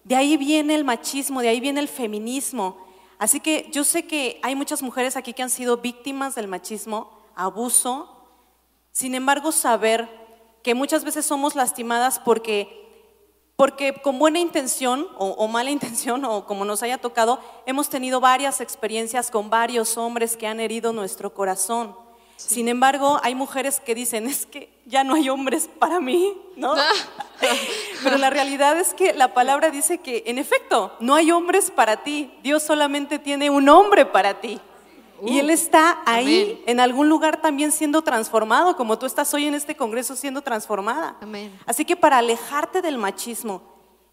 De 0.05 0.15
ahí 0.17 0.37
viene 0.37 0.75
el 0.75 0.85
machismo, 0.85 1.43
de 1.43 1.49
ahí 1.49 1.61
viene 1.61 1.81
el 1.81 1.89
feminismo. 1.89 2.82
Así 3.23 3.39
que 3.39 3.69
yo 3.71 3.85
sé 3.85 4.05
que 4.05 4.41
hay 4.43 4.57
muchas 4.57 4.83
mujeres 4.83 5.17
aquí 5.17 5.33
que 5.33 5.45
han 5.45 5.49
sido 5.49 5.77
víctimas 5.77 6.35
del 6.35 6.49
machismo, 6.49 7.09
abuso. 7.37 8.11
Sin 8.91 9.15
embargo, 9.15 9.53
saber 9.53 10.09
que 10.65 10.75
muchas 10.75 11.05
veces 11.05 11.25
somos 11.25 11.55
lastimadas 11.55 12.19
porque 12.19 12.81
porque 13.55 13.95
con 13.95 14.19
buena 14.19 14.41
intención 14.41 15.07
o, 15.19 15.47
mala 15.47 15.71
intención 15.79 16.25
o 16.25 16.47
como 16.47 16.65
nos 16.65 16.83
haya 16.83 16.99
tocado, 16.99 17.39
hemos 17.65 17.89
tenido 17.89 18.19
varias 18.19 18.61
experiencias 18.61 19.31
con 19.31 19.51
varios 19.51 19.97
hombres 19.97 20.37
que 20.37 20.49
han 20.49 20.59
herido 20.59 20.93
nuestro 20.93 21.33
corazón. 21.33 21.95
Sin 22.37 22.67
embargo, 22.67 23.21
hay 23.23 23.37
mujeres 23.37 23.79
que 23.79 23.95
dicen, 23.95 24.27
es 24.27 24.47
que 24.47 24.69
ya 24.85 25.05
no 25.05 25.15
hay 25.15 25.29
hombres 25.29 25.71
para 25.79 26.01
mí, 26.01 26.37
¿no? 26.57 26.75
Pero 28.03 28.19
la 28.19 28.31
realidad 28.31 28.79
es 28.79 28.95
que 28.95 29.13
la 29.13 29.35
palabra 29.35 29.71
dice 29.71 29.99
que, 29.99 30.25
en 30.27 30.39
efecto, 30.39 30.97
no 31.01 31.15
hay 31.15 31.31
hombres 31.31 31.71
para 31.71 32.03
ti, 32.03 32.33
Dios 32.43 32.63
solamente 32.63 33.19
tiene 33.19 33.51
un 33.51 33.69
hombre 33.69 34.07
para 34.07 34.41
ti. 34.41 34.61
y 35.25 35.39
Él 35.39 35.51
está 35.51 36.03
ahí, 36.05 36.63
en 36.67 36.81
algún 36.81 37.09
lugar 37.09 37.41
también 37.41 37.71
siendo 37.71 38.03
transformado, 38.03 38.77
como 38.77 38.99
tú 38.99 39.07
estás 39.07 39.33
hoy 39.35 39.47
en 39.47 39.55
este 39.55 39.77
congreso 39.77 40.17
siendo 40.17 40.43
transformada. 40.43 41.17
Así 41.65 41.85
que 41.85 41.97
para 41.97 42.19
alejarte 42.19 42.83
del 42.83 42.99
machismo 42.99 43.63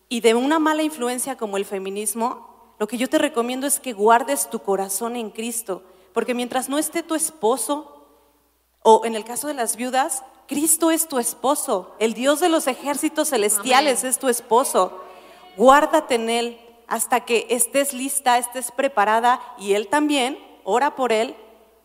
y 0.07 0.21
de 0.21 0.35
una 0.35 0.59
mala 0.59 0.83
influencia 0.83 1.35
como 1.35 1.57
el 1.57 1.65
feminismo, 1.65 2.73
lo 2.79 2.87
que 2.87 2.97
yo 2.97 3.09
te 3.09 3.17
recomiendo 3.17 3.67
es 3.67 3.79
que 3.79 3.93
guardes 3.93 4.49
tu 4.49 4.59
corazón 4.59 5.15
en 5.15 5.31
Cristo, 5.31 5.83
porque 6.13 6.33
mientras 6.33 6.69
no 6.69 6.77
esté 6.77 7.03
tu 7.03 7.15
esposo, 7.15 7.98
o 8.83 9.05
en 9.05 9.15
el 9.15 9.23
caso 9.23 9.47
de 9.47 9.53
las 9.53 9.75
viudas, 9.75 10.23
Cristo 10.47 10.89
es 10.89 11.07
tu 11.07 11.19
esposo, 11.19 11.95
el 11.99 12.13
Dios 12.13 12.39
de 12.39 12.49
los 12.49 12.67
ejércitos 12.67 13.29
celestiales 13.29 14.03
es 14.03 14.17
tu 14.17 14.29
esposo. 14.29 14.99
Guárdate 15.57 16.15
en 16.15 16.29
Él 16.29 16.59
hasta 16.87 17.19
que 17.21 17.45
estés 17.49 17.93
lista, 17.93 18.37
estés 18.37 18.71
preparada 18.71 19.39
y 19.59 19.73
Él 19.73 19.87
también, 19.87 20.39
ora 20.63 20.95
por 20.95 21.11
Él, 21.11 21.35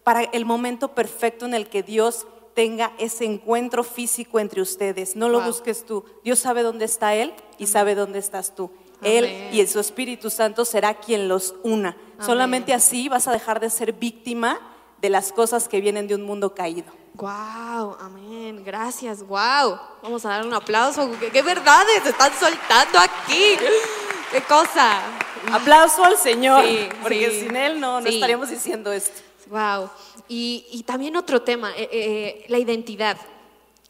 para 0.02 0.22
el 0.22 0.46
momento 0.46 0.94
perfecto 0.94 1.44
en 1.44 1.54
el 1.54 1.68
que 1.68 1.82
Dios 1.82 2.26
tenga 2.54 2.92
ese 2.98 3.24
encuentro 3.24 3.84
físico 3.84 4.38
entre 4.38 4.62
ustedes. 4.62 5.16
No 5.16 5.28
lo 5.28 5.40
busques 5.42 5.84
tú. 5.84 6.04
Dios 6.22 6.38
sabe 6.38 6.62
dónde 6.62 6.84
está 6.84 7.14
Él 7.14 7.34
y 7.58 7.66
sabe 7.66 7.94
dónde 7.94 8.18
estás 8.18 8.54
tú. 8.54 8.70
Él 9.02 9.50
y 9.52 9.66
su 9.66 9.80
Espíritu 9.80 10.30
Santo 10.30 10.64
será 10.64 10.94
quien 10.94 11.28
los 11.28 11.54
una. 11.62 11.96
Solamente 12.20 12.72
así 12.72 13.08
vas 13.08 13.28
a 13.28 13.32
dejar 13.32 13.60
de 13.60 13.68
ser 13.68 13.92
víctima 13.92 14.73
de 15.04 15.10
las 15.10 15.32
cosas 15.32 15.68
que 15.68 15.82
vienen 15.82 16.08
de 16.08 16.14
un 16.14 16.22
mundo 16.22 16.54
caído. 16.54 16.90
Wow, 17.12 17.98
amén, 18.00 18.62
gracias, 18.64 19.22
wow. 19.22 19.78
Vamos 20.02 20.24
a 20.24 20.30
dar 20.30 20.46
un 20.46 20.54
aplauso. 20.54 21.10
¿Qué, 21.30 21.42
verdades 21.42 22.06
están 22.06 22.32
soltando 22.32 22.98
aquí? 22.98 23.54
¿Qué 24.32 24.40
cosa? 24.48 25.02
Aplauso 25.52 26.02
al 26.06 26.16
Señor, 26.16 26.64
porque 27.02 27.38
sin 27.38 27.54
Él 27.54 27.78
no, 27.78 28.00
no 28.00 28.08
estaríamos 28.08 28.48
diciendo 28.48 28.90
esto. 28.94 29.20
Wow. 29.50 29.90
Y, 30.26 30.82
también 30.86 31.14
otro 31.16 31.42
tema, 31.42 31.70
eh, 31.76 31.86
eh, 31.92 32.44
la 32.48 32.56
identidad. 32.56 33.18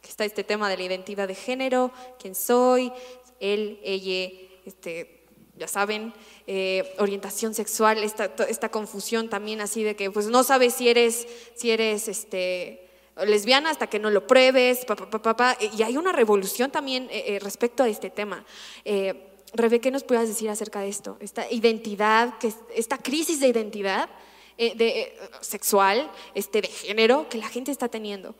Está 0.05 0.25
este 0.25 0.43
tema 0.43 0.67
de 0.67 0.75
la 0.75 0.83
identidad 0.83 1.29
de 1.29 1.35
género, 1.35 1.91
quién 2.19 2.35
soy, 2.35 2.91
él, 3.39 3.79
ella, 3.83 4.37
este, 4.65 5.23
ya 5.55 5.69
saben, 5.69 6.13
eh, 6.47 6.93
orientación 6.99 7.55
sexual, 7.55 8.03
esta, 8.03 8.31
esta, 8.47 8.69
confusión 8.69 9.29
también 9.29 9.61
así 9.61 9.81
de 9.81 9.95
que 9.95 10.11
pues 10.11 10.27
no 10.27 10.43
sabes 10.43 10.75
si 10.75 10.89
eres, 10.89 11.27
si 11.55 11.71
eres 11.71 12.07
este, 12.07 12.87
lesbiana 13.25 13.71
hasta 13.71 13.87
que 13.87 13.97
no 13.97 14.11
lo 14.11 14.27
pruebes, 14.27 14.85
y 15.75 15.81
hay 15.81 15.97
una 15.97 16.11
revolución 16.11 16.69
también 16.69 17.07
eh, 17.09 17.23
eh, 17.27 17.39
respecto 17.39 17.81
a 17.81 17.89
este 17.89 18.11
tema. 18.11 18.45
Rebe, 19.53 19.79
¿qué 19.79 19.89
nos 19.89 20.03
puedas 20.03 20.27
decir 20.27 20.49
acerca 20.49 20.81
de 20.81 20.89
esto? 20.89 21.17
Esta 21.19 21.49
identidad, 21.49 22.37
que, 22.37 22.53
esta 22.75 22.99
crisis 22.99 23.39
de 23.39 23.47
identidad 23.47 24.09
de, 24.57 25.17
sexual, 25.41 26.11
este, 26.35 26.61
de 26.61 26.67
género 26.67 27.27
que 27.27 27.39
la 27.39 27.47
gente 27.47 27.71
está 27.71 27.87
teniendo. 27.87 28.35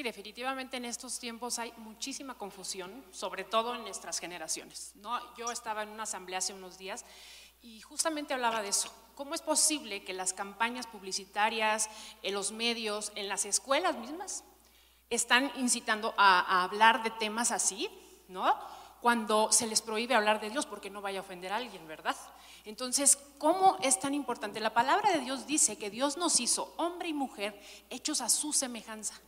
Sí, 0.00 0.04
definitivamente 0.04 0.78
en 0.78 0.86
estos 0.86 1.18
tiempos 1.18 1.58
hay 1.58 1.74
muchísima 1.76 2.32
confusión, 2.32 3.04
sobre 3.10 3.44
todo 3.44 3.74
en 3.74 3.82
nuestras 3.82 4.18
generaciones. 4.18 4.92
¿no? 4.94 5.20
Yo 5.36 5.52
estaba 5.52 5.82
en 5.82 5.90
una 5.90 6.04
asamblea 6.04 6.38
hace 6.38 6.54
unos 6.54 6.78
días 6.78 7.04
y 7.60 7.82
justamente 7.82 8.32
hablaba 8.32 8.62
de 8.62 8.70
eso. 8.70 8.90
¿Cómo 9.14 9.34
es 9.34 9.42
posible 9.42 10.02
que 10.02 10.14
las 10.14 10.32
campañas 10.32 10.86
publicitarias, 10.86 11.90
en 12.22 12.32
los 12.32 12.50
medios, 12.50 13.12
en 13.14 13.28
las 13.28 13.44
escuelas 13.44 13.98
mismas, 13.98 14.42
están 15.10 15.52
incitando 15.56 16.14
a, 16.16 16.62
hablar 16.62 17.02
de 17.02 17.10
temas 17.10 17.50
así, 17.50 17.90
¿no? 18.28 18.58
Cuando 19.02 19.52
se 19.52 19.66
les 19.66 19.82
prohíbe 19.82 20.14
hablar 20.14 20.40
de 20.40 20.48
Dios 20.48 20.64
porque 20.64 20.88
no 20.88 21.02
vaya 21.02 21.18
a 21.18 21.22
ofender 21.22 21.52
a 21.52 21.56
alguien, 21.56 21.86
¿verdad? 21.86 22.16
Entonces, 22.64 23.18
¿cómo 23.36 23.76
es 23.82 24.00
tan 24.00 24.14
importante? 24.14 24.60
La 24.60 24.72
palabra 24.72 25.12
de 25.12 25.20
Dios 25.20 25.46
dice 25.46 25.76
que 25.76 25.90
Dios 25.90 26.16
nos 26.16 26.40
hizo 26.40 26.72
hombre 26.78 27.10
y 27.10 27.12
mujer 27.12 27.60
hechos 27.90 28.22
a 28.22 28.30
su 28.30 28.54
semejanza. 28.54 29.20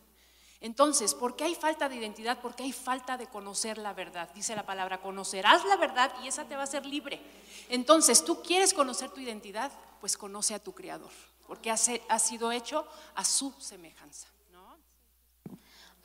Entonces, 0.63 1.13
¿por 1.13 1.35
qué 1.35 1.43
hay 1.43 1.55
falta 1.55 1.89
de 1.89 1.97
identidad? 1.97 2.39
Porque 2.41 2.63
hay 2.63 2.71
falta 2.71 3.17
de 3.17 3.27
conocer 3.27 3.77
la 3.77 3.91
verdad. 3.93 4.29
Dice 4.33 4.55
la 4.55 4.65
palabra, 4.65 5.01
conocerás 5.01 5.65
la 5.65 5.75
verdad 5.75 6.13
y 6.23 6.29
esa 6.29 6.45
te 6.45 6.55
va 6.55 6.61
a 6.61 6.63
hacer 6.63 6.85
libre. 6.85 7.19
Entonces, 7.67 8.23
¿tú 8.23 8.41
quieres 8.41 8.73
conocer 8.73 9.09
tu 9.09 9.19
identidad? 9.19 9.73
Pues 9.99 10.15
conoce 10.15 10.53
a 10.55 10.59
tu 10.59 10.71
Creador, 10.71 11.11
porque 11.47 11.69
ha, 11.69 11.75
sido 11.77 12.53
hecho 12.53 12.87
a 13.13 13.25
su 13.25 13.53
semejanza. 13.59 14.29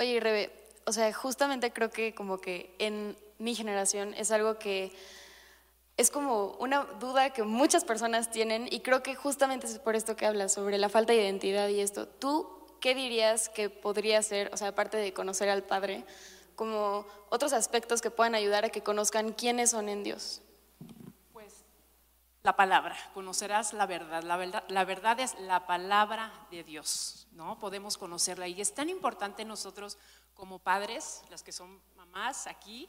Oye, 0.01 0.19
Rebe, 0.19 0.53
o 0.87 0.93
sea, 0.93 1.13
justamente 1.13 1.73
creo 1.73 1.91
que 1.91 2.13
como 2.13 2.41
que 2.41 2.75
en 2.81 3.17
mi 3.39 3.55
generación 3.55 4.13
es 4.15 4.33
algo 4.33 4.59
que 4.59 4.93
es 5.97 6.11
como 6.11 6.57
una 6.59 6.83
duda 6.99 7.31
que 7.31 7.45
muchas 7.45 7.85
personas 7.85 8.33
tienen 8.33 8.67
y 8.73 8.81
creo 8.81 9.05
que 9.05 9.15
justamente 9.15 9.69
es 9.69 9.79
por 9.79 9.95
esto 9.95 10.17
que 10.17 10.27
hablas, 10.27 10.53
sobre 10.53 10.79
la 10.79 10.89
falta 10.89 11.13
de 11.13 11.23
identidad 11.23 11.69
y 11.69 11.79
esto. 11.79 12.09
¿Tú 12.09 12.58
¿qué 12.81 12.95
dirías 12.95 13.49
que 13.49 13.71
podría 13.71 14.23
ser, 14.23 14.51
o 14.53 14.57
sea, 14.57 14.69
aparte 14.69 14.97
de 14.97 15.13
conocer 15.13 15.49
al 15.49 15.65
Padre, 15.65 16.05
como 16.57 17.07
otros 17.31 17.53
aspectos 17.53 18.01
que 18.01 18.11
puedan 18.11 18.35
ayudar 18.35 18.65
a 18.65 18.71
que 18.71 18.83
conozcan 18.83 19.33
quiénes 19.33 19.71
son 19.71 19.89
en 19.89 20.03
Dios? 20.03 20.43
Pues 21.33 21.55
la 22.43 22.57
palabra, 22.57 22.97
conocerás 23.15 23.73
la 23.73 23.87
verdad. 23.87 24.23
La 24.23 24.37
verdad, 24.37 24.65
la 24.69 24.85
verdad 24.85 25.21
es 25.21 25.39
la 25.41 25.67
palabra 25.67 26.33
de 26.51 26.65
Dios, 26.65 27.29
¿no? 27.33 27.59
Podemos 27.59 27.97
conocerla 27.97 28.49
y 28.49 28.61
es 28.61 28.75
tan 28.75 28.89
importante 28.89 29.45
nosotros 29.45 29.99
como 30.35 30.59
padres, 30.59 31.23
las 31.31 31.43
que 31.43 31.53
son 31.53 31.81
mamás 31.97 32.47
aquí, 32.47 32.89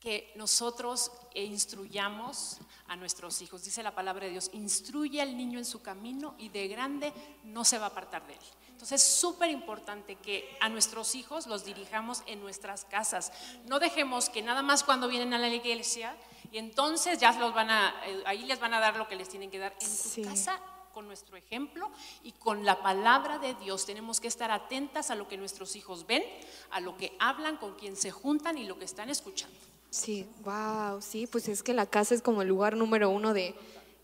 que 0.00 0.32
nosotros 0.34 1.12
instruyamos 1.34 2.58
a 2.88 2.96
nuestros 2.96 3.42
hijos. 3.42 3.64
Dice 3.64 3.82
la 3.82 3.94
palabra 3.94 4.24
de 4.24 4.32
Dios, 4.32 4.50
instruye 4.54 5.20
al 5.20 5.36
niño 5.36 5.58
en 5.58 5.66
su 5.66 5.82
camino 5.82 6.34
y 6.38 6.48
de 6.48 6.68
grande 6.68 7.12
no 7.44 7.64
se 7.64 7.78
va 7.78 7.84
a 7.84 7.88
apartar 7.88 8.26
de 8.26 8.32
él. 8.32 8.40
Entonces 8.80 9.02
es 9.02 9.12
súper 9.12 9.50
importante 9.50 10.16
que 10.16 10.56
a 10.58 10.70
nuestros 10.70 11.14
hijos 11.14 11.46
los 11.46 11.66
dirijamos 11.66 12.22
en 12.24 12.40
nuestras 12.40 12.86
casas. 12.86 13.30
No 13.66 13.78
dejemos 13.78 14.30
que 14.30 14.40
nada 14.40 14.62
más 14.62 14.84
cuando 14.84 15.06
vienen 15.06 15.34
a 15.34 15.38
la 15.38 15.48
iglesia 15.48 16.16
y 16.50 16.56
entonces 16.56 17.18
ya 17.18 17.30
los 17.32 17.52
van 17.52 17.68
a, 17.68 17.94
eh, 18.06 18.22
ahí 18.24 18.46
les 18.46 18.58
van 18.58 18.72
a 18.72 18.80
dar 18.80 18.96
lo 18.96 19.06
que 19.06 19.16
les 19.16 19.28
tienen 19.28 19.50
que 19.50 19.58
dar. 19.58 19.76
En 19.78 20.24
tu 20.24 20.30
casa 20.30 20.58
con 20.94 21.06
nuestro 21.06 21.36
ejemplo 21.36 21.90
y 22.22 22.32
con 22.32 22.64
la 22.64 22.82
palabra 22.82 23.38
de 23.38 23.52
Dios. 23.52 23.84
Tenemos 23.84 24.18
que 24.18 24.28
estar 24.28 24.50
atentas 24.50 25.10
a 25.10 25.14
lo 25.14 25.28
que 25.28 25.36
nuestros 25.36 25.76
hijos 25.76 26.06
ven, 26.06 26.22
a 26.70 26.80
lo 26.80 26.96
que 26.96 27.14
hablan, 27.18 27.58
con 27.58 27.74
quien 27.74 27.96
se 27.96 28.10
juntan 28.10 28.56
y 28.56 28.64
lo 28.64 28.78
que 28.78 28.86
están 28.86 29.10
escuchando. 29.10 29.58
Sí, 29.90 30.26
wow, 30.42 31.02
sí, 31.02 31.26
pues 31.26 31.48
es 31.48 31.62
que 31.62 31.74
la 31.74 31.84
casa 31.84 32.14
es 32.14 32.22
como 32.22 32.40
el 32.40 32.48
lugar 32.48 32.78
número 32.78 33.10
uno 33.10 33.34
de, 33.34 33.54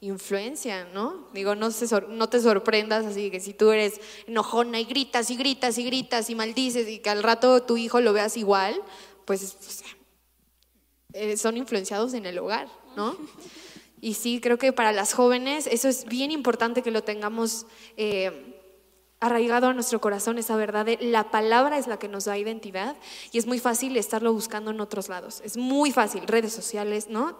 influencia, 0.00 0.84
¿no? 0.92 1.28
Digo, 1.32 1.54
no, 1.54 1.68
no 2.08 2.28
te 2.28 2.40
sorprendas 2.40 3.06
así 3.06 3.30
que 3.30 3.40
si 3.40 3.54
tú 3.54 3.70
eres 3.70 4.00
enojona 4.26 4.80
y 4.80 4.84
gritas 4.84 5.30
y 5.30 5.36
gritas 5.36 5.78
y 5.78 5.84
gritas 5.84 6.30
y 6.30 6.34
maldices 6.34 6.88
y 6.88 6.98
que 6.98 7.10
al 7.10 7.22
rato 7.22 7.62
tu 7.62 7.76
hijo 7.76 8.00
lo 8.00 8.12
veas 8.12 8.36
igual, 8.36 8.80
pues 9.24 9.56
eh, 11.12 11.36
son 11.36 11.56
influenciados 11.56 12.14
en 12.14 12.26
el 12.26 12.38
hogar, 12.38 12.68
¿no? 12.96 13.16
Y 14.00 14.14
sí, 14.14 14.40
creo 14.40 14.58
que 14.58 14.72
para 14.72 14.92
las 14.92 15.14
jóvenes 15.14 15.66
eso 15.66 15.88
es 15.88 16.04
bien 16.04 16.30
importante 16.30 16.82
que 16.82 16.90
lo 16.90 17.02
tengamos 17.02 17.66
eh, 17.96 18.56
arraigado 19.20 19.68
a 19.68 19.74
nuestro 19.74 20.00
corazón, 20.00 20.38
esa 20.38 20.56
verdad 20.56 20.84
de 20.84 20.98
la 21.00 21.30
palabra 21.30 21.78
es 21.78 21.86
la 21.86 21.98
que 21.98 22.08
nos 22.08 22.26
da 22.26 22.36
identidad 22.36 22.96
y 23.32 23.38
es 23.38 23.46
muy 23.46 23.58
fácil 23.58 23.96
estarlo 23.96 24.32
buscando 24.32 24.70
en 24.70 24.80
otros 24.80 25.08
lados. 25.08 25.40
Es 25.44 25.56
muy 25.56 25.90
fácil, 25.90 26.26
redes 26.26 26.52
sociales, 26.52 27.08
¿no? 27.08 27.36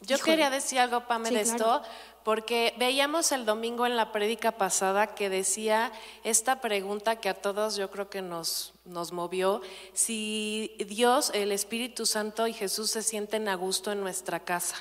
Yo 0.00 0.18
quería 0.18 0.50
decir 0.50 0.78
algo, 0.78 1.06
Pame, 1.06 1.30
de 1.30 1.40
esto, 1.40 1.82
porque 2.22 2.74
veíamos 2.78 3.32
el 3.32 3.46
domingo 3.46 3.86
en 3.86 3.96
la 3.96 4.12
prédica 4.12 4.52
pasada 4.52 5.14
que 5.14 5.28
decía 5.28 5.92
esta 6.24 6.60
pregunta 6.60 7.16
que 7.16 7.28
a 7.28 7.34
todos 7.34 7.76
yo 7.76 7.90
creo 7.90 8.10
que 8.10 8.22
nos, 8.22 8.74
nos 8.84 9.12
movió, 9.12 9.60
si 9.92 10.76
Dios, 10.86 11.30
el 11.34 11.52
Espíritu 11.52 12.06
Santo 12.06 12.46
y 12.46 12.52
Jesús 12.52 12.90
se 12.90 13.02
sienten 13.02 13.48
a 13.48 13.54
gusto 13.54 13.92
en 13.92 14.00
nuestra 14.00 14.40
casa. 14.40 14.76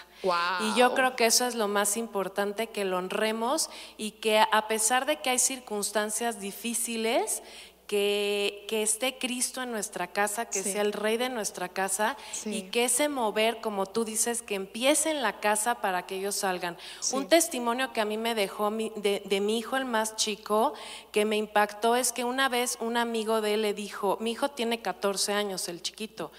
Y 0.61 0.77
yo 0.77 0.93
creo 0.93 1.15
que 1.15 1.27
eso 1.27 1.45
es 1.45 1.55
lo 1.55 1.67
más 1.67 1.95
importante, 1.95 2.67
que 2.67 2.85
lo 2.85 2.97
honremos 2.97 3.69
y 3.97 4.11
que 4.11 4.39
a 4.39 4.67
pesar 4.67 5.05
de 5.05 5.21
que 5.21 5.29
hay 5.29 5.39
circunstancias 5.39 6.41
difíciles, 6.41 7.43
que, 7.87 8.65
que 8.67 8.83
esté 8.83 9.17
Cristo 9.17 9.61
en 9.63 9.71
nuestra 9.71 10.07
casa, 10.07 10.45
que 10.45 10.61
Sí. 10.61 10.73
sea 10.73 10.81
el 10.81 10.91
rey 10.93 11.15
de 11.17 11.29
nuestra 11.29 11.69
casa 11.69 12.17
Sí. 12.33 12.53
y 12.53 12.61
que 12.63 12.85
ese 12.85 13.07
mover, 13.07 13.61
como 13.61 13.85
tú 13.85 14.03
dices, 14.03 14.41
que 14.41 14.55
empiece 14.55 15.09
en 15.09 15.21
la 15.21 15.39
casa 15.39 15.75
para 15.81 16.05
que 16.05 16.15
ellos 16.17 16.35
salgan. 16.35 16.77
Un 17.13 17.27
testimonio 17.29 17.93
que 17.93 18.01
a 18.01 18.05
mí 18.05 18.17
me 18.17 18.35
dejó 18.35 18.69
mi- 18.71 18.91
de, 18.97 19.21
de 19.25 19.39
mi 19.39 19.57
hijo 19.57 19.77
el 19.77 19.85
más 19.85 20.17
chico, 20.17 20.73
que 21.13 21.23
me 21.23 21.37
impactó, 21.37 21.95
es 21.95 22.11
que 22.11 22.25
una 22.25 22.49
vez 22.49 22.77
un 22.81 22.97
amigo 22.97 23.39
de 23.39 23.53
él 23.53 23.61
le 23.61 23.73
dijo, 23.73 24.17
mi 24.19 24.31
hijo 24.31 24.49
tiene 24.49 24.81
14 24.81 25.31
años, 25.31 25.69
el 25.69 25.81
chiquito, 25.81 26.31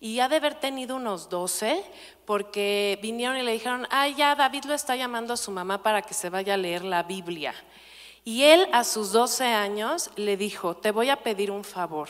y 0.00 0.18
ha 0.18 0.28
de 0.28 0.36
haber 0.36 0.56
tenido 0.56 0.96
unos 0.96 1.28
12, 1.30 1.82
porque 2.26 2.98
vinieron 3.00 3.36
y 3.36 3.42
le 3.42 3.52
dijeron, 3.52 3.86
ay, 3.90 4.14
ya 4.16 4.34
David 4.34 4.64
lo 4.64 4.74
está 4.74 4.96
llamando 4.96 5.32
a 5.34 5.36
su 5.36 5.52
mamá 5.52 5.82
para 5.84 6.02
que 6.02 6.14
se 6.14 6.30
vaya 6.30 6.54
a 6.54 6.56
leer 6.56 6.84
la 6.84 7.04
Biblia. 7.04 7.54
Y 8.26 8.42
él 8.42 8.68
a 8.72 8.82
sus 8.82 9.12
12 9.12 9.44
años 9.44 10.10
le 10.16 10.36
dijo, 10.36 10.76
te 10.76 10.90
voy 10.90 11.10
a 11.10 11.22
pedir 11.22 11.52
un 11.52 11.62
favor. 11.62 12.08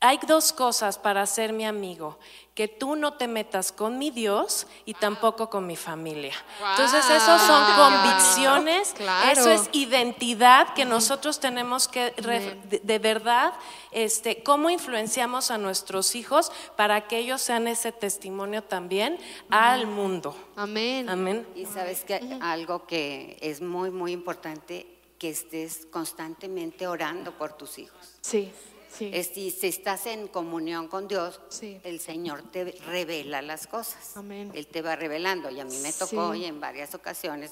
Hay 0.00 0.18
dos 0.26 0.52
cosas 0.52 0.98
para 0.98 1.24
ser 1.26 1.52
mi 1.52 1.64
amigo, 1.64 2.18
que 2.54 2.66
tú 2.66 2.96
no 2.96 3.14
te 3.14 3.28
metas 3.28 3.70
con 3.70 3.98
mi 3.98 4.10
Dios 4.10 4.66
y 4.84 4.94
tampoco 4.94 5.48
con 5.48 5.64
mi 5.66 5.76
familia. 5.76 6.32
Entonces, 6.70 7.04
esos 7.10 7.40
son 7.42 7.64
convicciones, 7.76 8.92
Claro. 8.94 9.30
eso 9.30 9.50
es 9.50 9.68
identidad 9.72 10.74
que 10.74 10.84
nosotros 10.84 11.38
tenemos 11.38 11.86
que, 11.86 12.10
re- 12.16 12.56
de, 12.64 12.80
de 12.80 12.98
verdad, 12.98 13.52
este, 13.92 14.42
cómo 14.42 14.70
influenciamos 14.70 15.52
a 15.52 15.58
nuestros 15.58 16.16
hijos 16.16 16.50
para 16.76 17.06
que 17.06 17.18
ellos 17.18 17.40
sean 17.42 17.68
ese 17.68 17.92
testimonio 17.92 18.62
también 18.64 19.18
al 19.50 19.86
mundo. 19.86 20.36
Amén. 20.56 21.08
Amén. 21.08 21.46
Y 21.54 21.64
sabes 21.66 22.04
que 22.04 22.38
algo 22.40 22.86
que 22.86 23.36
es 23.40 23.60
muy, 23.60 23.90
muy 23.92 24.10
importante, 24.12 24.97
que 25.18 25.30
estés 25.30 25.86
constantemente 25.90 26.86
orando 26.86 27.36
por 27.36 27.56
tus 27.56 27.78
hijos. 27.78 27.98
Sí, 28.20 28.50
sí. 28.96 29.10
Es, 29.12 29.28
si, 29.34 29.50
si 29.50 29.66
estás 29.68 30.06
en 30.06 30.28
comunión 30.28 30.88
con 30.88 31.08
Dios, 31.08 31.40
Sí. 31.48 31.80
el 31.84 32.00
Señor 32.00 32.42
te 32.50 32.64
revela 32.86 33.42
las 33.42 33.66
cosas. 33.66 34.16
Amén. 34.16 34.52
Él 34.54 34.66
te 34.68 34.80
va 34.82 34.94
revelando. 34.96 35.50
Y 35.50 35.60
a 35.60 35.64
mí 35.64 35.76
me 35.78 35.92
tocó 35.92 36.32
Sí. 36.34 36.40
y 36.40 36.44
en 36.44 36.60
varias 36.60 36.94
ocasiones 36.94 37.50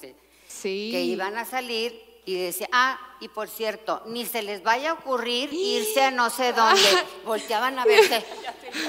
sí. 0.49 0.89
que 0.93 1.03
iban 1.03 1.37
a 1.39 1.45
salir 1.45 2.05
y 2.25 2.35
decía, 2.35 2.69
ah, 2.73 2.99
y 3.21 3.29
por 3.29 3.49
cierto, 3.49 4.03
ni 4.07 4.27
se 4.27 4.43
les 4.43 4.63
vaya 4.65 4.91
a 4.91 4.95
ocurrir 4.95 5.53
irse 5.53 6.03
a 6.03 6.11
no 6.11 6.29
sé 6.31 6.53
dónde. 6.53 6.81
Volteaban 7.25 7.79
a 7.79 7.85
verse. 7.85 8.25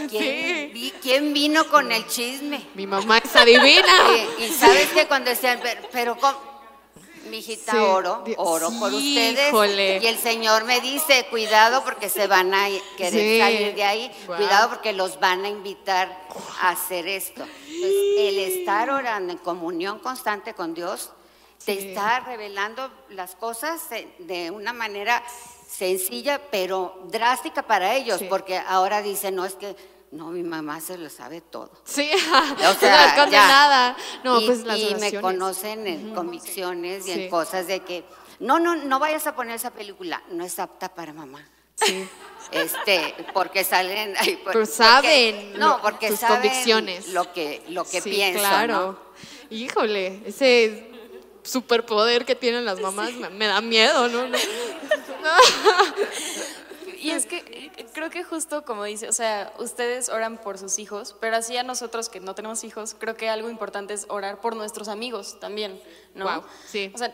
¿Quién, 0.09 0.73
vi- 0.73 0.93
quién 1.01 1.33
vino 1.33 1.67
con 1.67 1.91
el 1.91 2.05
chisme? 2.07 2.65
Mi 2.75 2.85
mamá 2.87 3.19
es 3.19 3.35
adivina. 3.35 3.87
Sí, 4.37 4.43
y 4.45 4.47
sabes 4.53 4.87
que 4.89 5.07
cuando 5.07 5.29
decían, 5.29 5.59
pero, 5.61 5.81
pero. 5.91 6.17
Mi 7.29 7.37
hijita, 7.39 7.71
Sí, 7.71 7.77
oro, 7.77 8.23
oro 8.37 8.69
por 8.79 8.93
ustedes. 8.93 9.49
Híjole. 9.49 9.99
Y 10.01 10.07
el 10.07 10.17
Señor 10.17 10.63
me 10.65 10.79
dice, 10.81 11.25
cuidado 11.29 11.83
porque 11.83 12.09
se 12.09 12.27
van 12.27 12.53
a 12.53 12.67
querer 12.97 13.11
Sí. 13.13 13.39
salir 13.39 13.75
de 13.75 13.83
ahí. 13.83 14.11
Cuidado 14.25 14.69
porque 14.69 14.93
los 14.93 15.19
van 15.19 15.43
a 15.45 15.49
invitar 15.49 16.25
a 16.61 16.69
hacer 16.69 17.07
esto. 17.07 17.43
Entonces, 17.43 17.95
el 18.17 18.39
estar 18.39 18.89
orando 18.89 19.31
en 19.33 19.39
comunión 19.39 19.99
constante 19.99 20.53
con 20.53 20.73
Dios 20.73 21.11
te 21.65 21.79
Sí. 21.81 21.89
está 21.89 22.19
revelando 22.21 22.89
las 23.09 23.35
cosas 23.35 23.81
de 24.19 24.51
una 24.51 24.73
manera 24.73 25.23
sencilla, 25.69 26.39
pero 26.49 26.97
drástica 27.09 27.63
para 27.63 27.93
ellos, 27.95 28.19
Sí. 28.19 28.25
porque 28.29 28.57
ahora 28.57 29.01
dicen, 29.01 29.35
no, 29.35 29.43
es 29.45 29.55
que, 29.55 29.75
no, 30.11 30.27
mi 30.29 30.43
mamá 30.43 30.79
se 30.81 30.97
lo 30.97 31.09
sabe 31.09 31.41
todo. 31.41 31.71
Sí, 31.83 32.09
O 32.31 32.63
no 32.63 32.73
sea, 32.75 33.07
esconde 33.09 33.31
ya. 33.31 33.47
nada. 33.47 33.97
No, 34.23 34.39
y, 34.41 34.45
pues 34.47 34.63
las 34.63 34.77
y 34.79 34.95
me 34.95 35.19
conocen 35.21 35.85
en 35.87 36.13
convicciones 36.15 37.07
y 37.07 37.13
Sí. 37.13 37.23
en 37.23 37.29
cosas 37.29 37.67
de 37.67 37.81
que 37.81 38.03
no, 38.39 38.59
no, 38.59 38.75
no 38.75 38.99
vayas 38.99 39.25
a 39.27 39.35
poner 39.35 39.55
esa 39.55 39.71
película, 39.71 40.21
no 40.29 40.43
es 40.45 40.57
apta 40.59 40.93
para 40.93 41.11
mamá. 41.13 41.45
Sí. 41.75 42.07
Este, 42.51 43.13
porque 43.33 43.63
salen, 43.63 44.15
ay, 44.17 44.37
por- 44.37 44.53
Pero 44.53 44.59
porque- 44.65 44.65
saben 44.65 45.53
no, 45.59 45.75
lo- 45.77 45.81
porque 45.81 46.07
tus 46.09 46.19
saben 46.19 46.41
convicciones. 46.41 47.09
lo 47.09 47.31
que, 47.33 47.63
lo 47.69 47.83
que 47.83 48.01
Sí, 48.01 48.09
pienso, 48.09 48.39
claro. 48.39 48.73
¿no? 48.73 48.99
Híjole, 49.49 50.21
ese 50.25 50.89
superpoder 51.43 52.25
que 52.25 52.35
tienen 52.35 52.65
las 52.65 52.79
mamás 52.79 53.13
me, 53.13 53.29
me 53.29 53.47
da 53.47 53.61
miedo, 53.61 54.07
¿no? 54.07 54.27
No. 54.27 55.33
Y 56.99 57.11
es 57.11 57.25
que 57.25 57.37
eh, 57.77 57.85
creo 57.93 58.09
que 58.09 58.23
justo 58.23 58.63
como 58.63 58.83
dice, 58.83 59.07
o 59.07 59.13
sea, 59.13 59.53
ustedes 59.59 60.09
oran 60.09 60.37
por 60.37 60.57
sus 60.57 60.79
hijos, 60.79 61.15
pero 61.19 61.37
así 61.37 61.55
a 61.57 61.63
nosotros 61.63 62.09
que 62.09 62.19
no 62.19 62.35
tenemos 62.35 62.63
hijos, 62.63 62.95
creo 62.97 63.15
que 63.15 63.29
algo 63.29 63.49
importante 63.49 63.93
es 63.93 64.05
orar 64.09 64.41
por 64.41 64.55
nuestros 64.55 64.87
amigos 64.87 65.39
también, 65.39 65.81
¿no? 66.15 66.25
Guau, 66.25 66.43
sí. 66.67 66.91
O 66.93 66.97
sea, 66.97 67.13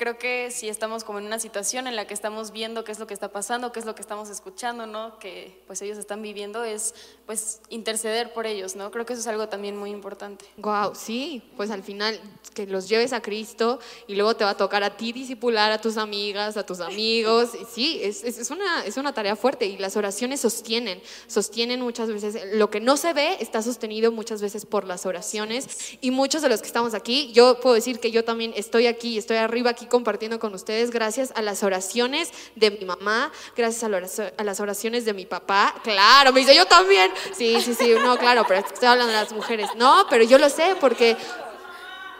creo 0.00 0.16
que 0.16 0.50
si 0.50 0.70
estamos 0.70 1.04
como 1.04 1.18
en 1.18 1.26
una 1.26 1.38
situación 1.38 1.86
en 1.86 1.94
la 1.94 2.06
que 2.06 2.14
estamos 2.14 2.52
viendo 2.52 2.84
qué 2.84 2.92
es 2.92 2.98
lo 2.98 3.06
que 3.06 3.12
está 3.12 3.28
pasando, 3.32 3.70
qué 3.70 3.80
es 3.80 3.84
lo 3.84 3.94
que 3.94 4.00
estamos 4.00 4.30
escuchando, 4.30 4.86
¿no? 4.86 5.18
Que 5.18 5.62
pues 5.66 5.82
ellos 5.82 5.98
están 5.98 6.22
viviendo, 6.22 6.64
es 6.64 6.94
pues 7.26 7.60
interceder 7.68 8.32
por 8.32 8.46
ellos, 8.46 8.76
¿no? 8.76 8.90
Creo 8.90 9.04
que 9.04 9.12
eso 9.12 9.20
es 9.20 9.26
algo 9.26 9.50
también 9.50 9.76
muy 9.76 9.90
importante. 9.90 10.46
Wow, 10.56 10.94
sí, 10.94 11.42
pues 11.54 11.70
al 11.70 11.82
final 11.82 12.18
que 12.54 12.66
los 12.66 12.88
lleves 12.88 13.12
a 13.12 13.20
Cristo 13.20 13.78
y 14.06 14.14
luego 14.14 14.34
te 14.34 14.42
va 14.42 14.50
a 14.50 14.56
tocar 14.56 14.82
a 14.82 14.96
ti 14.96 15.12
disipular 15.12 15.70
a 15.70 15.78
tus 15.78 15.98
amigas, 15.98 16.56
a 16.56 16.64
tus 16.64 16.80
amigos. 16.80 17.50
Sí, 17.70 18.00
es, 18.02 18.24
es 18.24 18.50
una, 18.50 18.86
es 18.86 18.96
una 18.96 19.12
tarea 19.12 19.36
fuerte 19.36 19.66
y 19.66 19.76
las 19.76 19.98
oraciones 19.98 20.40
sostienen, 20.40 21.02
sostienen 21.26 21.82
muchas 21.82 22.08
veces. 22.08 22.54
Lo 22.54 22.70
que 22.70 22.80
no 22.80 22.96
se 22.96 23.12
ve 23.12 23.36
está 23.38 23.60
sostenido 23.60 24.12
muchas 24.12 24.40
veces 24.40 24.64
por 24.64 24.86
las 24.86 25.04
oraciones 25.04 25.98
y 26.00 26.10
muchos 26.10 26.40
de 26.40 26.48
los 26.48 26.62
que 26.62 26.68
estamos 26.68 26.94
aquí, 26.94 27.32
yo 27.34 27.60
puedo 27.60 27.74
decir 27.74 28.00
que 28.00 28.10
yo 28.10 28.24
también 28.24 28.54
estoy 28.56 28.86
aquí, 28.86 29.18
estoy 29.18 29.36
arriba 29.36 29.68
aquí 29.68 29.88
compartiendo 29.90 30.38
con 30.38 30.54
ustedes 30.54 30.90
gracias 30.90 31.32
a 31.36 31.42
las 31.42 31.62
oraciones 31.62 32.30
de 32.54 32.70
mi 32.70 32.86
mamá, 32.86 33.30
gracias 33.54 33.84
a, 33.84 34.42
las 34.42 34.60
oraciones 34.60 35.04
de 35.04 35.12
mi 35.12 35.26
papá. 35.26 35.74
Claro, 35.82 36.32
me 36.32 36.40
dice 36.40 36.54
yo 36.54 36.64
también. 36.64 37.12
Sí, 37.36 37.60
sí, 37.60 37.74
sí, 37.74 37.94
no, 38.02 38.16
claro, 38.16 38.44
pero 38.48 38.60
estoy 38.60 38.88
hablando 38.88 39.12
de 39.12 39.20
las 39.20 39.32
mujeres. 39.32 39.68
No, 39.76 40.06
pero 40.08 40.24
yo 40.24 40.38
lo 40.38 40.48
sé 40.48 40.76
porque 40.80 41.16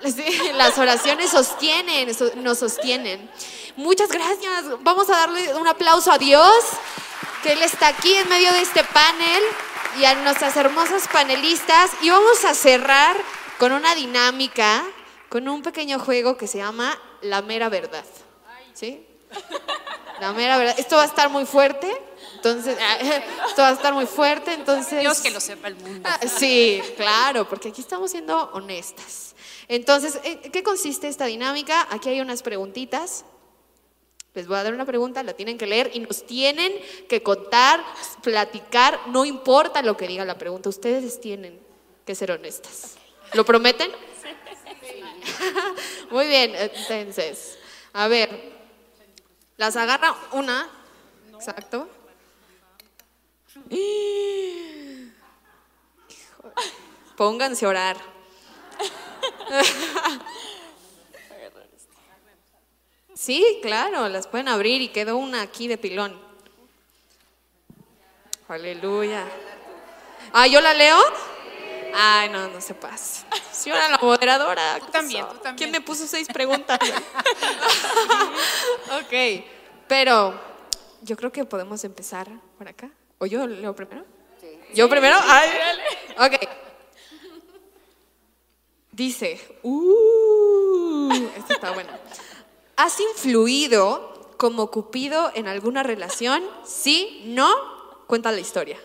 las 0.54 0.76
oraciones 0.78 1.30
sostienen, 1.30 2.14
so- 2.14 2.32
nos 2.36 2.58
sostienen. 2.58 3.30
Muchas 3.76 4.10
gracias. 4.10 4.64
Vamos 4.80 5.08
a 5.10 5.12
darle 5.12 5.54
un 5.54 5.66
aplauso 5.66 6.10
a 6.10 6.18
Dios, 6.18 6.52
que 7.42 7.52
Él 7.52 7.62
está 7.62 7.88
aquí 7.88 8.14
en 8.14 8.28
medio 8.28 8.52
de 8.52 8.60
este 8.60 8.84
panel 8.84 9.42
y 9.98 10.04
a 10.04 10.14
nuestras 10.16 10.56
hermosas 10.56 11.08
panelistas. 11.12 11.90
Y 12.02 12.10
vamos 12.10 12.44
a 12.44 12.54
cerrar 12.54 13.16
con 13.58 13.72
una 13.72 13.94
dinámica, 13.94 14.84
con 15.28 15.48
un 15.48 15.62
pequeño 15.62 15.98
juego 15.98 16.36
que 16.36 16.46
se 16.46 16.58
llama 16.58 16.98
La 17.22 17.42
mera 17.42 17.68
verdad. 17.68 18.04
¿Sí? 18.74 19.06
La 20.20 20.32
mera 20.32 20.58
verdad. 20.58 20.74
Esto 20.78 20.96
va 20.96 21.02
a 21.02 21.06
estar 21.06 21.28
muy 21.30 21.46
fuerte. 21.46 21.90
Entonces, 22.34 22.76
esto 23.48 23.62
va 23.62 23.68
a 23.68 23.72
estar 23.72 23.92
muy 23.94 24.06
fuerte. 24.06 24.52
Entonces. 24.52 25.00
Dios 25.00 25.20
que 25.20 25.30
lo 25.30 25.40
sepa 25.40 25.68
el 25.68 25.76
mundo. 25.76 26.08
Ah, 26.10 26.20
Sí, 26.26 26.82
claro, 26.96 27.48
porque 27.48 27.68
aquí 27.68 27.80
estamos 27.80 28.10
siendo 28.10 28.50
honestas. 28.52 29.34
Entonces, 29.68 30.18
¿en 30.24 30.50
qué 30.50 30.62
consiste 30.62 31.08
esta 31.08 31.26
dinámica? 31.26 31.86
Aquí 31.90 32.08
hay 32.08 32.20
unas 32.20 32.42
preguntitas. 32.42 33.24
Les 34.34 34.46
voy 34.46 34.56
a 34.58 34.62
dar 34.62 34.74
una 34.74 34.84
pregunta, 34.84 35.22
la 35.22 35.32
tienen 35.32 35.58
que 35.58 35.66
leer 35.66 35.90
y 35.92 36.00
nos 36.00 36.24
tienen 36.24 36.72
que 37.08 37.22
contar, 37.22 37.84
platicar, 38.22 39.00
no 39.08 39.24
importa 39.24 39.82
lo 39.82 39.96
que 39.96 40.06
diga 40.06 40.24
la 40.24 40.38
pregunta, 40.38 40.68
ustedes 40.68 41.20
tienen 41.20 41.58
que 42.06 42.14
ser 42.14 42.30
honestas. 42.30 42.94
¿Lo 43.32 43.44
prometen? 43.44 43.90
Muy 46.10 46.26
bien, 46.26 46.54
entonces, 46.54 47.58
a 47.92 48.08
ver, 48.08 48.52
las 49.56 49.76
agarra 49.76 50.16
una, 50.32 50.68
exacto. 51.34 51.88
Pónganse 57.16 57.66
a 57.66 57.68
orar. 57.68 57.96
Sí, 63.20 63.58
claro, 63.60 64.08
las 64.08 64.26
pueden 64.26 64.48
abrir 64.48 64.80
y 64.80 64.88
quedó 64.88 65.18
una 65.18 65.42
aquí 65.42 65.68
de 65.68 65.76
pilón. 65.76 66.18
Aleluya. 68.48 69.26
Ah, 70.32 70.46
¿yo 70.46 70.62
la 70.62 70.72
leo? 70.72 70.96
Ay, 71.94 72.28
no, 72.28 72.48
no 72.48 72.60
se 72.60 72.74
yo 73.64 73.74
era 73.74 73.88
la 73.88 73.98
moderadora. 73.98 74.78
Tú 74.78 74.86
¿qué 74.86 74.92
también, 74.92 75.26
tú 75.26 75.34
también. 75.34 75.56
¿Quién 75.56 75.70
me 75.70 75.80
puso 75.80 76.06
seis 76.06 76.28
preguntas? 76.28 76.78
ok, 79.00 79.44
pero 79.86 80.34
yo 81.02 81.16
creo 81.16 81.32
que 81.32 81.44
podemos 81.44 81.84
empezar 81.84 82.28
por 82.56 82.68
acá. 82.68 82.90
¿O 83.18 83.26
yo 83.26 83.46
leo 83.46 83.74
primero? 83.74 84.04
¿Yo 84.74 84.88
primero? 84.88 85.16
Ay, 85.22 85.48
ok. 86.18 86.34
Dice, 88.92 89.40
uh, 89.62 91.12
esta 91.36 91.54
está 91.54 91.70
buena. 91.72 91.98
¿Has 92.76 92.98
influido 93.00 94.34
como 94.36 94.70
Cupido 94.70 95.30
en 95.34 95.48
alguna 95.48 95.82
relación? 95.82 96.42
Sí, 96.64 97.22
no, 97.26 97.50
cuenta 98.06 98.32
la 98.32 98.40
historia. 98.40 98.78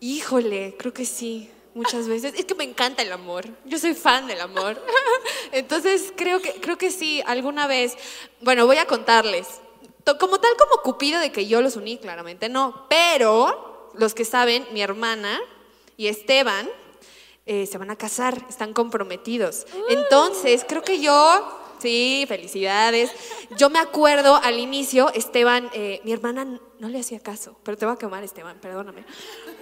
Híjole, 0.00 0.76
creo 0.78 0.92
que 0.92 1.04
sí, 1.04 1.50
muchas 1.74 2.08
veces. 2.08 2.34
Es 2.36 2.44
que 2.44 2.54
me 2.54 2.64
encanta 2.64 3.02
el 3.02 3.12
amor. 3.12 3.46
Yo 3.64 3.78
soy 3.78 3.94
fan 3.94 4.26
del 4.26 4.40
amor. 4.40 4.82
Entonces 5.52 6.12
creo 6.16 6.40
que 6.40 6.54
creo 6.54 6.78
que 6.78 6.90
sí, 6.90 7.22
alguna 7.26 7.66
vez. 7.66 7.96
Bueno, 8.40 8.66
voy 8.66 8.76
a 8.78 8.86
contarles. 8.86 9.46
como 10.18 10.38
tal 10.38 10.56
como 10.56 10.82
Cupido 10.82 11.20
de 11.20 11.32
que 11.32 11.46
yo 11.46 11.60
los 11.62 11.76
uní, 11.76 11.98
claramente 11.98 12.48
no. 12.48 12.86
Pero 12.88 13.90
los 13.94 14.14
que 14.14 14.24
saben, 14.24 14.66
mi 14.72 14.82
hermana 14.82 15.40
y 15.96 16.06
Esteban 16.06 16.68
eh, 17.46 17.66
se 17.66 17.78
van 17.78 17.90
a 17.90 17.96
casar, 17.96 18.44
están 18.48 18.74
comprometidos. 18.74 19.66
Entonces, 19.88 20.64
creo 20.68 20.82
que 20.82 21.00
yo, 21.00 21.57
sí, 21.78 22.24
felicidades. 22.28 23.10
Yo 23.56 23.70
me 23.70 23.78
acuerdo 23.78 24.36
al 24.36 24.58
inicio, 24.58 25.12
Esteban, 25.14 25.70
eh, 25.72 26.00
mi 26.04 26.12
hermana 26.12 26.60
no 26.78 26.88
le 26.88 27.00
hacía 27.00 27.18
caso, 27.18 27.56
pero 27.64 27.76
te 27.76 27.84
voy 27.84 27.94
a 27.94 27.98
quemar, 27.98 28.22
Esteban, 28.22 28.58
perdóname. 28.60 29.04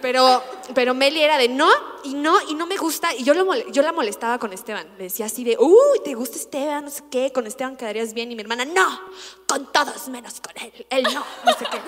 Pero, 0.03 0.43
pero 0.75 0.93
Meli 0.95 1.21
era 1.21 1.39
de 1.39 1.49
no, 1.49 1.71
y 2.05 2.15
no, 2.15 2.37
y 2.49 2.55
no 2.55 2.67
me 2.67 2.77
gusta. 2.77 3.15
Y 3.15 3.25
yo, 3.25 3.33
lo 3.35 3.45
la 3.83 3.93
molestaba 3.93 4.39
con 4.39 4.53
Esteban. 4.53 4.87
Le 4.99 5.05
decía 5.05 5.27
así 5.27 5.43
de, 5.43 5.57
uy, 5.59 6.01
¿te 6.05 6.15
gusta 6.15 6.37
Esteban? 6.37 6.85
No 6.85 6.91
sé 6.91 7.03
qué, 7.11 7.33
con 7.33 7.47
Esteban 7.47 7.77
quedarías 7.77 8.13
bien. 8.13 8.31
Y 8.31 8.37
mi 8.37 8.43
hermana, 8.43 8.65
no, 8.65 9.01
con 9.47 9.73
todos 9.73 10.09
menos 10.09 10.41
con 10.41 10.53
él. 10.63 10.87
Él 10.91 11.05
no, 11.05 11.25
no 11.45 11.53
sé 11.53 11.65
qué. 11.71 11.81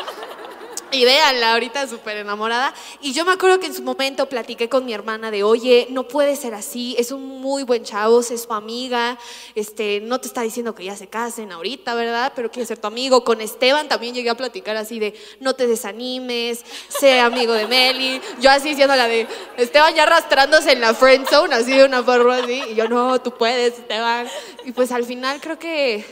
Y 0.90 1.04
véanla, 1.04 1.52
ahorita 1.52 1.86
súper 1.86 2.16
enamorada. 2.16 2.72
Y 3.02 3.12
yo 3.12 3.26
me 3.26 3.32
acuerdo 3.32 3.60
que 3.60 3.66
en 3.66 3.74
su 3.74 3.82
momento 3.82 4.26
platiqué 4.26 4.68
con 4.70 4.86
mi 4.86 4.94
hermana 4.94 5.30
de, 5.30 5.42
oye, 5.42 5.86
no 5.90 6.08
puede 6.08 6.34
ser 6.34 6.54
así, 6.54 6.96
es 6.98 7.12
un 7.12 7.40
muy 7.40 7.62
buen 7.62 7.84
chavo, 7.84 8.20
es 8.20 8.42
su 8.42 8.52
amiga, 8.54 9.18
este, 9.54 10.00
no 10.00 10.18
te 10.18 10.28
está 10.28 10.42
diciendo 10.42 10.74
que 10.74 10.84
ya 10.84 10.96
se 10.96 11.06
casen 11.06 11.52
ahorita, 11.52 11.94
¿verdad? 11.94 12.32
Pero 12.34 12.50
quiere 12.50 12.66
ser 12.66 12.78
tu 12.78 12.86
amigo. 12.86 13.22
Con 13.22 13.40
Esteban 13.42 13.88
también 13.88 14.14
llegué 14.14 14.30
a 14.30 14.36
platicar 14.36 14.76
así 14.76 14.98
de, 14.98 15.14
no 15.40 15.54
te 15.54 15.66
desanimes, 15.66 16.64
sé 16.88 17.20
amigo 17.20 17.52
de 17.52 17.66
Meli. 17.66 18.20
Yo 18.40 18.50
así 18.50 18.74
siendo 18.74 18.96
la 18.96 19.08
de, 19.08 19.26
Esteban 19.58 19.94
ya 19.94 20.04
arrastrándose 20.04 20.72
en 20.72 20.80
la 20.80 20.94
friend 20.94 21.28
zone, 21.28 21.54
así 21.54 21.72
de 21.76 21.84
una 21.84 22.02
forma 22.02 22.38
así. 22.38 22.62
Y 22.70 22.74
yo, 22.74 22.88
no, 22.88 23.20
tú 23.20 23.32
puedes, 23.32 23.74
Esteban. 23.74 24.26
Y 24.64 24.72
pues 24.72 24.90
al 24.90 25.04
final 25.04 25.40
creo 25.40 25.58
que 25.58 26.04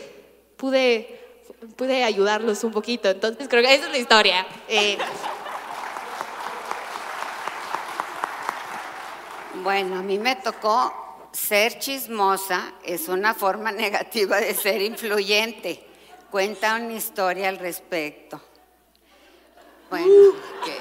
pude 0.57 1.26
pude 1.77 2.05
ayudarlos 2.05 2.63
un 2.65 2.73
poquito. 2.73 3.09
Entonces 3.09 3.49
creo 3.49 3.63
que 3.63 3.75
esa 3.75 3.87
es 3.87 3.93
la 3.93 3.99
historia. 3.99 4.47
Eh, 4.69 4.99
Bueno, 9.63 9.97
a 9.99 10.03
mí 10.03 10.19
me 10.19 10.37
tocó 10.37 11.29
ser 11.33 11.79
chismosa, 11.79 12.73
es 12.85 13.09
una 13.09 13.35
forma 13.35 13.73
negativa 13.85 14.37
de 14.39 14.55
ser 14.55 14.83
influyente. 14.83 15.83
Cuenta 16.31 16.75
una 16.77 16.93
historia 16.93 17.49
al 17.49 17.59
respecto. 17.59 18.41
Bueno, 19.89 20.07
¿qué, 20.65 20.77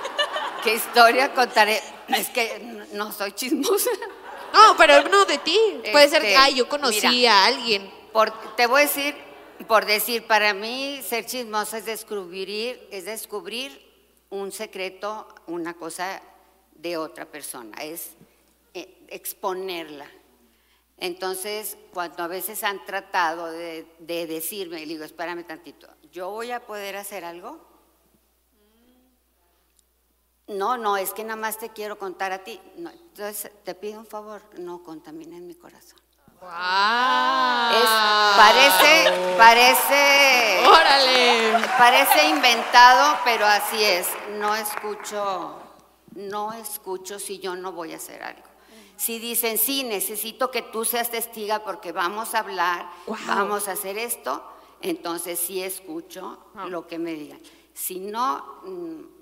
qué 0.64 0.74
historia 0.76 1.34
contaré? 1.34 1.82
Es 2.10 2.30
que 2.30 2.86
no 2.94 3.12
soy 3.12 3.32
chismosa. 3.34 3.92
no, 4.54 4.76
pero 4.78 5.08
no 5.10 5.26
de 5.26 5.38
ti. 5.38 5.58
Puede 5.92 6.10
ser 6.10 6.22
que, 6.22 6.34
Este, 6.34 6.38
ay, 6.38 6.56
yo 6.56 6.68
conocí 6.68 7.08
mira. 7.08 7.44
a 7.44 7.46
alguien. 7.46 7.90
Por- 8.12 8.56
te 8.56 8.66
voy 8.68 8.82
a 8.82 8.86
decir, 8.86 9.16
por 9.64 9.86
decir, 9.86 10.28
para 10.28 10.54
mí 10.54 11.02
ser 11.02 11.26
chismosa 11.26 11.78
es 11.78 11.86
descubrir, 11.86 12.88
es 12.92 13.06
descubrir 13.06 13.82
un 14.30 14.52
secreto, 14.52 15.28
una 15.48 15.76
cosa 15.76 16.22
de 16.74 16.98
otra 16.98 17.26
persona, 17.26 17.78
es 17.82 18.12
eh, 18.74 19.06
exponerla. 19.08 20.08
Entonces, 20.98 21.78
cuando 21.94 22.24
a 22.24 22.28
veces 22.28 22.64
han 22.64 22.86
tratado 22.86 23.52
de, 23.52 23.86
de 24.00 24.28
decirme, 24.28 24.80
le 24.80 24.86
digo, 24.86 25.04
espérame 25.04 25.46
tantito, 25.46 25.88
¿yo 26.12 26.30
voy 26.30 26.52
a 26.52 26.66
poder 26.66 26.96
hacer 26.96 27.26
algo? 27.26 27.60
No, 30.48 30.78
no, 30.78 30.96
es 30.96 31.12
que 31.12 31.24
nada 31.24 31.36
más 31.36 31.58
te 31.58 31.70
quiero 31.70 31.98
contar 31.98 32.32
a 32.32 32.44
ti. 32.44 32.60
Entonces, 32.78 33.52
te 33.64 33.74
pido 33.74 34.00
un 34.00 34.06
favor, 34.06 34.42
no 34.60 34.84
contamines 34.84 35.42
mi 35.42 35.56
corazón. 35.56 36.05
Es, 37.72 37.90
parece, 38.38 39.38
parece, 39.38 40.64
Órale. 40.68 41.68
parece 41.78 42.28
inventado, 42.30 43.18
pero 43.24 43.46
así 43.46 43.84
es. 43.84 44.08
No 44.40 44.56
escucho, 44.56 45.56
no 46.16 46.54
escucho 46.54 47.20
si 47.20 47.40
yo 47.40 47.56
no 47.56 47.72
voy 47.72 47.94
a 47.94 47.98
hacer 47.98 48.22
algo. 48.24 48.44
Si 48.98 49.20
dicen, 49.20 49.58
sí, 49.58 49.84
necesito 49.84 50.52
que 50.52 50.62
tú 50.62 50.86
seas 50.86 51.10
testiga 51.10 51.60
porque 51.64 51.92
vamos 51.92 52.34
a 52.34 52.40
hablar, 52.40 52.88
vamos 53.28 53.68
a 53.68 53.74
hacer 53.74 53.98
esto, 53.98 54.44
entonces 54.82 55.38
sí 55.40 55.62
escucho 55.62 56.38
lo 56.70 56.88
que 56.88 56.98
me 56.98 57.12
digan. 57.14 57.40
Si 57.74 58.00
no, 58.00 58.62
mm, 58.64 59.16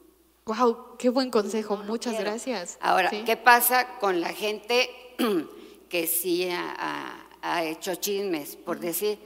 Wow, 0.45 0.97
qué 0.97 1.07
buen 1.07 1.32
consejo. 1.32 1.78
Muchas 1.78 2.19
gracias. 2.19 2.78
Ahora, 2.82 3.09
Sí. 3.09 3.24
¿qué 3.26 3.38
pasa 3.38 3.97
con 3.99 4.19
la 4.19 4.28
gente 4.34 5.15
que 5.93 6.07
sí 6.07 6.49
ha, 6.49 7.63
hecho 7.65 7.93
chismes? 7.93 8.55
Por 8.55 8.79
decir, 8.79 9.19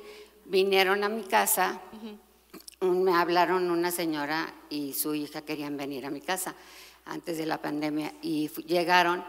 vinieron 0.43 1.01
a 1.01 1.07
mi 1.07 1.23
casa, 1.23 1.81
me 2.81 3.13
hablaron 3.13 3.71
una 3.71 3.89
señora 3.89 4.53
y 4.69 4.91
su 4.91 5.15
hija 5.15 5.43
querían 5.43 5.77
venir 5.77 6.05
a 6.05 6.09
mi 6.09 6.19
casa 6.19 6.55
antes 7.05 7.37
de 7.37 7.45
la 7.45 7.61
pandemia 7.61 8.13
y 8.21 8.49
llegaron 8.65 9.23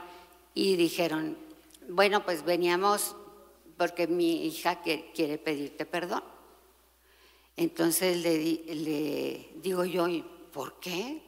y 0.52 0.74
dijeron, 0.74 1.38
bueno, 1.88 2.24
pues 2.24 2.44
veníamos 2.44 3.14
porque 3.76 4.08
mi 4.08 4.44
hija 4.44 4.82
que- 4.82 5.12
quiere 5.14 5.38
pedirte 5.38 5.86
perdón. 5.86 6.24
Entonces 7.56 8.16
le, 8.16 8.36
di- 8.36 8.64
le 8.66 9.50
digo 9.62 9.84
yo, 9.84 10.08
¿y 10.08 10.24
por 10.52 10.80
qué? 10.80 11.22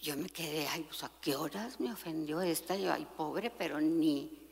Yo 0.00 0.16
me 0.16 0.28
quedé, 0.28 0.68
ay, 0.68 0.84
pues 0.88 1.02
a 1.02 1.10
qué 1.20 1.34
horas 1.34 1.80
me 1.80 1.92
ofendió 1.92 2.40
esta, 2.42 2.76
yo, 2.76 2.92
ay, 2.92 3.08
pobre, 3.16 3.50
pero 3.50 3.80
ni 3.80 4.43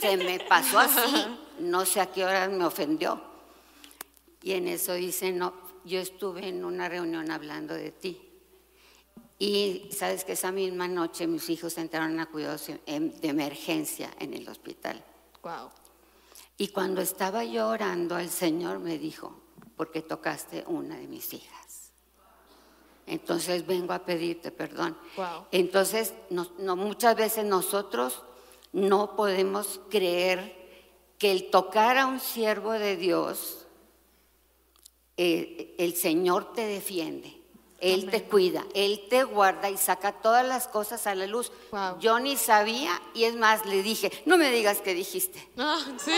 se 0.00 0.16
me 0.16 0.40
pasó 0.40 0.78
así, 0.78 1.26
no 1.60 1.84
sé 1.84 2.00
a 2.00 2.06
qué 2.12 2.24
horas 2.24 2.50
me 2.50 2.64
ofendió. 2.64 3.20
Y 4.42 4.52
en 4.52 4.68
eso 4.68 4.94
dice, 4.94 5.32
no, 5.32 5.52
yo 5.84 5.98
estuve 6.00 6.48
en 6.48 6.64
una 6.64 6.88
reunión 6.88 7.30
hablando 7.30 7.74
de 7.74 7.90
ti. 7.90 8.20
Y 9.38 9.88
sabes 9.92 10.24
que 10.24 10.32
esa 10.32 10.50
misma 10.50 10.88
noche 10.88 11.26
mis 11.26 11.48
hijos 11.48 11.78
entraron 11.78 12.18
a 12.18 12.26
cuidados 12.26 12.68
em- 12.86 13.12
de 13.20 13.28
emergencia 13.28 14.10
en 14.18 14.34
el 14.34 14.48
hospital. 14.48 15.02
Wow. 15.42 15.70
Y 16.56 16.68
cuando 16.68 17.00
estaba 17.00 17.44
yo 17.44 17.68
orando, 17.68 18.18
el 18.18 18.30
Señor 18.30 18.80
me 18.80 18.98
dijo, 18.98 19.40
porque 19.76 20.02
tocaste 20.02 20.64
una 20.66 20.96
de 20.96 21.06
mis 21.06 21.32
hijas. 21.34 21.92
Entonces 23.06 23.64
vengo 23.66 23.92
a 23.92 24.04
pedirte 24.04 24.50
perdón. 24.50 24.98
Wow. 25.16 25.46
Entonces, 25.52 26.12
no- 26.30 26.50
no, 26.58 26.76
muchas 26.76 27.14
veces 27.16 27.44
nosotros 27.44 28.22
no 28.72 29.16
podemos 29.16 29.80
creer 29.90 30.56
que 31.18 31.30
el 31.32 31.50
tocar 31.50 31.98
a 31.98 32.06
un 32.06 32.20
siervo 32.20 32.72
de 32.72 32.96
Dios, 32.96 33.66
eh, 35.16 35.74
el 35.78 35.94
Señor 35.94 36.52
te 36.52 36.64
defiende. 36.66 37.34
Él 37.80 38.10
te 38.10 38.24
cuida, 38.24 38.64
Él 38.74 39.06
te 39.08 39.22
guarda 39.22 39.70
y 39.70 39.76
saca 39.76 40.10
todas 40.10 40.44
las 40.44 40.66
cosas 40.66 41.06
a 41.06 41.14
la 41.14 41.28
luz. 41.28 41.52
Wow. 41.70 42.00
Yo 42.00 42.18
ni 42.18 42.36
sabía 42.36 43.00
y 43.14 43.22
es 43.22 43.36
más, 43.36 43.64
le 43.66 43.84
dije, 43.84 44.10
no 44.26 44.36
me 44.36 44.50
digas 44.50 44.80
qué 44.80 44.94
dijiste. 44.94 45.48
Ah, 45.58 45.78
sí. 46.04 46.10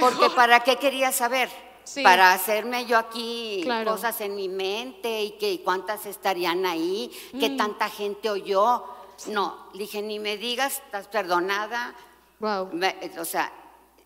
Porque 0.00 0.28
para 0.30 0.60
qué 0.64 0.74
quería 0.76 1.12
saber? 1.12 1.48
Sí. 1.84 2.02
Para 2.02 2.32
hacerme 2.32 2.84
yo 2.86 2.98
aquí 2.98 3.60
Claro. 3.62 3.92
cosas 3.92 4.20
en 4.20 4.34
mi 4.34 4.48
mente 4.48 5.22
y 5.22 5.30
que 5.38 5.52
y 5.52 5.58
cuántas 5.58 6.04
estarían 6.04 6.66
ahí, 6.66 7.12
Mm. 7.32 7.38
que 7.38 7.50
tanta 7.50 7.88
gente 7.88 8.28
oyó. 8.28 8.82
No, 9.26 9.68
dije, 9.74 10.00
ni 10.02 10.18
me 10.18 10.36
digas, 10.36 10.80
estás 10.84 11.08
perdonada. 11.08 11.94
Wow. 12.40 12.70
Me- 12.72 12.96
O 13.18 13.24
sea, 13.24 13.52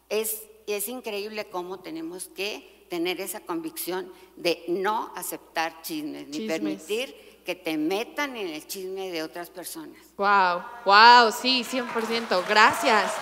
es, 0.09 0.43
es 0.67 0.89
increíble 0.89 1.49
cómo 1.51 1.81
tenemos 1.81 2.29
que 2.29 2.87
tener 2.89 3.21
esa 3.21 3.41
convicción 3.41 4.13
de 4.37 4.65
no 4.69 5.13
aceptar 5.17 5.83
chismes, 5.83 6.29
ni 6.29 6.47
permitir 6.47 7.43
que 7.45 7.55
te 7.55 7.77
metan 7.77 8.37
en 8.37 8.49
el 8.49 8.67
chisme 8.67 9.11
de 9.11 9.23
otras 9.23 9.51
personas. 9.51 9.99
Wow, 10.17 10.63
wow, 10.85 11.33
sí, 11.33 11.65
100%. 11.65 12.45
Gracias. 12.49 13.13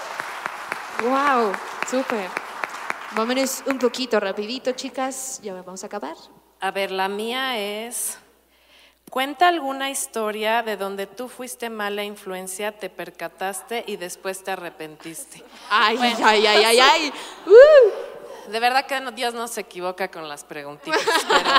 Wow, 1.03 1.53
súper. 1.91 2.28
Vámonos 3.12 3.62
un 3.66 3.78
poquito 3.78 4.20
rapidito, 4.20 4.72
chicas. 4.72 5.41
Ya 5.43 5.55
vamos 5.55 5.82
a 5.82 5.86
acabar. 5.86 6.16
A 6.61 6.70
ver, 6.70 6.91
la 6.91 7.09
mía 7.09 7.59
es, 7.86 8.18
cuenta 9.11 9.49
alguna 9.49 9.91
historia 9.91 10.63
de 10.63 10.77
donde 10.77 11.07
tú 11.07 11.29
fuiste 11.29 11.69
mala 11.69 12.05
influencia, 12.05 12.73
te 12.73 12.89
percataste 12.89 13.85
y 13.87 13.97
después 13.97 14.43
te 14.43 14.53
arrepentiste. 14.53 15.43
Ay, 15.69 15.97
Bueno. 15.97 16.19
ay, 16.25 16.47
ay, 16.47 16.65
ay, 16.65 16.81
ay. 16.81 17.13
Uh. 17.47 18.51
De 18.51 18.59
verdad 18.59 18.87
que 18.87 19.01
Dios 19.13 19.35
no 19.35 19.47
se 19.47 19.61
equivoca 19.61 20.11
con 20.11 20.29
las 20.29 20.43
preguntitas, 20.45 21.01
pero 21.29 21.51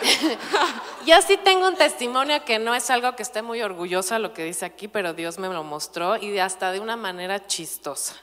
yo 1.06 1.22
sí 1.22 1.38
tengo 1.38 1.66
un 1.66 1.76
testimonio 1.76 2.44
que 2.44 2.58
no 2.58 2.74
es 2.74 2.90
algo 2.90 3.16
que 3.16 3.22
esté 3.22 3.40
muy 3.42 3.62
orgullosa 3.62 4.18
lo 4.18 4.34
que 4.34 4.44
dice 4.44 4.66
aquí, 4.66 4.88
pero 4.88 5.14
Dios 5.14 5.38
me 5.38 5.48
lo 5.48 5.64
mostró 5.64 6.16
y 6.16 6.38
hasta 6.38 6.72
de 6.72 6.80
una 6.80 6.96
manera 6.96 7.46
chistosa. 7.46 8.16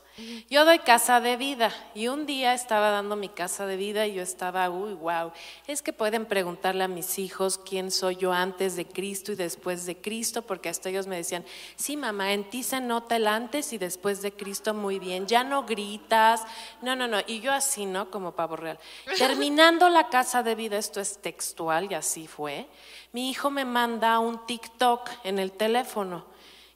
Yo 0.49 0.65
doy 0.65 0.79
casa 0.79 1.21
de 1.21 1.37
vida 1.37 1.71
y 1.93 2.07
un 2.07 2.25
día 2.25 2.55
estaba 2.55 2.89
dando 2.89 3.15
mi 3.15 3.29
casa 3.29 3.67
de 3.67 3.77
vida 3.77 4.07
y 4.07 4.15
yo 4.15 4.23
estaba, 4.23 4.67
uy, 4.67 4.93
wow, 4.93 5.31
es 5.67 5.83
que 5.83 5.93
pueden 5.93 6.25
preguntarle 6.25 6.83
a 6.83 6.87
mis 6.87 7.19
hijos 7.19 7.59
quién 7.59 7.91
soy 7.91 8.15
yo 8.15 8.33
antes 8.33 8.75
de 8.75 8.87
Cristo 8.87 9.33
y 9.33 9.35
después 9.35 9.85
de 9.85 9.95
Cristo, 9.95 10.41
porque 10.41 10.69
hasta 10.69 10.89
ellos 10.89 11.05
me 11.05 11.17
decían, 11.17 11.45
sí, 11.75 11.97
mamá, 11.97 12.33
en 12.33 12.49
ti 12.49 12.63
se 12.63 12.81
nota 12.81 13.17
el 13.17 13.27
antes 13.27 13.73
y 13.73 13.77
después 13.77 14.23
de 14.23 14.31
Cristo 14.31 14.73
muy 14.73 14.97
bien, 14.97 15.27
ya 15.27 15.43
no 15.43 15.67
gritas, 15.67 16.41
no, 16.81 16.95
no, 16.95 17.07
no, 17.07 17.19
y 17.27 17.39
yo 17.41 17.51
así, 17.53 17.85
¿no? 17.85 18.09
Como 18.09 18.31
pavo 18.31 18.55
real. 18.55 18.79
Terminando 19.19 19.87
la 19.87 20.09
casa 20.09 20.41
de 20.41 20.55
vida, 20.55 20.79
esto 20.79 20.99
es 20.99 21.19
textual 21.19 21.91
y 21.91 21.93
así 21.93 22.25
fue, 22.25 22.67
mi 23.11 23.29
hijo 23.29 23.51
me 23.51 23.65
manda 23.65 24.17
un 24.17 24.47
TikTok 24.47 25.11
en 25.23 25.37
el 25.37 25.51
teléfono. 25.51 26.25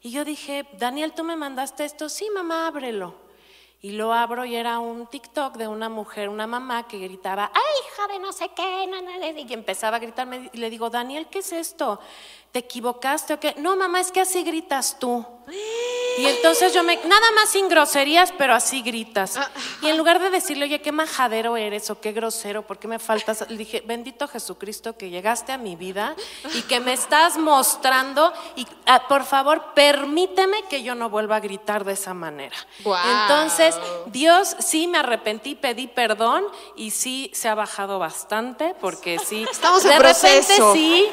Y 0.04 0.12
yo 0.12 0.26
dije, 0.26 0.68
Daniel, 0.78 1.14
tú 1.14 1.24
me 1.24 1.36
mandaste 1.36 1.86
esto, 1.86 2.08
sí, 2.08 2.30
mamá, 2.30 2.68
ábrelo. 2.68 3.31
Y 3.84 3.94
lo 3.94 4.14
abro 4.14 4.46
y 4.46 4.56
era 4.56 4.78
un 4.78 5.08
TikTok 5.08 5.56
de 5.58 5.68
una 5.68 5.90
mujer, 5.90 6.30
una 6.30 6.46
mamá 6.46 6.88
que 6.88 7.00
gritaba, 7.00 7.52
¡ay, 7.52 7.62
hija 7.88 8.08
de 8.14 8.20
no 8.20 8.32
sé 8.32 8.50
qué! 8.56 8.86
y 9.48 9.54
empezaba 9.54 9.98
a 9.98 10.00
gritarme 10.00 10.52
y 10.54 10.58
le 10.58 10.70
digo, 10.70 10.92
Daniel, 10.92 11.28
¿qué 11.32 11.40
es 11.40 11.52
esto? 11.52 12.00
¿Te 12.52 12.60
equivocaste 12.60 13.34
o 13.34 13.40
qué? 13.40 13.56
No, 13.58 13.78
mamá, 13.78 14.02
es 14.02 14.12
que 14.12 14.20
así 14.20 14.44
gritas 14.44 14.98
tú. 15.00 15.26
Y 16.18 16.26
entonces 16.26 16.74
yo 16.74 16.84
me, 16.84 16.98
nada 16.98 17.32
más 17.32 17.50
sin 17.50 17.70
groserías, 17.70 18.34
pero 18.38 18.54
así 18.54 18.82
gritas. 18.82 19.40
Y 19.82 19.88
en 19.88 19.98
lugar 19.98 20.20
de 20.20 20.30
decirle, 20.30 20.66
oye, 20.66 20.82
qué 20.82 20.92
majadero 20.92 21.56
eres 21.58 21.90
o 21.90 22.00
qué 22.00 22.12
grosero, 22.12 22.62
¿por 22.64 22.78
qué 22.78 22.88
me 22.88 23.00
faltas? 23.00 23.50
Le 23.50 23.58
dije, 23.58 23.82
bendito 23.86 24.28
Jesucristo 24.28 24.98
que 24.98 25.10
llegaste 25.10 25.52
a 25.52 25.58
mi 25.58 25.76
vida 25.76 26.16
y 26.54 26.62
que 26.64 26.80
me 26.80 26.94
estás 26.94 27.38
mostrando 27.38 28.34
y 28.56 28.68
ah, 28.86 29.08
por 29.08 29.24
favor 29.24 29.74
permíteme 29.74 30.64
que 30.70 30.84
yo 30.84 30.96
no 30.96 31.10
vuelva 31.10 31.38
a 31.38 31.40
gritar 31.40 31.86
de 31.86 31.94
esa 31.94 32.14
manera. 32.14 32.56
Entonces, 33.24 33.78
Dios 34.08 34.56
sí 34.60 34.88
me 34.88 34.98
arrepentí, 34.98 35.56
pedí 35.56 35.88
perdón 35.88 36.46
y 36.76 36.92
sí 36.92 37.32
se 37.34 37.48
ha 37.48 37.56
bajado 37.56 38.00
bastante 38.00 38.76
porque 38.80 39.18
sí. 39.20 39.46
Estamos 39.50 39.84
en 39.86 39.92
de 39.92 39.98
proceso. 39.98 40.74
repente 40.74 40.74
sí. 40.74 41.10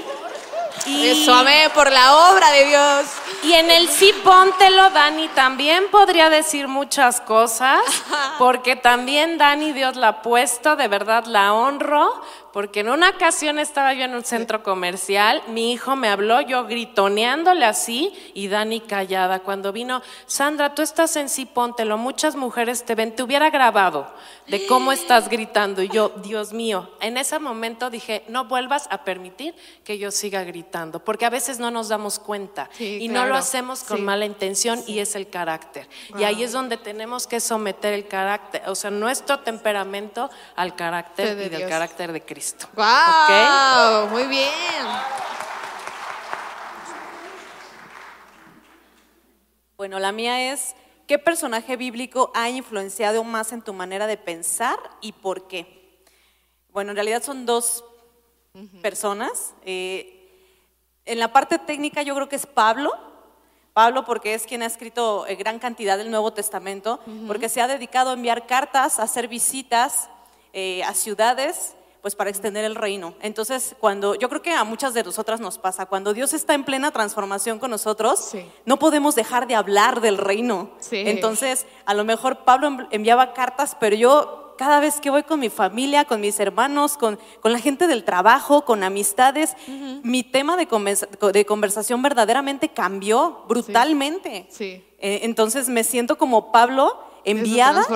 Y, 0.86 1.08
Eso, 1.08 1.34
amén, 1.34 1.70
por 1.74 1.90
la 1.90 2.30
obra 2.30 2.50
de 2.50 2.64
Dios. 2.64 3.06
y 3.42 3.52
en 3.52 3.70
el 3.70 3.88
sí 3.88 4.12
póntelo, 4.24 4.90
Dani 4.90 5.28
también 5.28 5.90
podría 5.90 6.30
decir 6.30 6.68
muchas 6.68 7.20
cosas, 7.20 7.80
porque 8.38 8.76
también 8.76 9.38
Dani 9.38 9.72
Dios 9.72 9.96
la 9.96 10.08
ha 10.08 10.22
puesto, 10.22 10.76
de 10.76 10.88
verdad 10.88 11.24
la 11.26 11.52
honro, 11.52 12.22
porque 12.58 12.80
en 12.80 12.88
una 12.88 13.10
ocasión 13.10 13.60
estaba 13.60 13.94
yo 13.94 14.04
en 14.04 14.16
un 14.16 14.24
centro 14.24 14.64
comercial, 14.64 15.44
mi 15.46 15.70
hijo 15.70 15.94
me 15.94 16.08
habló, 16.08 16.40
yo 16.40 16.64
gritoneándole 16.64 17.64
así 17.64 18.12
y 18.34 18.48
Dani 18.48 18.80
callada. 18.80 19.38
Cuando 19.44 19.70
vino, 19.72 20.02
Sandra, 20.26 20.74
tú 20.74 20.82
estás 20.82 21.14
en 21.14 21.28
sí, 21.28 21.46
póntelo, 21.46 21.98
muchas 21.98 22.34
mujeres 22.34 22.84
te 22.84 22.96
ven, 22.96 23.14
te 23.14 23.22
hubiera 23.22 23.48
grabado 23.50 24.12
de 24.48 24.66
cómo 24.66 24.90
estás 24.90 25.28
gritando. 25.28 25.82
Y 25.84 25.88
yo, 25.88 26.08
Dios 26.08 26.52
mío, 26.52 26.90
en 27.00 27.16
ese 27.16 27.38
momento 27.38 27.90
dije, 27.90 28.24
no 28.26 28.46
vuelvas 28.46 28.88
a 28.90 29.04
permitir 29.04 29.54
que 29.84 29.98
yo 29.98 30.10
siga 30.10 30.42
gritando, 30.42 30.98
porque 30.98 31.26
a 31.26 31.30
veces 31.30 31.60
no 31.60 31.70
nos 31.70 31.88
damos 31.88 32.18
cuenta 32.18 32.68
Sí, 32.72 32.98
y 33.02 33.06
no 33.06 33.24
lo 33.26 33.36
hacemos 33.36 33.84
con 33.84 33.98
Sí. 33.98 34.02
mala 34.02 34.24
intención 34.24 34.82
y 34.88 34.98
es 34.98 35.14
el 35.14 35.28
carácter. 35.30 35.86
Y 36.18 36.24
ahí 36.24 36.42
es 36.42 36.50
donde 36.50 36.76
tenemos 36.76 37.28
que 37.28 37.38
someter 37.38 37.92
el 37.92 38.08
carácter, 38.08 38.62
o 38.66 38.74
sea, 38.74 38.90
nuestro 38.90 39.38
temperamento 39.38 40.28
al 40.56 40.74
carácter 40.74 41.36
De 41.36 41.46
y 41.46 41.48
del 41.50 41.58
Dios. 41.58 41.70
carácter 41.70 42.10
de 42.12 42.22
Cristo. 42.22 42.47
¡Wow! 42.74 44.08
Muy 44.10 44.24
bien. 44.24 44.48
Bueno, 49.76 49.98
la 50.00 50.12
mía 50.12 50.52
es, 50.52 50.74
¿qué 51.06 51.18
personaje 51.18 51.76
bíblico 51.76 52.32
ha 52.34 52.50
influenciado 52.50 53.22
más 53.22 53.52
en 53.52 53.62
tu 53.62 53.72
manera 53.72 54.06
de 54.06 54.16
pensar 54.16 54.78
y 55.00 55.12
por 55.12 55.46
qué? 55.46 56.02
Bueno, 56.70 56.90
en 56.90 56.96
realidad 56.96 57.22
son 57.22 57.46
dos 57.46 57.84
personas. 58.82 59.54
Eh, 59.64 60.14
en 61.04 61.18
la 61.18 61.32
parte 61.32 61.58
técnica 61.58 62.02
yo 62.02 62.14
creo 62.14 62.28
que 62.28 62.36
es 62.36 62.46
Pablo. 62.46 62.92
Pablo 63.72 64.04
porque 64.04 64.34
es 64.34 64.44
quien 64.44 64.62
ha 64.62 64.66
escrito 64.66 65.26
eh, 65.28 65.36
gran 65.36 65.60
cantidad 65.60 65.96
del 65.96 66.10
Nuevo 66.10 66.32
Testamento, 66.32 66.98
porque 67.28 67.48
se 67.48 67.60
ha 67.60 67.68
dedicado 67.68 68.10
a 68.10 68.14
enviar 68.14 68.48
cartas, 68.48 68.98
a 68.98 69.04
hacer 69.04 69.28
visitas 69.28 70.10
eh, 70.52 70.82
a 70.82 70.94
ciudades, 70.94 71.76
pues 72.08 72.16
para 72.16 72.30
extender 72.30 72.64
el 72.64 72.74
reino. 72.74 73.12
Entonces, 73.20 73.76
cuando 73.80 74.14
yo 74.14 74.30
creo 74.30 74.40
que 74.40 74.54
a 74.54 74.64
muchas 74.64 74.94
de 74.94 75.04
nosotras 75.04 75.40
nos 75.40 75.58
pasa, 75.58 75.84
cuando 75.84 76.14
Dios 76.14 76.32
está 76.32 76.54
en 76.54 76.64
plena 76.64 76.90
transformación 76.90 77.58
con 77.58 77.70
nosotros, 77.70 78.18
Sí. 78.32 78.46
no 78.64 78.78
podemos 78.78 79.14
dejar 79.14 79.46
de 79.46 79.54
hablar 79.54 80.00
del 80.00 80.16
reino. 80.16 80.70
Sí. 80.78 81.02
Entonces, 81.04 81.66
a 81.84 81.92
lo 81.92 82.04
mejor 82.04 82.44
Pablo 82.46 82.70
env- 82.70 82.88
enviaba 82.92 83.34
cartas, 83.34 83.76
pero 83.78 83.94
yo 83.94 84.54
cada 84.56 84.80
vez 84.80 85.00
que 85.02 85.10
voy 85.10 85.22
con 85.22 85.38
mi 85.38 85.50
familia, 85.50 86.06
con 86.06 86.22
mis 86.22 86.40
hermanos, 86.40 86.96
con, 86.96 87.18
con 87.42 87.52
la 87.52 87.58
gente 87.58 87.86
del 87.86 88.04
trabajo, 88.04 88.64
con 88.64 88.82
amistades, 88.82 89.54
mi 90.02 90.22
tema 90.22 90.56
de, 90.56 90.66
conversa- 90.66 91.08
de 91.30 91.44
conversación 91.44 92.00
verdaderamente 92.00 92.70
cambió 92.70 93.44
brutalmente. 93.48 94.46
Sí. 94.48 94.82
Eh, 94.98 95.20
entonces 95.24 95.68
me 95.68 95.84
siento 95.84 96.16
como 96.16 96.52
Pablo 96.52 96.98
enviada, 97.30 97.86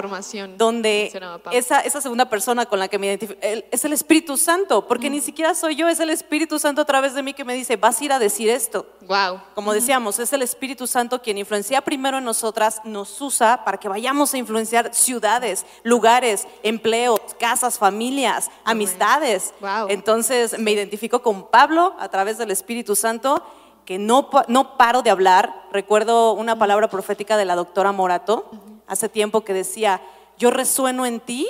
donde 0.57 1.12
esa, 1.53 1.80
esa 1.80 2.01
segunda 2.01 2.28
persona 2.28 2.66
con 2.66 2.78
la 2.78 2.89
que 2.89 2.99
me 2.99 3.07
identifico 3.07 3.41
es 3.43 3.85
el 3.85 3.93
Espíritu 3.93 4.37
Santo, 4.37 4.87
porque 4.87 5.11
ni 5.11 5.20
siquiera 5.20 5.55
soy 5.55 5.76
yo, 5.76 5.89
es 5.89 6.01
el 6.01 6.11
Espíritu 6.11 6.59
Santo 6.59 6.83
a 6.83 6.85
través 6.85 7.14
de 7.14 7.22
mí 7.22 7.35
que 7.35 7.45
me 7.45 7.55
dice, 7.55 7.76
vas 7.76 8.01
a 8.01 8.05
ir 8.05 8.12
a 8.12 8.18
decir 8.18 8.49
esto. 8.49 8.87
Wow. 9.03 9.41
Como 9.55 9.72
decíamos, 9.72 10.18
es 10.18 10.33
el 10.33 10.43
Espíritu 10.43 10.87
Santo 10.87 11.20
quien 11.22 11.39
influencia 11.39 11.80
primero 11.80 12.18
en 12.18 12.24
nosotras, 12.24 12.80
nos 12.85 13.20
usa 13.20 13.64
para 13.64 13.78
que 13.78 13.89
vayamos 13.89 14.35
a 14.35 14.39
influenciar 14.39 14.95
ciudades, 14.95 15.64
lugares, 15.83 16.47
empleos, 16.62 17.20
casas, 17.39 17.78
familias, 17.78 18.51
amistades. 18.64 19.55
Wow. 19.61 19.89
Entonces 19.89 20.59
me 20.59 20.72
identifico 20.72 21.22
con 21.22 21.49
Pablo 21.49 21.95
a 21.99 22.09
través 22.09 22.39
del 22.39 22.51
Espíritu 22.51 22.97
Santo, 22.97 23.43
que 23.85 23.99
no, 23.99 24.30
no 24.49 24.76
paro 24.76 25.03
de 25.03 25.11
hablar. 25.11 25.66
Recuerdo 25.72 26.33
una 26.33 26.59
palabra 26.59 26.89
profética 26.89 27.37
de 27.37 27.45
la 27.45 27.57
doctora 27.57 27.93
Morato 27.93 28.51
hace 28.93 29.09
tiempo 29.09 29.43
que 29.43 29.55
decía, 29.55 30.03
yo 30.38 30.51
resueno 30.51 31.07
en 31.07 31.20
ti, 31.20 31.49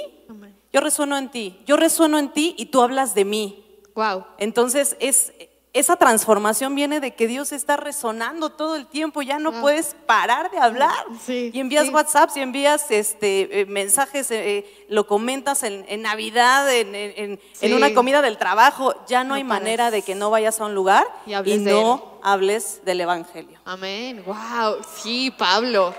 yo 0.73 0.81
resueno 0.81 1.19
en 1.19 1.29
ti, 1.29 1.61
yo 1.67 1.77
resueno 1.77 2.19
en 2.19 2.33
ti 2.33 2.55
y 2.57 2.67
tú 2.67 2.81
hablas 2.83 3.15
de 3.15 3.25
mí. 3.25 3.65
Wow. 3.95 4.25
Entonces, 4.39 4.97
es, 5.01 5.33
esa 5.73 5.97
transformación 5.97 6.75
viene 6.75 7.01
de 7.01 7.15
que 7.15 7.27
Dios 7.27 7.51
está 7.51 7.77
resonando 7.77 8.51
todo 8.51 8.77
el 8.77 8.87
tiempo, 8.87 9.23
ya 9.23 9.39
no 9.39 9.61
puedes 9.61 9.97
parar 10.07 10.51
de 10.51 10.59
hablar. 10.59 11.05
Sí, 11.27 11.51
y 11.53 11.61
envías 11.61 11.87
sí. 11.87 11.93
WhatsApps 11.93 12.37
y 12.37 12.41
envías 12.41 12.91
este, 12.91 13.61
eh, 13.61 13.67
mensajes, 13.67 14.31
eh, 14.31 14.59
eh, 14.59 14.87
lo 14.89 15.07
comentas 15.07 15.63
en, 15.63 15.85
en 15.89 16.03
Navidad, 16.03 16.71
en, 16.73 17.41
una 17.75 17.93
comida 17.93 18.23
del 18.23 18.39
trabajo. 18.39 18.95
Ya 19.09 19.25
no, 19.25 19.31
No 19.31 19.35
hay 19.35 19.45
manera 19.45 19.91
de 19.91 20.03
que 20.03 20.15
no 20.15 20.31
vayas 20.31 20.61
a 20.61 20.67
un 20.67 20.75
lugar 20.75 21.07
Y 21.27 21.33
de 21.33 21.59
no 21.59 22.21
hables 22.23 22.83
del 22.85 23.01
Evangelio. 23.01 23.59
Amén. 23.65 24.23
Wow. 24.25 24.77
Sí, 25.03 25.31
Pablo. 25.37 25.95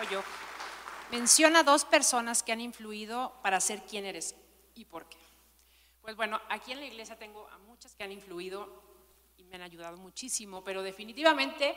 O 0.00 0.10
yo. 0.10 0.22
Menciona 1.10 1.62
dos 1.62 1.84
personas 1.84 2.42
que 2.42 2.52
han 2.52 2.60
influido 2.60 3.34
para 3.42 3.60
ser 3.60 3.82
quien 3.82 4.06
eres 4.06 4.34
y 4.74 4.84
por 4.84 5.06
qué. 5.08 5.18
Pues 6.00 6.16
bueno, 6.16 6.40
aquí 6.48 6.72
en 6.72 6.80
la 6.80 6.86
iglesia 6.86 7.18
tengo 7.18 7.46
a 7.48 7.58
muchas 7.58 7.94
que 7.94 8.04
han 8.04 8.12
influido 8.12 8.82
y 9.36 9.44
me 9.44 9.56
han 9.56 9.62
ayudado 9.62 9.96
muchísimo, 9.96 10.64
pero 10.64 10.82
definitivamente 10.82 11.76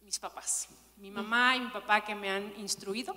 mis 0.00 0.18
papás, 0.18 0.68
mi 0.96 1.10
mamá 1.10 1.56
y 1.56 1.60
mi 1.60 1.68
papá 1.68 2.02
que 2.02 2.14
me 2.14 2.30
han 2.30 2.54
instruido 2.58 3.14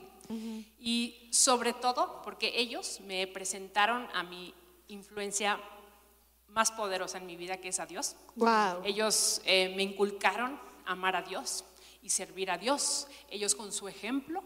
y 0.79 1.29
sobre 1.31 1.73
todo 1.73 2.21
porque 2.21 2.51
ellos 2.55 2.99
me 3.01 3.27
presentaron 3.27 4.09
a 4.13 4.23
mi 4.23 4.53
influencia 4.87 5.59
más 6.49 6.71
poderosa 6.71 7.17
en 7.17 7.27
mi 7.27 7.37
vida 7.37 7.57
que 7.57 7.69
es 7.69 7.79
a 7.79 7.85
Dios. 7.85 8.15
Wow. 8.35 8.83
Ellos 8.83 9.41
eh, 9.45 9.73
me 9.75 9.83
inculcaron 9.83 10.59
amar 10.85 11.15
a 11.15 11.21
Dios 11.21 11.63
y 12.01 12.09
servir 12.09 12.49
a 12.49 12.57
Dios, 12.57 13.07
ellos 13.29 13.55
con 13.55 13.71
su 13.71 13.87
ejemplo. 13.87 14.43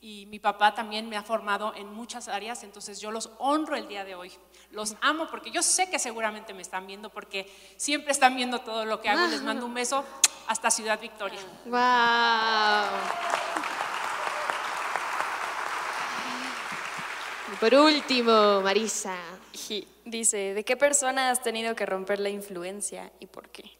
Y 0.00 0.26
mi 0.26 0.38
papá 0.38 0.74
también 0.74 1.08
me 1.08 1.16
ha 1.16 1.22
formado 1.22 1.74
en 1.74 1.92
muchas 1.92 2.28
áreas, 2.28 2.62
entonces 2.62 3.00
yo 3.00 3.10
los 3.10 3.30
honro 3.38 3.76
el 3.76 3.88
día 3.88 4.04
de 4.04 4.14
hoy. 4.14 4.32
Los 4.70 4.96
amo 5.00 5.28
porque 5.30 5.50
yo 5.50 5.62
sé 5.62 5.88
que 5.90 5.98
seguramente 5.98 6.52
me 6.52 6.62
están 6.62 6.86
viendo 6.86 7.10
porque 7.10 7.50
siempre 7.76 8.12
están 8.12 8.36
viendo 8.36 8.60
todo 8.60 8.84
lo 8.84 9.00
que 9.00 9.08
hago. 9.08 9.26
Les 9.26 9.42
mando 9.42 9.66
un 9.66 9.74
beso 9.74 10.04
hasta 10.46 10.70
Ciudad 10.70 11.00
Victoria. 11.00 11.40
Wow. 11.66 11.80
Y 17.52 17.56
por 17.56 17.74
último, 17.74 18.60
Marisa. 18.62 19.16
Dice, 20.04 20.52
¿de 20.52 20.64
qué 20.64 20.76
persona 20.76 21.30
has 21.30 21.42
tenido 21.42 21.74
que 21.74 21.86
romper 21.86 22.20
la 22.20 22.28
influencia 22.28 23.10
y 23.20 23.26
por 23.26 23.48
qué? 23.48 23.70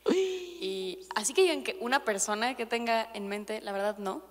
Y 0.65 1.07
así 1.15 1.35
que 1.35 1.43
digan 1.43 1.63
que 1.63 1.77
una 1.83 2.07
persona 2.07 2.57
que 2.57 2.65
tenga 2.65 3.11
en 3.13 3.29
mente, 3.29 3.61
la 3.61 3.71
verdad 3.71 3.99
no, 3.99 4.23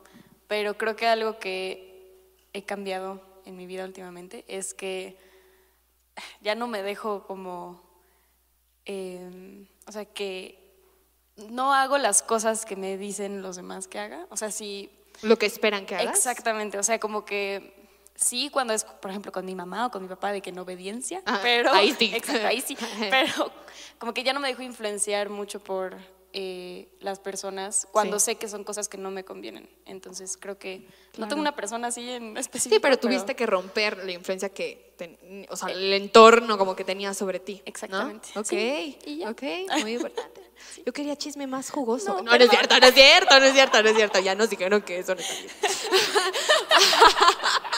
pero 0.48 0.80
creo 0.80 0.96
que 0.96 1.06
algo 1.06 1.38
que 1.38 2.50
he 2.54 2.64
cambiado 2.64 3.22
en 3.46 3.56
mi 3.56 3.68
vida 3.68 3.86
últimamente 3.86 4.44
es 4.48 4.74
que 4.74 5.16
ya 6.42 6.56
no 6.56 6.66
me 6.66 6.82
dejo 6.82 7.28
como, 7.28 7.84
eh, 8.86 9.68
o 9.86 9.92
sea, 9.92 10.06
que 10.06 10.58
no 11.36 11.72
hago 11.72 12.00
las 12.00 12.24
cosas 12.24 12.66
que 12.66 12.76
me 12.76 12.98
dicen 12.98 13.44
los 13.44 13.56
demás 13.56 13.88
que 13.88 14.00
haga. 14.00 14.26
O 14.32 14.36
sea, 14.36 14.50
si 14.50 14.90
Lo 15.22 15.38
que 15.38 15.46
esperan 15.46 15.86
que 15.86 15.96
hagas. 15.96 16.18
Exactamente, 16.18 16.80
o 16.80 16.84
sea, 16.84 17.00
como 17.00 17.26
que 17.26 17.76
sí, 18.16 18.50
cuando 18.52 18.74
es, 18.74 18.86
por 18.86 19.12
ejemplo, 19.12 19.32
con 19.32 19.46
mi 19.46 19.54
mamá 19.54 19.86
o 19.86 19.92
con 19.92 20.02
mi 20.02 20.10
papá, 20.10 20.32
de 20.32 20.42
que 20.42 20.50
en 20.50 20.58
obediencia, 20.58 21.22
Ah, 21.28 21.42
pero... 21.44 21.72
ahí 21.72 21.94
sí. 21.94 22.12
Exacto, 22.16 22.48
ahí 22.48 22.60
sí, 22.60 22.76
pero 23.12 23.52
como 24.00 24.16
que 24.16 24.24
ya 24.24 24.34
no 24.34 24.40
me 24.40 24.48
dejo 24.48 24.64
influenciar 24.64 25.30
mucho 25.30 25.60
por 25.60 25.96
eh, 26.34 26.88
las 27.00 27.20
personas 27.20 27.88
cuando 27.92 28.20
Sí. 28.20 28.26
sé 28.26 28.36
que 28.36 28.48
son 28.48 28.64
cosas 28.64 28.90
que 28.90 28.98
no 28.98 29.12
me 29.12 29.24
convienen. 29.24 29.70
Entonces 29.86 30.36
creo 30.38 30.58
que 30.58 30.88
no 31.18 31.28
tengo 31.28 31.42
una 31.42 31.56
persona 31.56 31.90
así 31.90 32.10
en 32.10 32.36
específico. 32.44 32.76
Sí, 32.76 32.80
pero 32.82 32.98
tuviste 32.98 33.36
que 33.36 33.46
romper 33.46 34.04
la 34.04 34.12
influencia 34.14 34.50
que, 34.50 34.94
ten- 34.98 35.46
o 35.50 35.56
sea, 35.56 35.70
el 35.70 35.94
entorno 35.94 36.58
como 36.58 36.76
que 36.76 36.84
tenía 36.84 37.14
sobre 37.14 37.40
ti. 37.40 37.56
¿no? 37.58 37.62
Exactamente. 37.66 38.30
Ok, 38.36 38.46
Sí, 38.48 38.98
y 39.06 39.18
ya. 39.20 39.30
ok, 39.30 39.44
muy 39.82 39.94
importante. 39.94 40.42
Yo 40.86 40.94
quería 40.94 41.16
chisme 41.16 41.46
más 41.46 41.70
jugoso. 41.70 42.16
No, 42.16 42.24
No, 42.24 42.38
no, 42.38 42.44
es 42.44 42.50
cierto, 42.50 42.80
no 42.80 42.88
es 42.88 42.94
cierto, 42.96 43.40
no 43.40 43.46
es 43.46 43.54
cierto, 43.54 43.84
no 43.84 43.90
es 43.90 43.96
cierto. 43.96 44.20
Ya 44.20 44.34
nos 44.34 44.50
dijeron 44.50 44.82
que 44.82 44.98
eso 45.00 45.14
no 45.14 45.22
está 45.22 45.34
bien. 45.36 45.52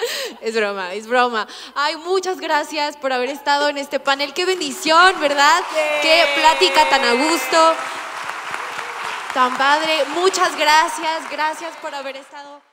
Es 0.40 0.54
broma, 0.54 0.94
es 0.94 1.06
broma. 1.06 1.46
Ay, 1.74 1.96
muchas 1.96 2.40
gracias 2.40 2.96
por 2.96 3.12
haber 3.12 3.30
estado 3.30 3.68
en 3.68 3.78
este 3.78 4.00
panel. 4.00 4.32
Qué 4.34 4.44
bendición, 4.44 5.20
¿verdad? 5.20 5.62
Qué 6.02 6.24
plática 6.36 6.88
tan 6.88 7.04
a 7.04 7.12
gusto, 7.12 7.74
tan 9.34 9.56
padre. 9.56 10.04
Muchas 10.14 10.56
gracias, 10.56 11.30
gracias 11.30 11.76
por 11.76 11.94
haber 11.94 12.16
estado. 12.16 12.67